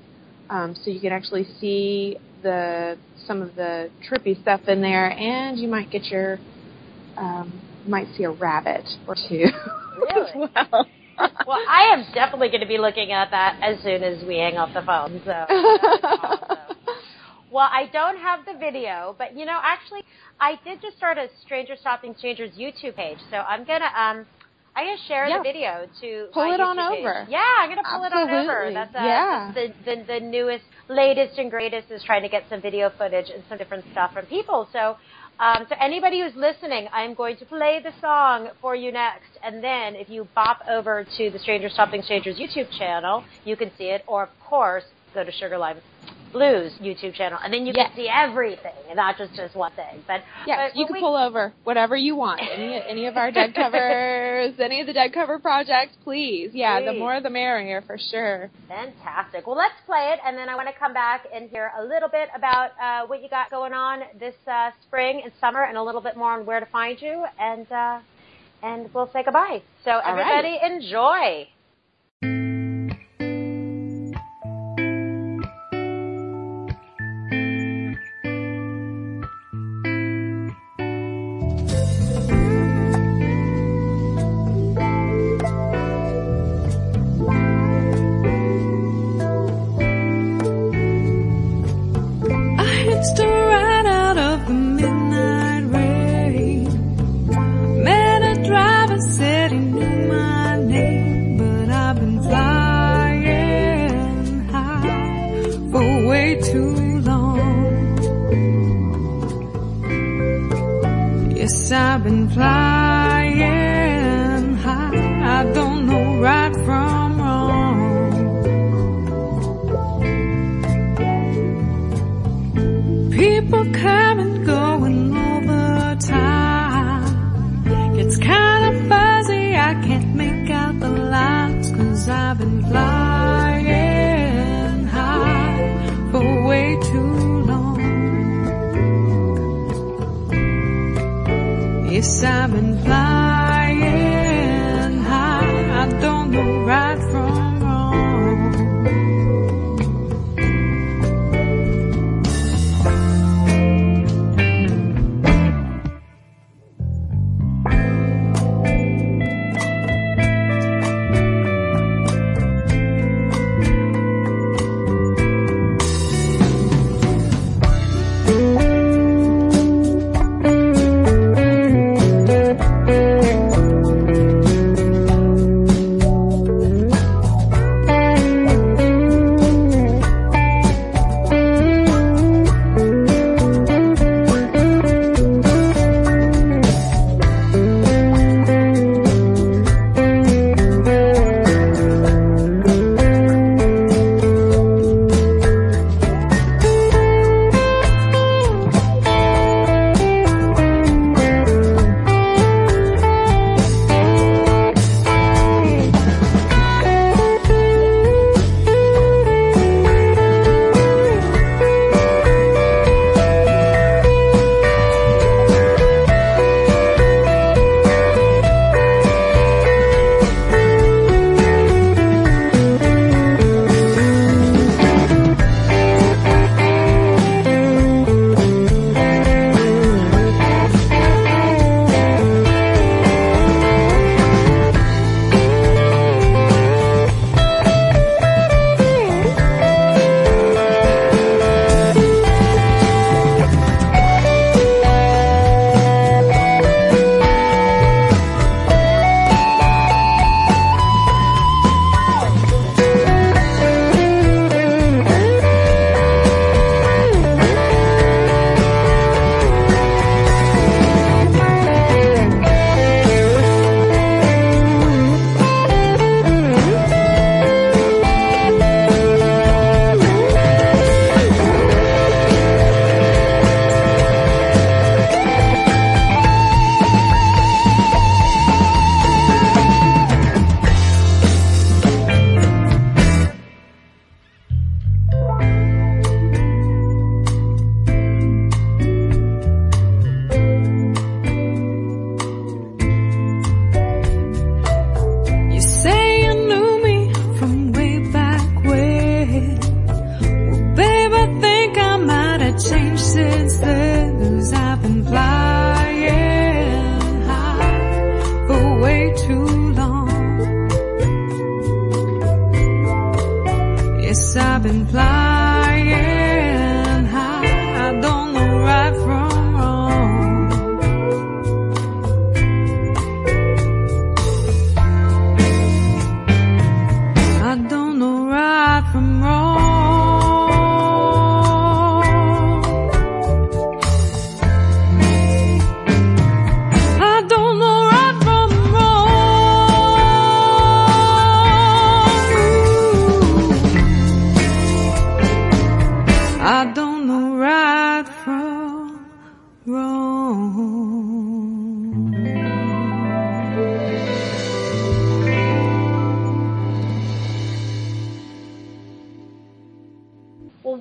um, 0.49 0.75
so 0.75 0.89
you 0.89 0.99
can 0.99 1.11
actually 1.11 1.45
see 1.59 2.17
the 2.41 2.97
some 3.27 3.41
of 3.41 3.55
the 3.55 3.89
trippy 4.09 4.39
stuff 4.41 4.61
in 4.67 4.81
there, 4.81 5.11
and 5.11 5.57
you 5.57 5.67
might 5.67 5.89
get 5.91 6.05
your 6.05 6.39
um, 7.17 7.61
might 7.87 8.07
see 8.15 8.23
a 8.23 8.31
rabbit 8.31 8.85
or 9.07 9.15
two. 9.15 9.45
Really? 9.95 10.49
well 10.53 10.85
well, 11.17 11.59
I 11.69 11.93
am 11.93 12.05
definitely 12.13 12.49
going 12.49 12.61
to 12.61 12.67
be 12.67 12.77
looking 12.77 13.11
at 13.11 13.31
that 13.31 13.59
as 13.61 13.81
soon 13.83 14.03
as 14.03 14.23
we 14.25 14.37
hang 14.37 14.57
up 14.57 14.73
the 14.73 14.81
phone. 14.81 15.21
So. 15.25 15.31
awesome. 15.31 16.57
Well, 17.55 17.69
I 17.71 17.87
don't 17.93 18.17
have 18.17 18.43
the 18.43 18.59
video, 18.59 19.15
but 19.17 19.33
you 19.33 19.45
know, 19.45 19.57
actually, 19.63 20.03
I 20.41 20.59
did 20.65 20.81
just 20.81 20.97
start 20.97 21.17
a 21.17 21.29
Stranger 21.45 21.77
Stopping 21.79 22.13
Strangers 22.17 22.51
YouTube 22.59 22.97
page, 22.97 23.17
so 23.31 23.37
I'm 23.37 23.63
gonna 23.63 23.85
um, 23.85 24.25
I'm 24.75 24.87
gonna 24.87 24.97
share 25.07 25.29
yeah. 25.29 25.37
the 25.37 25.43
video 25.43 25.87
to 26.01 26.27
pull 26.33 26.51
it 26.51 26.59
YouTube 26.59 26.65
on 26.65 26.75
page. 26.75 26.99
over. 26.99 27.25
Yeah, 27.29 27.39
I'm 27.59 27.69
gonna 27.69 27.87
pull 27.89 28.03
Absolutely. 28.03 28.33
it 28.33 28.39
on 28.39 28.43
over. 28.43 28.71
That's 28.73 28.93
uh, 28.93 28.99
yeah. 28.99 29.51
the, 29.55 29.73
the 29.85 30.03
the 30.03 30.19
newest, 30.19 30.65
latest, 30.89 31.39
and 31.39 31.49
greatest 31.49 31.91
is 31.91 32.03
trying 32.03 32.23
to 32.23 32.29
get 32.29 32.43
some 32.49 32.61
video 32.61 32.91
footage 32.97 33.29
and 33.33 33.41
some 33.47 33.57
different 33.57 33.85
stuff 33.93 34.11
from 34.11 34.25
people. 34.25 34.67
So 34.73 34.97
um, 35.39 35.65
so 35.67 35.75
anybody 35.81 36.21
who's 36.21 36.35
listening, 36.35 36.87
I'm 36.93 37.13
going 37.13 37.35
to 37.37 37.45
play 37.45 37.81
the 37.83 37.91
song 37.99 38.49
for 38.61 38.75
you 38.75 38.91
next, 38.91 39.37
and 39.43 39.63
then 39.63 39.95
if 39.95 40.09
you 40.09 40.27
bop 40.33 40.61
over 40.69 41.05
to 41.17 41.29
the 41.29 41.39
Stranger 41.39 41.69
Stopping 41.69 42.01
Strangers 42.01 42.37
YouTube 42.37 42.69
channel, 42.77 43.23
you 43.43 43.57
can 43.57 43.69
see 43.77 43.85
it, 43.85 44.03
or 44.07 44.23
of 44.23 44.29
course, 44.39 44.85
go 45.13 45.23
to 45.23 45.31
Sugar 45.31 45.57
Lime 45.57 45.77
Blues 46.35 46.73
YouTube 46.81 47.13
channel, 47.13 47.39
and 47.41 47.53
then 47.53 47.65
you 47.65 47.71
yes. 47.73 47.87
can 47.87 47.95
see 47.95 48.09
everything, 48.09 48.75
and 48.89 48.97
not 48.97 49.17
just 49.17 49.33
just 49.35 49.55
one 49.55 49.71
thing. 49.71 50.03
But 50.05 50.19
yeah, 50.45 50.67
but 50.67 50.75
you 50.75 50.85
can 50.85 50.95
we, 50.95 50.99
pull 50.99 51.15
over 51.15 51.53
whatever 51.63 51.95
you 51.95 52.17
want. 52.17 52.41
Any 52.41 52.77
any 52.85 53.05
of 53.05 53.15
our 53.15 53.31
dead 53.31 53.55
covers, 53.55 54.53
any 54.59 54.81
of 54.81 54.87
the 54.87 54.91
dead 54.91 55.13
cover 55.13 55.39
projects, 55.39 55.95
please. 56.03 56.49
Yeah, 56.53 56.81
please. 56.81 56.87
the 56.87 56.99
more 56.99 57.21
the 57.21 57.29
merrier 57.29 57.81
for 57.87 57.97
sure. 58.11 58.51
Fantastic. 58.67 59.47
Well, 59.47 59.55
let's 59.55 59.79
play 59.85 60.11
it, 60.11 60.19
and 60.27 60.37
then 60.37 60.49
I 60.49 60.55
want 60.55 60.67
to 60.67 60.77
come 60.77 60.93
back 60.93 61.25
and 61.33 61.49
hear 61.49 61.71
a 61.79 61.81
little 61.81 62.09
bit 62.09 62.27
about 62.35 62.71
uh, 62.83 63.07
what 63.07 63.23
you 63.23 63.29
got 63.29 63.49
going 63.49 63.71
on 63.71 64.01
this 64.19 64.35
uh, 64.45 64.71
spring 64.85 65.21
and 65.23 65.31
summer, 65.39 65.63
and 65.63 65.77
a 65.77 65.83
little 65.83 66.01
bit 66.01 66.17
more 66.17 66.33
on 66.33 66.45
where 66.45 66.59
to 66.59 66.65
find 66.65 67.01
you, 67.01 67.23
and 67.39 67.71
uh, 67.71 67.99
and 68.61 68.93
we'll 68.93 69.09
say 69.13 69.23
goodbye. 69.23 69.61
So 69.85 69.99
everybody, 70.03 70.59
right. 70.61 70.69
enjoy. 70.69 71.47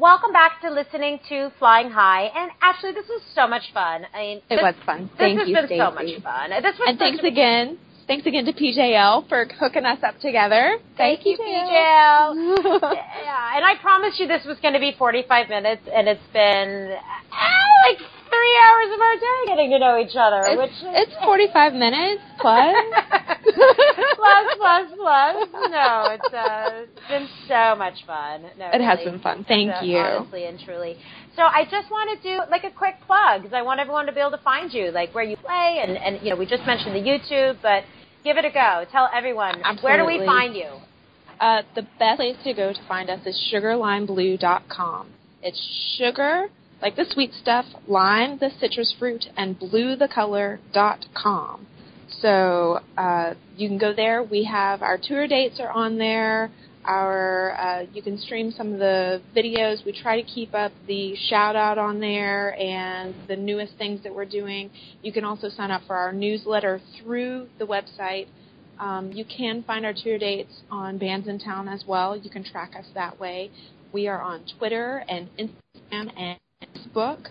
Welcome 0.05 0.32
back 0.32 0.61
to 0.61 0.68
listening 0.70 1.18
to 1.30 1.50
Flying 1.59 1.88
High. 1.90 2.24
And 2.36 2.50
actually, 2.61 2.92
this 2.92 3.07
was 3.09 3.22
so 3.34 3.46
much 3.48 3.62
fun. 3.72 4.05
I 4.12 4.18
mean, 4.18 4.36
It 4.50 4.57
this, 4.57 4.61
was 4.61 4.74
fun. 4.84 4.98
Thank 4.98 5.09
this 5.09 5.16
Thank 5.16 5.38
has 5.40 5.48
you, 5.48 5.55
been 5.55 5.66
Stacey. 5.66 5.80
so 5.80 5.90
much 5.92 6.22
fun. 6.22 6.50
This 6.62 6.76
was 6.78 6.86
And 6.88 6.98
thanks 6.98 7.24
a- 7.24 7.26
again. 7.26 7.78
Thanks 8.07 8.26
again 8.26 8.44
to 8.44 8.52
PJL 8.52 9.26
for 9.30 9.46
hooking 9.59 9.86
us 9.86 9.96
up 10.07 10.20
together. 10.20 10.76
Thank 10.98 11.24
you, 11.24 11.38
PJL. 11.38 12.36
yeah, 12.92 13.57
and 13.57 13.64
I 13.64 13.76
promised 13.80 14.20
you 14.20 14.28
this 14.28 14.44
was 14.44 14.59
going 14.61 14.74
to 14.74 14.78
be 14.80 14.92
45 14.98 15.48
minutes, 15.48 15.80
and 15.90 16.07
it's 16.07 16.20
been 16.34 16.98
ah, 17.32 17.88
like 17.88 17.96
three 18.45 18.59
hours 18.61 18.90
of 18.92 19.01
our 19.01 19.16
day 19.16 19.40
getting 19.47 19.70
to 19.70 19.78
know 19.78 19.97
each 19.97 20.16
other, 20.16 20.42
It's, 20.45 20.61
which 20.61 20.76
is 20.84 21.09
it's 21.09 21.24
45 21.24 21.72
minutes 21.72 22.20
plus. 22.40 22.76
plus, 24.20 24.47
plus, 24.57 24.86
plus. 24.97 25.49
No, 25.70 26.12
it's, 26.12 26.34
uh, 26.34 26.84
it's 26.84 27.09
been 27.09 27.28
so 27.49 27.74
much 27.76 28.05
fun. 28.07 28.45
No, 28.59 28.68
It 28.72 28.82
has 28.82 29.01
been 29.01 29.20
fun. 29.20 29.45
Thank 29.49 29.72
So, 29.80 29.84
you. 29.84 29.99
Honestly 29.99 30.45
and 30.45 30.61
truly. 30.61 30.97
So 31.36 31.42
I 31.42 31.64
just 31.70 31.90
want 31.90 32.12
to 32.12 32.28
do 32.28 32.40
like 32.51 32.64
a 32.64 32.70
quick 32.70 32.97
plug 33.07 33.42
because 33.42 33.55
I 33.55 33.62
want 33.62 33.80
everyone 33.80 34.07
to 34.07 34.12
be 34.12 34.20
able 34.20 34.36
to 34.36 34.45
find 34.45 34.72
you, 34.72 34.90
like 34.90 35.14
where 35.14 35.24
you 35.24 35.36
play, 35.36 35.80
and 35.82 35.97
and 35.97 36.22
you 36.22 36.30
know 36.30 36.36
we 36.36 36.47
just 36.47 36.64
mentioned 36.64 36.95
the 36.95 37.01
YouTube, 37.01 37.59
but 37.61 37.82
give 38.22 38.36
it 38.36 38.45
a 38.45 38.51
go. 38.51 38.84
Tell 38.92 39.09
everyone 39.12 39.62
where 39.80 39.99
do 39.99 40.07
we 40.07 40.24
find 40.24 40.55
you? 40.55 40.70
Uh, 41.40 41.62
the 41.74 41.82
best 41.99 42.18
place 42.18 42.36
to 42.45 42.55
go 42.55 42.72
to 42.72 42.78
find 42.86 43.11
us 43.11 43.18
is 43.26 43.34
sugarlimeblue.com. 43.53 45.09
It's 45.42 45.97
sugar, 45.99 46.49
like 46.85 46.97
the 46.97 47.07
sweet 47.14 47.32
stuff, 47.32 47.64
lime, 47.89 48.37
the 48.39 48.51
citrus 48.61 48.95
fruit, 48.99 49.24
and 49.39 49.59
blue, 49.59 49.97
the 49.97 50.07
color, 50.07 50.61
dot 50.74 51.07
com. 51.14 51.66
So 52.20 52.80
uh, 52.99 53.32
you 53.57 53.66
can 53.68 53.78
go 53.78 53.95
there. 53.95 54.22
We 54.22 54.45
have 54.45 54.82
our 54.82 54.99
tour 55.03 55.26
dates 55.26 55.59
are 55.61 55.70
on 55.70 55.97
there. 55.97 56.51
Our 56.85 57.57
uh, 57.66 57.87
you 57.95 58.03
can 58.03 58.18
stream 58.18 58.51
some 58.51 58.74
of 58.74 58.78
the 58.78 59.22
videos. 59.35 59.76
We 59.87 59.93
try 59.93 60.20
to 60.20 60.26
keep 60.37 60.53
up 60.53 60.72
the 60.87 61.16
shout 61.30 61.57
out 61.57 61.78
on 61.78 62.01
there 62.01 62.55
and 62.61 63.14
the 63.28 63.37
newest 63.37 63.78
things 63.78 64.03
that 64.05 64.14
we're 64.14 64.26
doing. 64.26 64.70
You 65.03 65.11
can 65.11 65.24
also 65.24 65.49
sign 65.49 65.70
up 65.70 65.82
for 65.87 65.97
our 65.97 66.12
newsletter 66.12 66.82
through 66.97 67.49
the 67.59 67.66
website. 67.66 68.26
Um, 68.78 69.12
you 69.12 69.24
can 69.24 69.62
find 69.62 69.87
our 69.87 69.95
tour 69.95 70.18
dates 70.18 70.53
on 70.70 70.99
Bands 70.99 71.26
in 71.28 71.39
Town 71.39 71.66
as 71.68 71.85
well. 71.89 72.14
You 72.14 72.28
can 72.28 72.45
track 72.45 72.72
us 72.78 72.87
that 72.95 73.18
way. 73.18 73.51
We 73.93 74.07
are 74.09 74.20
on 74.20 74.45
Twitter 74.59 75.03
and 75.09 75.30
Instagram 75.39 76.12
and 76.18 76.39
Facebook. 76.74 77.28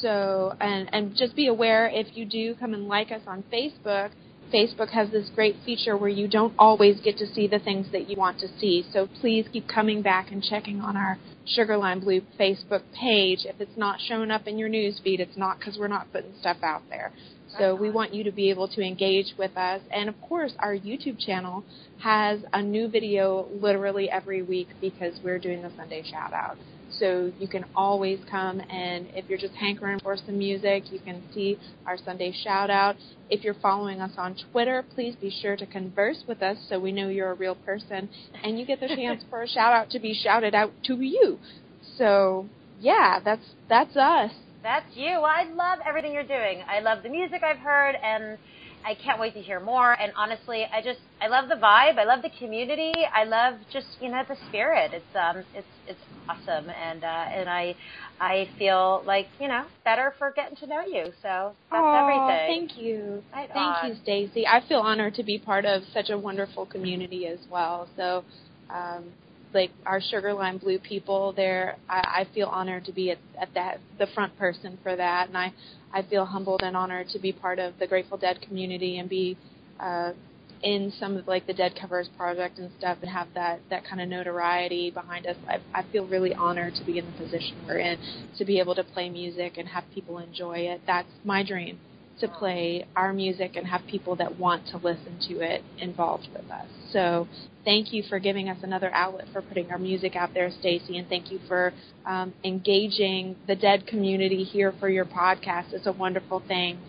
So, 0.00 0.54
and, 0.60 0.88
and 0.92 1.16
just 1.16 1.36
be 1.36 1.46
aware 1.46 1.88
if 1.88 2.16
you 2.16 2.24
do 2.24 2.54
come 2.54 2.74
and 2.74 2.86
like 2.86 3.10
us 3.10 3.22
on 3.26 3.44
Facebook, 3.52 4.10
Facebook 4.52 4.90
has 4.90 5.10
this 5.10 5.30
great 5.34 5.56
feature 5.64 5.96
where 5.96 6.08
you 6.08 6.26
don't 6.28 6.54
always 6.58 7.00
get 7.00 7.16
to 7.18 7.26
see 7.26 7.46
the 7.46 7.58
things 7.58 7.86
that 7.92 8.08
you 8.08 8.16
want 8.16 8.40
to 8.40 8.48
see. 8.58 8.84
So 8.92 9.08
please 9.20 9.46
keep 9.52 9.68
coming 9.68 10.02
back 10.02 10.32
and 10.32 10.42
checking 10.42 10.80
on 10.80 10.96
our 10.96 11.18
Sugar 11.46 11.76
Lime 11.76 12.00
Blue 12.00 12.22
Facebook 12.38 12.82
page. 12.98 13.40
If 13.44 13.60
it's 13.60 13.76
not 13.76 14.00
showing 14.00 14.30
up 14.30 14.46
in 14.46 14.58
your 14.58 14.68
news 14.68 15.00
feed, 15.02 15.20
it's 15.20 15.36
not 15.36 15.58
because 15.58 15.78
we're 15.78 15.88
not 15.88 16.12
putting 16.12 16.32
stuff 16.40 16.58
out 16.62 16.82
there. 16.88 17.12
So 17.58 17.74
we 17.74 17.88
uh-huh. 17.88 17.96
want 17.96 18.14
you 18.14 18.24
to 18.24 18.32
be 18.32 18.50
able 18.50 18.68
to 18.68 18.82
engage 18.82 19.34
with 19.38 19.56
us. 19.56 19.80
And 19.90 20.08
of 20.08 20.20
course, 20.20 20.52
our 20.58 20.74
YouTube 20.74 21.18
channel 21.18 21.64
has 21.98 22.40
a 22.52 22.62
new 22.62 22.88
video 22.88 23.48
literally 23.60 24.10
every 24.10 24.42
week 24.42 24.68
because 24.80 25.14
we're 25.24 25.38
doing 25.38 25.62
the 25.62 25.72
Sunday 25.76 26.02
shout 26.08 26.32
out. 26.32 26.56
So 27.00 27.32
you 27.38 27.48
can 27.48 27.64
always 27.74 28.20
come 28.30 28.60
and 28.70 29.08
if 29.14 29.28
you're 29.28 29.38
just 29.38 29.54
hankering 29.54 29.98
for 30.00 30.16
some 30.16 30.38
music, 30.38 30.84
you 30.92 31.00
can 31.00 31.22
see 31.34 31.58
our 31.86 31.96
Sunday 31.96 32.32
shout 32.44 32.70
out. 32.70 32.96
If 33.30 33.42
you're 33.42 33.54
following 33.54 34.00
us 34.00 34.12
on 34.18 34.36
Twitter, 34.52 34.84
please 34.94 35.16
be 35.16 35.30
sure 35.30 35.56
to 35.56 35.66
converse 35.66 36.22
with 36.28 36.42
us 36.42 36.58
so 36.68 36.78
we 36.78 36.92
know 36.92 37.08
you're 37.08 37.30
a 37.30 37.34
real 37.34 37.54
person 37.56 38.08
and 38.44 38.58
you 38.58 38.66
get 38.66 38.80
the 38.80 38.88
chance 38.88 39.24
for 39.30 39.42
a 39.42 39.48
shout 39.56 39.72
out 39.72 39.90
to 39.90 39.98
be 39.98 40.14
shouted 40.14 40.54
out 40.54 40.72
to 40.84 41.00
you. 41.00 41.38
So 41.96 42.46
yeah, 42.80 43.20
that's 43.24 43.44
that's 43.68 43.96
us. 43.96 44.32
That's 44.62 44.94
you. 44.94 45.08
I 45.08 45.44
love 45.44 45.78
everything 45.86 46.12
you're 46.12 46.22
doing. 46.22 46.62
I 46.68 46.80
love 46.80 47.02
the 47.02 47.08
music 47.08 47.42
I've 47.42 47.58
heard, 47.58 47.94
and 48.02 48.36
I 48.84 48.94
can't 48.94 49.20
wait 49.20 49.34
to 49.34 49.40
hear 49.40 49.60
more. 49.60 49.92
And 49.92 50.12
honestly, 50.16 50.64
I 50.72 50.82
just 50.82 51.00
I 51.20 51.28
love 51.28 51.48
the 51.48 51.56
vibe. 51.56 51.98
I 51.98 52.04
love 52.04 52.22
the 52.22 52.30
community. 52.38 52.92
I 53.14 53.24
love 53.24 53.54
just 53.72 53.86
you 54.00 54.10
know 54.10 54.22
the 54.28 54.36
spirit. 54.48 54.92
It's 54.94 55.16
um 55.16 55.44
it's 55.54 55.66
it's 55.86 56.00
awesome, 56.28 56.70
and 56.70 57.04
uh, 57.04 57.24
and 57.34 57.48
I 57.48 57.74
I 58.20 58.48
feel 58.58 59.02
like 59.06 59.28
you 59.40 59.48
know 59.48 59.64
better 59.84 60.14
for 60.18 60.32
getting 60.34 60.56
to 60.56 60.66
know 60.66 60.82
you. 60.82 61.06
So 61.22 61.52
that's 61.70 61.72
Aw, 61.72 62.00
everything. 62.00 62.68
Thank 62.68 62.82
you. 62.82 63.22
Right 63.32 63.50
Thank 63.52 63.76
on. 63.82 63.90
you, 63.90 63.96
Stacy. 64.02 64.46
I 64.46 64.60
feel 64.68 64.80
honored 64.80 65.14
to 65.16 65.22
be 65.22 65.38
part 65.38 65.64
of 65.64 65.82
such 65.92 66.10
a 66.10 66.18
wonderful 66.18 66.66
community 66.66 67.26
as 67.26 67.38
well. 67.50 67.88
So, 67.96 68.24
um, 68.72 69.04
like 69.52 69.70
our 69.84 70.00
sugar 70.00 70.28
Sugarline 70.28 70.60
Blue 70.60 70.78
people, 70.78 71.32
there, 71.32 71.76
I, 71.88 72.22
I 72.22 72.34
feel 72.34 72.46
honored 72.46 72.84
to 72.84 72.92
be 72.92 73.10
at, 73.10 73.18
at 73.40 73.52
that 73.54 73.80
the 73.98 74.06
front 74.14 74.36
person 74.38 74.78
for 74.82 74.94
that, 74.94 75.28
and 75.28 75.36
I, 75.36 75.52
I 75.92 76.02
feel 76.02 76.24
humbled 76.24 76.62
and 76.62 76.76
honored 76.76 77.08
to 77.10 77.18
be 77.18 77.32
part 77.32 77.58
of 77.58 77.74
the 77.78 77.86
Grateful 77.86 78.18
Dead 78.18 78.40
community 78.40 78.98
and 78.98 79.08
be 79.08 79.36
uh, 79.78 80.12
in 80.62 80.92
some 80.98 81.16
of 81.16 81.26
like 81.26 81.46
the 81.46 81.54
Dead 81.54 81.74
Covers 81.80 82.08
project 82.16 82.58
and 82.58 82.70
stuff, 82.78 82.98
and 83.00 83.10
have 83.10 83.28
that 83.34 83.60
that 83.70 83.84
kind 83.84 84.00
of 84.00 84.08
notoriety 84.08 84.90
behind 84.90 85.26
us. 85.26 85.36
I, 85.48 85.60
I 85.74 85.82
feel 85.90 86.06
really 86.06 86.34
honored 86.34 86.74
to 86.76 86.84
be 86.84 86.98
in 86.98 87.06
the 87.06 87.12
position 87.12 87.56
we're 87.66 87.78
in, 87.78 87.98
to 88.38 88.44
be 88.44 88.58
able 88.58 88.74
to 88.74 88.84
play 88.84 89.08
music 89.08 89.56
and 89.56 89.68
have 89.68 89.84
people 89.94 90.18
enjoy 90.18 90.58
it. 90.58 90.82
That's 90.86 91.08
my 91.24 91.42
dream 91.42 91.78
to 92.20 92.28
play 92.28 92.86
our 92.94 93.12
music 93.12 93.56
and 93.56 93.66
have 93.66 93.80
people 93.86 94.14
that 94.16 94.38
want 94.38 94.66
to 94.68 94.76
listen 94.76 95.18
to 95.28 95.40
it 95.40 95.62
involved 95.78 96.28
with 96.34 96.50
us. 96.50 96.66
So 96.92 97.26
thank 97.64 97.92
you 97.92 98.02
for 98.08 98.18
giving 98.18 98.48
us 98.48 98.58
another 98.62 98.90
outlet 98.94 99.28
for 99.32 99.42
putting 99.42 99.70
our 99.70 99.78
music 99.78 100.16
out 100.16 100.34
there, 100.34 100.50
Stacy, 100.50 100.96
and 100.98 101.08
thank 101.08 101.30
you 101.30 101.38
for 101.48 101.72
um, 102.06 102.34
engaging 102.44 103.36
the 103.46 103.56
dead 103.56 103.86
community 103.86 104.44
here 104.44 104.72
for 104.80 104.88
your 104.88 105.04
podcast. 105.04 105.72
It's 105.72 105.86
a 105.86 105.92
wonderful 105.92 106.40
thing. 106.40 106.80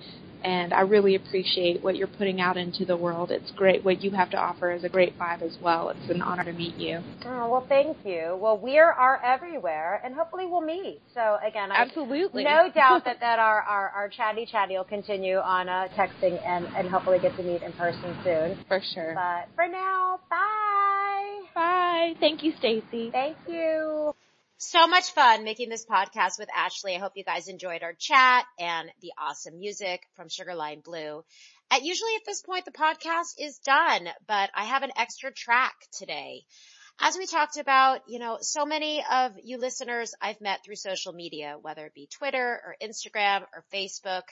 And 0.44 0.74
I 0.74 0.82
really 0.82 1.16
appreciate 1.16 1.84
what 1.84 1.96
you're 1.96 2.08
putting 2.08 2.42
out 2.42 2.58
into 2.58 2.86
the 2.86 2.98
world. 2.98 3.32
It's 3.32 3.52
great. 3.52 3.86
What 3.86 4.02
you 4.02 4.12
have 4.12 4.32
to 4.32 4.38
offer 4.38 4.72
is 4.72 4.84
a 4.84 4.90
great 4.90 5.18
vibe 5.18 5.42
as 5.42 5.58
well. 5.62 5.90
It's 5.90 6.10
an 6.10 6.22
honor 6.22 6.44
to 6.44 6.54
meet 6.54 6.76
you. 6.76 7.00
Oh, 7.26 7.50
well, 7.50 7.66
thank 7.70 7.98
you. 8.04 8.38
Well, 8.42 8.58
we 8.58 8.80
are, 8.80 8.92
are 8.94 9.24
everywhere, 9.24 10.02
and 10.04 10.16
hopefully 10.16 10.46
we'll 10.48 10.62
meet. 10.62 11.02
So 11.14 11.38
again, 11.46 11.72
I 11.72 11.84
Absolutely. 11.84 12.44
no 12.44 12.70
doubt 12.76 13.06
that, 13.06 13.20
that 13.20 13.40
our, 13.40 13.62
our, 13.62 13.90
our 13.90 14.10
chatty 14.10 14.48
chatty 14.52 14.76
will 14.76 14.84
continue 14.84 15.38
on 15.38 15.70
uh, 15.70 15.88
texting 15.96 16.40
and, 16.46 16.68
and 16.76 16.90
hopefully 16.90 17.20
get 17.22 17.36
to 17.38 17.44
meet 17.44 17.62
in 17.62 17.74
person 17.74 18.16
soon. 18.24 18.58
For 18.68 18.82
sure. 18.94 19.14
But 19.14 19.54
for 19.56 19.68
now, 19.68 20.20
bye. 20.30 21.42
Bye. 21.54 22.14
Thank 22.20 22.44
you, 22.44 22.54
Stacy. 22.58 23.12
Thank 23.12 23.38
you. 23.48 24.14
So 24.64 24.86
much 24.86 25.14
fun 25.14 25.44
making 25.44 25.70
this 25.70 25.88
podcast 25.88 26.38
with 26.38 26.48
Ashley. 26.56 26.96
I 26.96 27.00
hope 27.00 27.14
you 27.16 27.24
guys 27.24 27.48
enjoyed 27.48 27.82
our 27.82 27.96
chat 27.98 28.46
and 28.60 28.92
the 29.02 29.12
awesome 29.18 29.58
music 29.58 30.04
from 30.16 30.30
Sugar 30.30 30.54
Lime 30.54 30.82
Blue. 30.82 31.24
At 31.72 31.84
usually 31.84 32.14
at 32.14 32.26
this 32.28 32.44
point 32.44 32.66
the 32.66 32.72
podcast 32.72 33.34
is 33.40 33.58
done, 33.58 34.08
but 34.28 34.52
I 34.54 34.66
have 34.66 34.84
an 34.84 34.92
extra 34.96 35.34
track 35.34 35.74
today. 35.98 36.44
As 37.00 37.18
we 37.18 37.26
talked 37.26 37.58
about, 37.58 38.02
you 38.08 38.20
know, 38.20 38.38
so 38.42 38.64
many 38.64 39.04
of 39.12 39.32
you 39.44 39.58
listeners 39.58 40.14
I've 40.22 40.40
met 40.40 40.64
through 40.64 40.76
social 40.76 41.14
media, 41.14 41.58
whether 41.60 41.88
it 41.88 41.96
be 41.96 42.06
Twitter 42.06 42.62
or 42.64 42.76
Instagram 42.80 43.42
or 43.56 43.66
Facebook. 43.74 44.24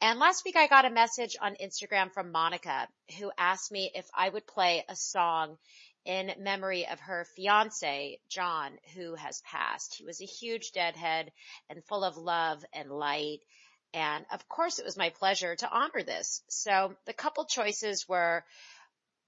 And 0.00 0.18
last 0.18 0.46
week 0.46 0.56
I 0.56 0.68
got 0.68 0.86
a 0.86 0.90
message 0.90 1.36
on 1.38 1.54
Instagram 1.62 2.10
from 2.14 2.32
Monica 2.32 2.88
who 3.18 3.30
asked 3.36 3.70
me 3.70 3.90
if 3.94 4.06
I 4.16 4.30
would 4.30 4.46
play 4.46 4.86
a 4.88 4.96
song 4.96 5.58
in 6.06 6.32
memory 6.38 6.86
of 6.86 7.00
her 7.00 7.26
fiance, 7.34 8.18
John, 8.28 8.72
who 8.94 9.14
has 9.16 9.42
passed. 9.42 9.96
He 9.96 10.04
was 10.04 10.22
a 10.22 10.26
huge 10.26 10.72
deadhead 10.72 11.32
and 11.68 11.84
full 11.84 12.04
of 12.04 12.16
love 12.16 12.64
and 12.72 12.90
light. 12.90 13.40
And 13.92 14.24
of 14.32 14.48
course 14.48 14.78
it 14.78 14.84
was 14.84 14.96
my 14.96 15.10
pleasure 15.10 15.56
to 15.56 15.70
honor 15.70 16.02
this. 16.02 16.42
So 16.48 16.94
the 17.06 17.12
couple 17.12 17.44
choices 17.44 18.08
were 18.08 18.44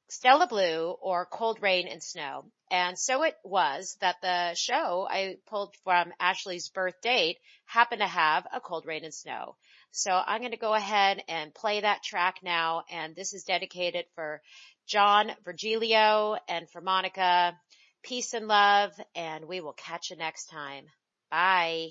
Stella 0.09 0.47
Blue 0.47 0.97
or 1.03 1.27
Cold 1.27 1.61
Rain 1.61 1.87
and 1.89 2.03
Snow. 2.03 2.47
And 2.71 2.99
so 2.99 3.25
it 3.25 3.37
was 3.45 3.97
that 4.01 4.21
the 4.23 4.55
show 4.55 5.07
I 5.09 5.37
pulled 5.47 5.75
from 5.85 6.13
Ashley's 6.19 6.71
birth 6.71 7.01
date 7.03 7.39
happened 7.67 8.01
to 8.01 8.07
have 8.07 8.47
a 8.53 8.61
Cold 8.61 8.87
Rain 8.87 9.05
and 9.05 9.13
Snow. 9.13 9.57
So 9.91 10.11
I'm 10.13 10.41
going 10.41 10.53
to 10.53 10.59
go 10.59 10.75
ahead 10.75 11.23
and 11.29 11.55
play 11.55 11.81
that 11.81 12.03
track 12.03 12.37
now. 12.43 12.85
And 12.91 13.15
this 13.17 13.35
is 13.35 13.45
dedicated 13.45 14.07
for 14.15 14.41
John 14.89 15.31
Virgilio 15.45 16.37
and 16.49 16.69
for 16.71 16.81
Monica. 16.81 17.57
Peace 18.03 18.35
and 18.35 18.49
love. 18.49 18.93
And 19.15 19.47
we 19.47 19.61
will 19.61 19.75
catch 19.75 20.11
you 20.11 20.17
next 20.17 20.47
time. 20.47 20.87
Bye. 21.31 21.91